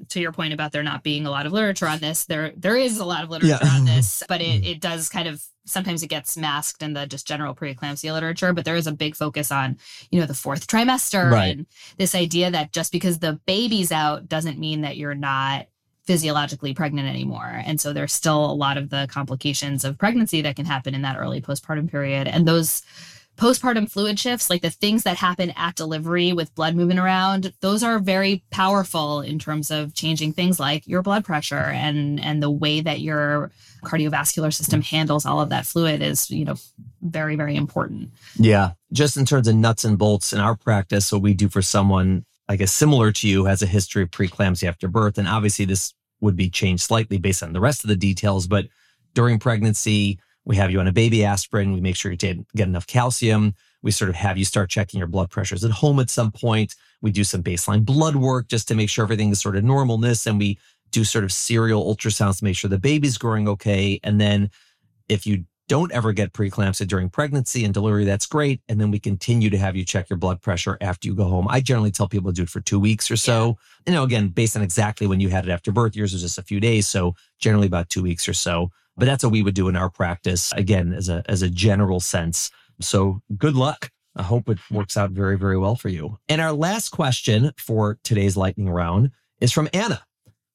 To 0.10 0.20
your 0.20 0.32
point 0.32 0.54
about 0.54 0.72
there 0.72 0.84
not 0.84 1.02
being 1.04 1.26
a 1.26 1.32
lot 1.32 1.46
of 1.46 1.54
literature 1.54 1.88
on 1.88 2.00
this, 2.00 2.26
there 2.26 2.52
there 2.56 2.76
is 2.78 2.98
a 3.00 3.06
lot 3.06 3.24
of 3.24 3.30
literature 3.30 3.58
Yeah. 3.62 3.70
on 3.76 3.86
this, 3.86 4.24
but 4.30 4.42
it, 4.42 4.62
Mm. 4.64 4.66
it 4.72 4.82
does 4.82 5.10
kind 5.10 5.28
of 5.28 5.42
sometimes 5.66 6.02
it 6.02 6.08
gets 6.08 6.38
masked 6.38 6.82
in 6.82 6.94
the 6.94 7.06
just 7.08 7.28
general 7.28 7.54
preeclampsia 7.54 8.14
literature, 8.14 8.54
but 8.54 8.64
there 8.64 8.78
is 8.78 8.88
a 8.88 8.92
big 8.94 9.16
focus 9.16 9.52
on, 9.52 9.78
you 10.12 10.20
know, 10.20 10.26
the 10.26 10.34
fourth 10.34 10.66
trimester 10.68 11.30
Right. 11.30 11.58
and 11.58 11.66
this 11.98 12.16
idea 12.16 12.50
that 12.52 12.72
just 12.72 12.92
because 12.92 13.20
the 13.20 13.40
baby's 13.46 13.92
out 13.92 14.30
doesn't 14.30 14.58
mean 14.60 14.82
that 14.82 14.96
you're 14.96 15.14
not 15.16 15.68
physiologically 16.06 16.74
pregnant 16.74 17.06
anymore. 17.10 17.62
And 17.66 17.82
so 17.82 17.92
there's 17.92 18.14
still 18.14 18.46
a 18.50 18.54
lot 18.56 18.78
of 18.78 18.90
the 18.90 19.08
complications 19.12 19.84
of 19.84 19.98
pregnancy 19.98 20.42
that 20.42 20.56
can 20.56 20.66
happen 20.66 20.96
in 20.96 21.02
that 21.02 21.18
early 21.18 21.42
postpartum 21.42 21.92
period. 21.92 22.28
And 22.30 22.48
those 22.48 22.82
postpartum 23.38 23.90
fluid 23.90 24.20
shifts, 24.20 24.50
like 24.50 24.62
the 24.62 24.70
things 24.70 25.04
that 25.04 25.18
happen 25.18 25.52
at 25.56 25.76
delivery 25.76 26.34
with 26.34 26.54
blood 26.56 26.76
moving 26.76 26.98
around, 26.98 27.54
those 27.62 27.84
are 27.84 28.00
very 28.00 28.44
powerful 28.50 29.22
in 29.22 29.40
terms 29.40 29.72
of 29.72 29.94
changing 29.94 30.34
things 30.34 30.60
like 30.60 30.88
your 30.88 31.02
blood 31.02 31.24
pressure 31.24 31.56
and 31.56 32.20
and 32.20 32.42
the 32.42 32.50
way 32.50 32.82
that 32.82 33.00
your 33.00 33.52
cardiovascular 33.84 34.54
system 34.54 34.82
handles 34.82 35.26
all 35.26 35.40
of 35.40 35.50
that 35.50 35.66
fluid 35.66 36.02
is, 36.02 36.30
you 36.30 36.44
know, 36.44 36.56
very 37.02 37.36
very 37.36 37.56
important. 37.56 38.10
Yeah. 38.36 38.72
Just 38.92 39.18
in 39.18 39.26
terms 39.26 39.48
of 39.48 39.56
nuts 39.56 39.84
and 39.84 39.98
bolts 39.98 40.34
in 40.34 40.40
our 40.40 40.56
practice, 40.56 41.12
what 41.12 41.22
we 41.22 41.34
do 41.34 41.48
for 41.48 41.62
someone, 41.62 42.26
I 42.50 42.56
guess, 42.56 42.72
similar 42.72 43.12
to 43.12 43.28
you, 43.28 43.46
has 43.46 43.62
a 43.62 43.68
history 43.68 44.04
of 44.04 44.12
preeclampsia 44.12 44.68
after 44.68 44.88
birth. 44.88 45.18
And 45.18 45.28
obviously, 45.28 45.66
this 45.66 45.94
would 46.22 46.36
be 46.36 46.50
changed 46.50 46.84
slightly 46.84 47.18
based 47.18 47.44
on 47.44 47.54
the 47.54 47.60
rest 47.60 47.84
of 47.84 47.90
the 47.90 47.96
details. 47.96 48.48
But 48.48 48.66
during 49.14 49.40
pregnancy, 49.40 50.20
we 50.48 50.56
have 50.56 50.72
you 50.72 50.80
on 50.80 50.88
a 50.88 50.94
baby 50.94 51.26
aspirin. 51.26 51.74
We 51.74 51.82
make 51.82 51.98
sure 51.98 52.10
you 52.10 52.18
get 52.18 52.46
enough 52.56 52.88
calcium. 52.88 53.54
We 53.84 53.92
sort 53.92 54.10
of 54.10 54.16
have 54.16 54.38
you 54.38 54.46
start 54.46 54.70
checking 54.70 54.98
your 54.98 55.08
blood 55.08 55.30
pressures 55.30 55.66
at 55.66 55.72
home 55.72 56.00
at 56.00 56.10
some 56.10 56.32
point. 56.32 56.74
We 57.02 57.12
do 57.12 57.26
some 57.26 57.44
baseline 57.44 57.86
blood 57.86 58.16
work 58.16 58.48
just 58.48 58.68
to 58.70 58.76
make 58.76 58.90
sure 58.90 59.04
everything 59.04 59.30
is 59.30 59.42
sort 59.42 59.58
of 59.58 59.66
normalness. 59.66 60.26
And 60.26 60.40
we 60.40 60.58
do 60.92 61.04
sort 61.04 61.26
of 61.26 61.34
serial 61.34 61.94
ultrasounds 61.94 62.40
to 62.40 62.46
make 62.46 62.56
sure 62.56 62.70
the 62.70 62.80
baby's 62.80 63.18
growing 63.18 63.50
okay. 63.50 64.00
And 64.04 64.22
then 64.22 64.50
if 65.10 65.28
you 65.28 65.44
don't 65.68 65.92
ever 65.92 66.14
get 66.14 66.32
preeclampsia 66.32 66.88
during 66.88 67.10
pregnancy 67.10 67.66
and 67.66 67.74
delivery, 67.74 68.06
that's 68.06 68.26
great. 68.26 68.62
And 68.70 68.80
then 68.80 68.90
we 68.90 69.00
continue 69.00 69.50
to 69.50 69.58
have 69.58 69.76
you 69.76 69.84
check 69.84 70.10
your 70.10 70.16
blood 70.16 70.42
pressure 70.42 70.78
after 70.80 71.10
you 71.10 71.14
go 71.14 71.26
home. 71.26 71.46
I 71.50 71.60
generally 71.60 71.92
tell 71.92 72.08
people 72.08 72.32
to 72.32 72.36
do 72.36 72.44
it 72.44 72.50
for 72.50 72.62
two 72.62 72.80
weeks 72.80 73.12
or 73.12 73.18
so. 73.18 73.58
You 73.86 73.92
know, 73.92 74.04
again, 74.04 74.30
based 74.30 74.56
on 74.56 74.64
exactly 74.64 75.08
when 75.08 75.20
you 75.20 75.28
had 75.28 75.46
it 75.46 75.52
after 75.52 75.74
birth, 75.74 75.94
yours 75.94 76.14
was 76.14 76.22
just 76.22 76.38
a 76.38 76.44
few 76.44 76.62
days. 76.62 76.88
So 76.88 77.16
generally 77.38 77.68
about 77.68 77.90
two 77.90 78.02
weeks 78.02 78.30
or 78.30 78.34
so. 78.34 78.72
But 78.98 79.06
that's 79.06 79.24
what 79.24 79.32
we 79.32 79.44
would 79.44 79.54
do 79.54 79.70
in 79.70 79.76
our 79.76 79.90
practice, 79.90 80.52
again, 80.54 80.92
as 80.92 81.08
a 81.08 81.24
as 81.28 81.42
a 81.42 81.50
general 81.50 82.00
sense. 82.00 82.50
So 82.82 83.22
good 83.38 83.56
luck. 83.56 83.92
I 84.16 84.24
hope 84.24 84.50
it 84.50 84.58
works 84.72 84.98
out 84.98 85.12
very, 85.12 85.38
very 85.38 85.58
well 85.58 85.76
for 85.76 85.90
you. 85.90 86.18
And 86.28 86.42
our 86.42 86.52
last 86.52 86.90
question 86.90 87.52
for 87.58 88.00
today's 88.04 88.36
lightning 88.36 88.70
round 88.70 89.12
is 89.40 89.52
from 89.52 89.70
Anna. 89.74 90.07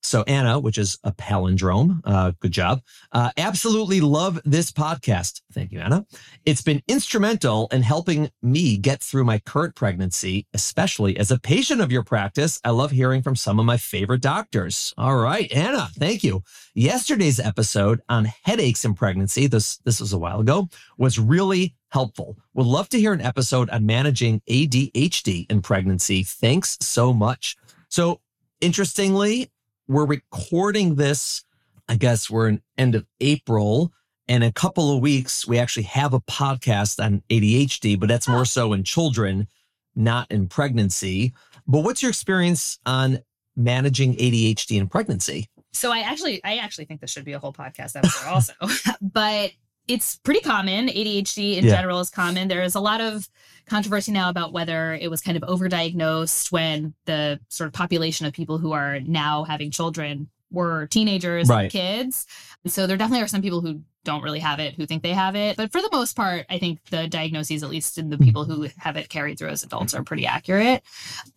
So 0.03 0.25
Anna, 0.27 0.59
which 0.59 0.79
is 0.79 0.99
a 1.05 1.12
palindrome, 1.12 2.01
uh, 2.05 2.33
good 2.41 2.51
job. 2.51 2.83
Uh, 3.12 3.31
absolutely 3.37 4.01
love 4.01 4.41
this 4.45 4.73
podcast. 4.73 5.43
Thank 5.53 5.71
you, 5.71 5.81
Anna. 5.81 6.05
It's 6.45 6.62
been 6.62 6.83
instrumental 6.88 7.69
in 7.71 7.83
helping 7.83 8.31
me 8.43 8.77
get 8.77 9.01
through 9.01 9.25
my 9.25 9.38
current 9.38 9.77
pregnancy, 9.77 10.47
especially 10.55 11.17
as 11.17 11.31
a 11.31 11.38
patient 11.38 11.81
of 11.81 11.93
your 11.93 12.03
practice. 12.03 12.61
I 12.65 12.71
love 12.71 12.91
hearing 12.91 13.23
from 13.23 13.37
some 13.37 13.61
of 13.61 13.65
my 13.65 13.77
favorite 13.77 14.23
doctors. 14.23 14.93
All 14.99 15.17
right, 15.17 15.51
Anna, 15.53 15.88
thank 15.95 16.25
you. 16.25 16.43
Yesterday's 16.75 17.38
episode 17.38 18.01
on 18.09 18.27
headaches 18.45 18.85
in 18.85 18.95
pregnancy, 18.95 19.47
this 19.47 19.79
this 19.85 20.01
was 20.01 20.12
a 20.12 20.19
while 20.19 20.41
ago, 20.41 20.69
was 20.99 21.19
really 21.19 21.75
helpful. 21.91 22.37
Would 22.55 22.67
love 22.67 22.88
to 22.88 22.99
hear 22.99 23.12
an 23.12 23.21
episode 23.21 23.71
on 23.71 23.87
managing 23.87 24.41
ADHD 24.49 25.51
in 25.51 25.62
pregnancy. 25.62 26.25
Thanks 26.25 26.79
so 26.81 27.12
much. 27.12 27.57
So 27.88 28.21
interestingly, 28.61 29.51
we're 29.88 30.07
recording 30.07 30.97
this. 30.97 31.45
I 31.88 31.97
guess 31.97 32.31
we're 32.31 32.49
in 32.49 32.62
end 32.79 32.95
of 32.95 33.07
April. 33.21 33.92
And 34.29 34.45
in 34.45 34.49
a 34.49 34.53
couple 34.53 34.95
of 34.95 35.03
weeks, 35.03 35.47
we 35.47 35.59
actually 35.59 35.83
have 35.85 36.14
a 36.14 36.21
podcast 36.21 37.05
on 37.05 37.23
ADHD, 37.29 37.99
but 37.99 38.09
that's 38.09 38.29
more 38.29 38.45
so 38.45 38.73
in 38.73 38.85
children, 38.85 39.49
not 39.95 40.31
in 40.31 40.49
pregnancy. 40.49 41.35
But 41.66 41.81
what's 41.81 42.03
your 42.03 42.11
experience 42.11 42.79
on 42.87 43.18
managing 43.57 44.14
ADHD 44.16 44.79
in 44.79 44.88
pregnancy? 44.88 45.49
So 45.73 45.90
I 45.90 46.01
actually 46.01 46.42
I 46.45 46.57
actually 46.57 46.85
think 46.85 47.01
this 47.01 47.11
should 47.11 47.25
be 47.25 47.33
a 47.33 47.38
whole 47.38 47.53
podcast 47.53 47.97
episode 47.97 48.29
also. 48.29 48.53
but 49.01 49.53
it's 49.88 50.16
pretty 50.16 50.40
common. 50.40 50.88
ADHD 50.88 51.57
in 51.59 51.64
Yeah. 51.64 51.77
general 51.77 52.01
is 52.01 52.11
common. 52.11 52.49
There 52.49 52.62
is 52.62 52.75
a 52.75 52.81
lot 52.81 53.01
of 53.01 53.29
controversy 53.66 54.12
now 54.12 54.29
about 54.29 54.53
whether 54.53 54.95
it 54.95 55.11
was 55.11 55.21
kind 55.21 55.37
of 55.37 55.42
overdiagnosed 55.45 56.53
when 56.53 56.95
the 57.07 57.40
sort 57.49 57.66
of 57.68 57.73
population 57.75 58.27
of 58.27 58.33
people 58.33 58.59
who 58.59 58.73
are 58.73 59.01
now 59.01 59.45
having 59.45 59.71
children 59.71 60.29
were 60.51 60.87
teenagers 60.88 61.49
Right. 61.49 61.62
and 61.62 61.73
kids. 61.73 62.27
So 62.66 62.87
there 62.87 62.97
definitely 62.97 63.25
are 63.25 63.29
some 63.29 63.42
people 63.42 63.61
who 63.61 63.81
don't 64.05 64.23
really 64.23 64.40
have 64.40 64.59
it 64.59 64.75
who 64.75 64.85
think 64.85 65.03
they 65.03 65.12
have 65.12 65.37
it. 65.37 65.57
But 65.57 65.71
for 65.73 65.81
the 65.81 65.88
most 65.92 66.16
part, 66.16 66.45
I 66.51 66.59
think 66.59 66.81
the 66.90 67.07
diagnoses, 67.07 67.62
at 67.62 67.71
least 67.71 67.99
in 67.99 68.11
the 68.11 68.16
hmm. 68.16 68.25
people 68.25 68.45
who 68.45 68.68
have 68.77 68.97
it 68.97 69.09
carried 69.09 69.38
through 69.38 69.51
as 69.51 69.62
adults, 69.62 69.95
are 69.95 70.03
pretty 70.03 70.27
accurate. 70.27 70.83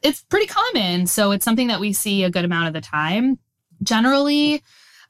It's 0.03 0.23
pretty 0.23 0.47
common. 0.47 1.07
So 1.07 1.31
it's 1.31 1.45
something 1.45 1.67
that 1.67 1.79
we 1.79 1.93
see 1.93 2.23
a 2.23 2.29
good 2.29 2.45
amount 2.45 2.67
of 2.67 2.73
the 2.73 2.81
time. 2.81 3.39
Generally, 3.83 4.63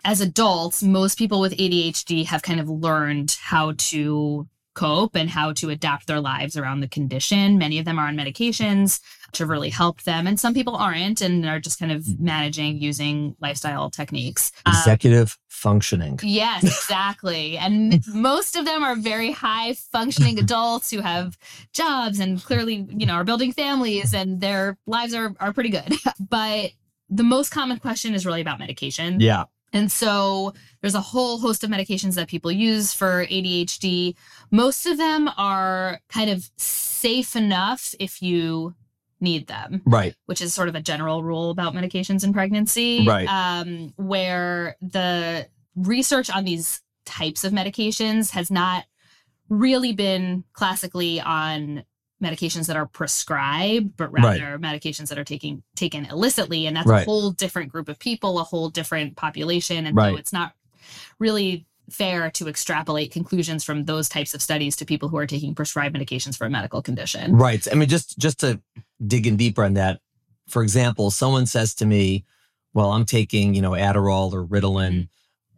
as 0.06 0.22
adults, 0.22 0.84
most 0.84 1.18
people 1.18 1.41
with 1.41 1.58
ADHD 1.58 2.26
have 2.28 2.44
kind 2.44 2.60
of 2.60 2.70
learned 2.70 3.36
how 3.41 3.74
to 3.78 4.48
cope 4.76 5.15
and 5.15 5.30
how 5.30 5.52
to 5.54 5.70
adapt 5.70 6.06
their 6.06 6.20
lives 6.20 6.56
around 6.56 6.82
the 6.82 6.88
condition. 6.88 7.58
Many 7.58 7.80
of 7.80 7.86
them 7.86 7.98
are 7.98 8.08
on 8.08 8.15
medications 8.15 9.00
to 9.32 9.46
really 9.46 9.70
help 9.70 10.04
them, 10.04 10.28
and 10.28 10.39
some 10.39 10.54
people 10.54 10.76
aren't 10.76 11.22
and 11.22 11.46
are 11.46 11.60
just 11.60 11.80
kind 11.80 11.91
of 11.91 12.20
managing 12.20 12.78
using 12.78 13.36
lifestyle 13.41 13.89
techniques. 13.89 14.52
Um, 14.65 14.74
Executive 14.78 15.38
functioning. 15.48 16.20
Yes, 16.22 16.63
exactly. 16.63 17.58
and 17.58 18.06
most 18.13 18.56
of 18.56 18.65
them 18.65 18.84
are 18.84 18.96
very 18.96 19.32
high 19.32 19.74
functioning 19.74 20.38
adults 20.38 20.91
who 20.91 21.02
have 21.02 21.38
jobs 21.74 22.20
and 22.20 22.44
clearly, 22.44 22.88
you 22.89 23.06
know, 23.06 23.13
are 23.13 23.24
building 23.24 23.52
families 23.52 24.13
and 24.13 24.39
their 24.39 24.78
lives 24.86 25.15
are, 25.15 25.34
are 25.39 25.52
pretty 25.52 25.70
good. 25.70 25.94
but 26.20 26.72
the 27.10 27.24
most 27.24 27.50
common 27.50 27.80
question 27.80 28.13
is 28.13 28.26
really 28.26 28.41
about 28.41 28.60
medication. 28.60 29.20
Yeah. 29.20 29.46
And 29.75 29.91
so 29.91 30.53
there's 30.81 30.95
a 30.95 31.01
whole 31.01 31.38
host 31.39 31.63
of 31.63 31.69
medications 31.69 32.15
that 32.15 32.27
people 32.27 32.51
use 32.51 32.93
for 32.93 33.25
ADHD. 33.27 34.15
Most 34.49 34.85
of 34.85 34.97
them 34.97 35.29
are 35.38 35.99
kind 36.09 36.29
of 36.29 36.49
safe 36.57 37.35
enough 37.35 37.93
if 37.99 38.21
you 38.21 38.73
need 39.21 39.47
them 39.47 39.81
Right. 39.85 40.13
which 40.25 40.41
is 40.41 40.53
sort 40.53 40.67
of 40.69 40.75
a 40.75 40.81
general 40.81 41.23
rule 41.23 41.49
about 41.49 41.73
medications 41.73 42.23
in 42.23 42.33
pregnancy. 42.33 43.05
Right. 43.07 43.27
Um, 43.27 43.93
where 43.95 44.75
the 44.81 45.47
research 45.75 46.29
on 46.29 46.43
these 46.45 46.81
types 47.05 47.43
of 47.43 47.53
medications 47.53 48.31
has 48.31 48.49
not 48.51 48.85
really 49.49 49.93
been 49.93 50.43
classically 50.53 51.21
on 51.21 51.83
medications 52.23 52.67
that 52.67 52.75
are 52.78 52.86
prescribed, 52.86 53.97
but 53.97 54.12
Right. 54.12 54.41
rather 54.41 54.58
medications 54.58 55.10
that 55.10 55.17
are 55.19 55.23
taking 55.25 55.63
taken 55.75 56.06
illicitly. 56.06 56.65
And 56.65 56.75
that's 56.75 56.88
Right. 56.88 57.01
a 57.01 57.06
whole 57.06 57.32
different 57.32 57.71
group 57.71 57.89
of 57.89 57.99
people, 57.99 58.39
a 58.39 58.43
whole 58.43 58.69
different 58.69 59.15
population. 59.17 59.86
And 59.86 59.95
Right. 59.95 60.13
so 60.13 60.17
it's 60.17 60.32
not 60.34 60.54
really 61.19 61.65
fair 61.91 62.32
to 62.32 62.47
extrapolate 62.47 63.12
conclusions 63.12 63.63
from 63.63 63.86
those 63.86 64.10
types 64.10 64.34
of 64.34 64.41
studies 64.41 64.75
to 64.78 64.86
people 64.86 65.10
who 65.10 65.17
are 65.17 65.28
taking 65.28 65.54
prescribed 65.54 65.95
medications 65.95 66.38
for 66.38 66.45
a 66.47 66.49
medical 66.49 66.82
condition. 66.82 67.34
Right. 67.36 67.67
I 67.71 67.75
mean, 67.75 67.89
just 67.89 68.17
just 68.17 68.39
to 68.39 68.62
dig 69.06 69.28
in 69.28 69.36
deeper 69.36 69.63
on 69.63 69.73
that, 69.75 69.99
for 70.47 70.63
example, 70.63 71.12
someone 71.12 71.45
says 71.45 71.75
to 71.75 71.86
me, 71.86 72.23
"Well, 72.73 72.91
I'm 72.93 73.06
taking 73.06 73.54
you 73.54 73.62
know 73.62 73.71
Adderall 73.71 74.32
or 74.34 74.45
Ritalin, 74.47 74.91
Mhm. 74.93 75.10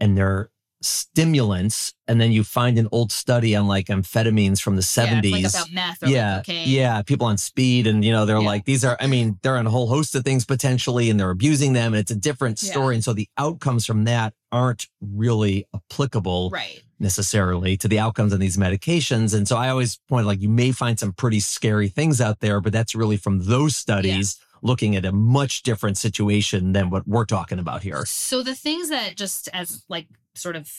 and 0.02 0.18
they're 0.18 0.50
stimulants," 0.82 1.94
and 2.08 2.20
then 2.22 2.32
you 2.32 2.44
find 2.44 2.78
an 2.78 2.88
old 2.92 3.12
study 3.12 3.56
on 3.56 3.68
like 3.68 3.88
amphetamines 3.88 4.62
from 4.62 4.76
the 4.76 4.82
Yeah, 4.82 4.86
seventies. 4.86 5.32
like 5.32 5.46
about 5.54 5.72
meth 5.72 6.04
or 6.04 6.08
yeah, 6.08 6.38
like 6.48 6.48
yeah, 6.66 7.02
people 7.02 7.28
on 7.28 7.38
speed, 7.38 7.88
and 7.88 8.04
you 8.04 8.12
know 8.12 8.26
they're 8.26 8.38
Yeah. 8.40 8.46
like 8.48 8.66
these 8.66 8.84
are. 8.86 8.98
I 9.00 9.08
mean, 9.08 9.40
they're 9.42 9.58
on 9.58 9.68
a 9.68 9.72
whole 9.72 9.88
host 9.88 10.14
of 10.16 10.24
things 10.24 10.46
potentially, 10.46 11.10
and 11.10 11.20
they're 11.20 11.32
abusing 11.32 11.74
them, 11.74 11.94
and 11.94 12.00
it's 12.00 12.12
a 12.12 12.16
different 12.16 12.62
Yeah. 12.62 12.72
story. 12.72 12.96
And 12.96 13.04
so 13.04 13.14
the 13.14 13.30
outcomes 13.38 13.86
from 13.86 14.04
that 14.06 14.34
aren't 14.52 14.88
really 15.02 15.66
applicable 15.74 16.50
Right. 16.52 16.82
necessarily 17.00 17.78
to 17.78 17.88
the 17.88 18.00
outcomes 18.00 18.34
on 18.34 18.40
these 18.40 18.58
medications. 18.58 19.34
And 19.34 19.48
so 19.48 19.58
I 19.58 19.70
always 19.70 20.00
point 20.08 20.26
like 20.26 20.42
you 20.42 20.50
may 20.50 20.72
find 20.72 20.98
some 21.00 21.12
pretty 21.14 21.40
scary 21.40 21.90
things 21.90 22.22
out 22.22 22.40
there, 22.40 22.62
but 22.62 22.72
that's 22.74 22.96
really 22.96 23.18
from 23.18 23.46
those 23.46 23.76
studies 23.76 24.38
looking 24.64 24.96
at 24.96 25.06
a 25.06 25.12
much 25.12 25.62
different 25.64 25.98
situation 25.98 26.72
than 26.74 26.90
what 26.90 27.08
we're 27.08 27.26
talking 27.26 27.60
about 27.60 27.84
here. 27.84 28.04
So 28.08 28.42
the 28.42 28.56
things 28.56 28.90
that 28.90 29.16
just 29.16 29.50
as 29.54 29.84
like 29.90 30.08
sort 30.38 30.56
of 30.56 30.70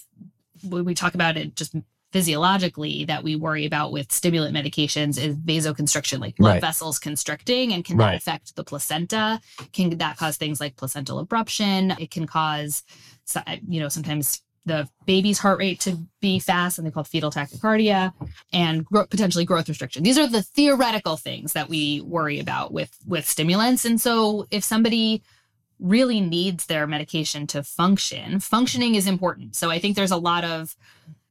when 0.62 0.84
we 0.84 0.94
talk 0.94 1.14
about 1.14 1.36
it 1.36 1.54
just 1.54 1.74
physiologically 2.12 3.04
that 3.04 3.22
we 3.22 3.36
worry 3.36 3.66
about 3.66 3.92
with 3.92 4.10
stimulant 4.10 4.54
medications 4.56 5.22
is 5.22 5.36
vasoconstriction, 5.36 6.18
like 6.20 6.36
blood 6.36 6.52
Right. 6.54 6.60
vessels 6.60 6.98
constricting, 6.98 7.72
and 7.72 7.84
can 7.84 7.96
Right. 7.98 8.12
that 8.12 8.16
affect 8.16 8.56
the 8.56 8.64
placenta? 8.64 9.40
Can 9.72 9.96
that 9.98 10.16
cause 10.16 10.36
things 10.36 10.58
like 10.58 10.76
placental 10.76 11.24
abruption? 11.24 11.98
It 12.00 12.10
can 12.10 12.26
cause, 12.26 12.82
uh, 13.36 13.42
you 13.68 13.78
know, 13.78 13.88
sometimes 13.88 14.40
the 14.64 14.88
baby's 15.06 15.38
heart 15.38 15.58
rate 15.58 15.80
to 15.80 15.98
be 16.20 16.38
fast, 16.38 16.76
something 16.76 16.92
called 16.92 17.08
fetal 17.08 17.30
tachycardia, 17.30 18.12
and 18.52 18.84
gro- 18.84 19.06
potentially 19.06 19.44
growth 19.44 19.68
restriction. 19.68 20.02
These 20.02 20.18
are 20.18 20.26
the 20.26 20.42
theoretical 20.42 21.16
things 21.16 21.52
that 21.52 21.68
we 21.68 22.00
worry 22.00 22.38
about 22.38 22.72
with 22.72 22.90
with 23.06 23.28
stimulants. 23.28 23.84
And 23.84 24.00
so, 24.00 24.46
if 24.50 24.64
somebody 24.64 25.22
really 25.78 26.20
needs 26.20 26.66
their 26.66 26.86
medication 26.86 27.46
to 27.48 27.62
function, 27.62 28.40
functioning 28.40 28.94
is 28.94 29.06
important. 29.06 29.56
So 29.56 29.70
I 29.70 29.78
think 29.78 29.96
there's 29.96 30.10
a 30.10 30.16
lot 30.16 30.44
of 30.44 30.76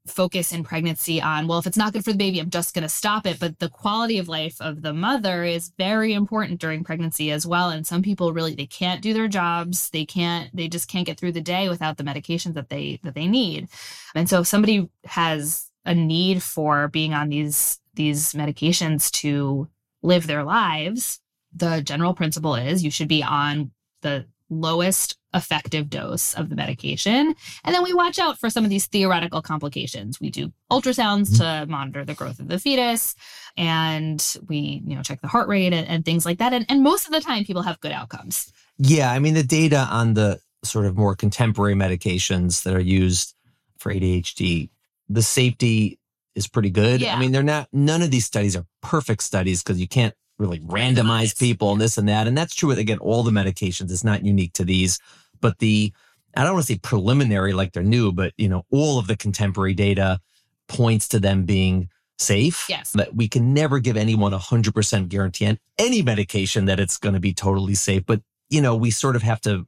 focus 0.05 0.53
in 0.53 0.63
pregnancy 0.63 1.21
on, 1.21 1.47
well, 1.47 1.59
if 1.59 1.67
it's 1.67 1.77
not 1.77 1.93
good 1.93 2.03
for 2.03 2.11
the 2.11 2.17
baby, 2.17 2.39
I'm 2.39 2.49
just 2.49 2.73
going 2.73 2.83
to 2.83 2.89
stop 2.89 3.25
it. 3.25 3.39
But 3.39 3.59
the 3.59 3.69
quality 3.69 4.17
of 4.17 4.27
life 4.27 4.59
of 4.61 4.81
the 4.81 4.93
mother 4.93 5.43
is 5.43 5.73
very 5.77 6.13
important 6.13 6.59
during 6.59 6.83
pregnancy 6.83 7.31
as 7.31 7.45
well. 7.45 7.69
And 7.69 7.85
some 7.85 8.01
people 8.01 8.33
really 8.33 8.55
they 8.55 8.65
can't 8.65 9.01
do 9.01 9.13
their 9.13 9.27
jobs. 9.27 9.89
They 9.89 10.05
can't, 10.05 10.53
they 10.55 10.67
just 10.67 10.87
can't 10.87 11.05
get 11.05 11.19
through 11.19 11.33
the 11.33 11.41
day 11.41 11.69
without 11.69 11.97
the 11.97 12.03
medications 12.03 12.53
that 12.53 12.69
they 12.69 12.99
that 13.03 13.15
they 13.15 13.27
need. 13.27 13.67
And 14.15 14.29
so 14.29 14.41
if 14.41 14.47
somebody 14.47 14.89
has 15.05 15.69
a 15.85 15.93
need 15.93 16.41
for 16.41 16.87
being 16.87 17.13
on 17.13 17.29
these 17.29 17.79
these 17.93 18.33
medications 18.33 19.09
to 19.11 19.67
live 20.03 20.27
their 20.27 20.43
lives, 20.43 21.19
the 21.53 21.81
general 21.81 22.13
principle 22.13 22.55
is 22.55 22.83
you 22.83 22.91
should 22.91 23.07
be 23.07 23.23
on 23.23 23.71
the 24.01 24.25
lowest 24.49 25.17
effective 25.33 25.89
dose 25.89 26.33
of 26.33 26.49
the 26.49 26.55
medication. 26.55 27.35
And 27.63 27.75
then 27.75 27.83
we 27.83 27.93
watch 27.93 28.17
out 28.17 28.39
for 28.39 28.49
some 28.49 28.63
of 28.63 28.69
these 28.69 28.87
theoretical 28.87 29.41
complications. 29.41 30.19
We 30.19 30.29
do 30.29 30.51
ultrasounds 30.71 31.29
mm-hmm. 31.31 31.65
to 31.65 31.65
monitor 31.71 32.05
the 32.05 32.13
growth 32.13 32.39
of 32.39 32.47
the 32.47 32.59
fetus 32.59 33.15
and 33.55 34.23
we, 34.47 34.81
you 34.85 34.95
know, 34.95 35.03
check 35.03 35.21
the 35.21 35.27
heart 35.27 35.47
rate 35.47 35.73
and, 35.73 35.87
and 35.87 36.05
things 36.05 36.25
like 36.25 36.39
that. 36.39 36.53
And, 36.53 36.65
and 36.69 36.83
most 36.83 37.05
of 37.05 37.11
the 37.11 37.21
time 37.21 37.43
people 37.43 37.63
have 37.63 37.79
good 37.79 37.91
outcomes. 37.91 38.51
Yeah, 38.77 39.11
I 39.11 39.19
mean 39.19 39.33
the 39.33 39.43
data 39.43 39.87
on 39.91 40.13
the 40.13 40.39
sort 40.63 40.85
of 40.85 40.97
more 40.97 41.15
contemporary 41.15 41.75
medications 41.75 42.63
that 42.63 42.73
are 42.73 42.79
used 42.79 43.35
for 43.79 43.93
ADHD, 43.93 44.69
the 45.09 45.21
safety 45.21 45.99
is 46.35 46.47
pretty 46.47 46.69
good. 46.69 47.01
Yeah. 47.01 47.15
I 47.15 47.19
mean, 47.19 47.31
they're 47.31 47.43
not 47.43 47.67
none 47.73 48.01
of 48.01 48.11
these 48.11 48.25
studies 48.25 48.55
are 48.55 48.65
perfect 48.81 49.23
studies 49.23 49.63
because 49.63 49.79
you 49.79 49.87
can't 49.87 50.13
really 50.37 50.59
randomize 50.59 51.37
people 51.37 51.71
and 51.71 51.81
this 51.81 51.97
and 51.97 52.07
that. 52.07 52.27
And 52.27 52.37
that's 52.37 52.55
true 52.55 52.69
with 52.69 52.79
again 52.79 52.99
all 52.99 53.23
the 53.23 53.31
medications. 53.31 53.91
It's 53.91 54.03
not 54.03 54.23
unique 54.23 54.53
to 54.53 54.65
these, 54.65 54.99
but 55.41 55.59
the 55.59 55.93
I 56.35 56.43
don't 56.43 56.53
want 56.53 56.67
to 56.67 56.73
say 56.73 56.79
preliminary 56.79 57.53
like 57.53 57.73
they're 57.73 57.83
new, 57.83 58.11
but 58.11 58.33
you 58.37 58.47
know, 58.47 58.65
all 58.71 58.99
of 58.99 59.07
the 59.07 59.17
contemporary 59.17 59.73
data 59.73 60.19
points 60.67 61.07
to 61.09 61.19
them 61.19 61.45
being 61.45 61.89
safe. 62.19 62.65
Yes. 62.69 62.93
But 62.95 63.15
we 63.15 63.27
can 63.27 63.53
never 63.53 63.79
give 63.79 63.97
anyone 63.97 64.33
a 64.33 64.37
hundred 64.37 64.75
percent 64.75 65.09
guarantee 65.09 65.47
on 65.47 65.57
any 65.77 66.01
medication 66.01 66.65
that 66.65 66.79
it's 66.79 66.97
going 66.97 67.13
to 67.13 67.19
be 67.19 67.33
totally 67.33 67.75
safe. 67.75 68.05
But 68.05 68.21
you 68.49 68.61
know, 68.61 68.75
we 68.75 68.91
sort 68.91 69.15
of 69.15 69.23
have 69.23 69.41
to 69.41 69.67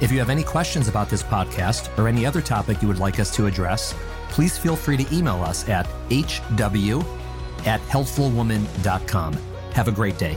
If 0.00 0.10
you 0.12 0.18
have 0.18 0.30
any 0.30 0.42
questions 0.42 0.88
about 0.88 1.08
this 1.08 1.22
podcast 1.22 1.96
or 1.98 2.08
any 2.08 2.26
other 2.26 2.40
topic 2.40 2.82
you 2.82 2.88
would 2.88 2.98
like 2.98 3.20
us 3.20 3.34
to 3.36 3.46
address, 3.46 3.94
please 4.28 4.58
feel 4.58 4.74
free 4.76 4.96
to 4.96 5.14
email 5.14 5.40
us 5.42 5.68
at 5.68 5.86
hw 6.10 7.04
at 7.66 7.80
healthfulwoman.com. 7.82 9.32
Have 9.72 9.88
a 9.88 9.92
great 9.92 10.18
day. 10.18 10.36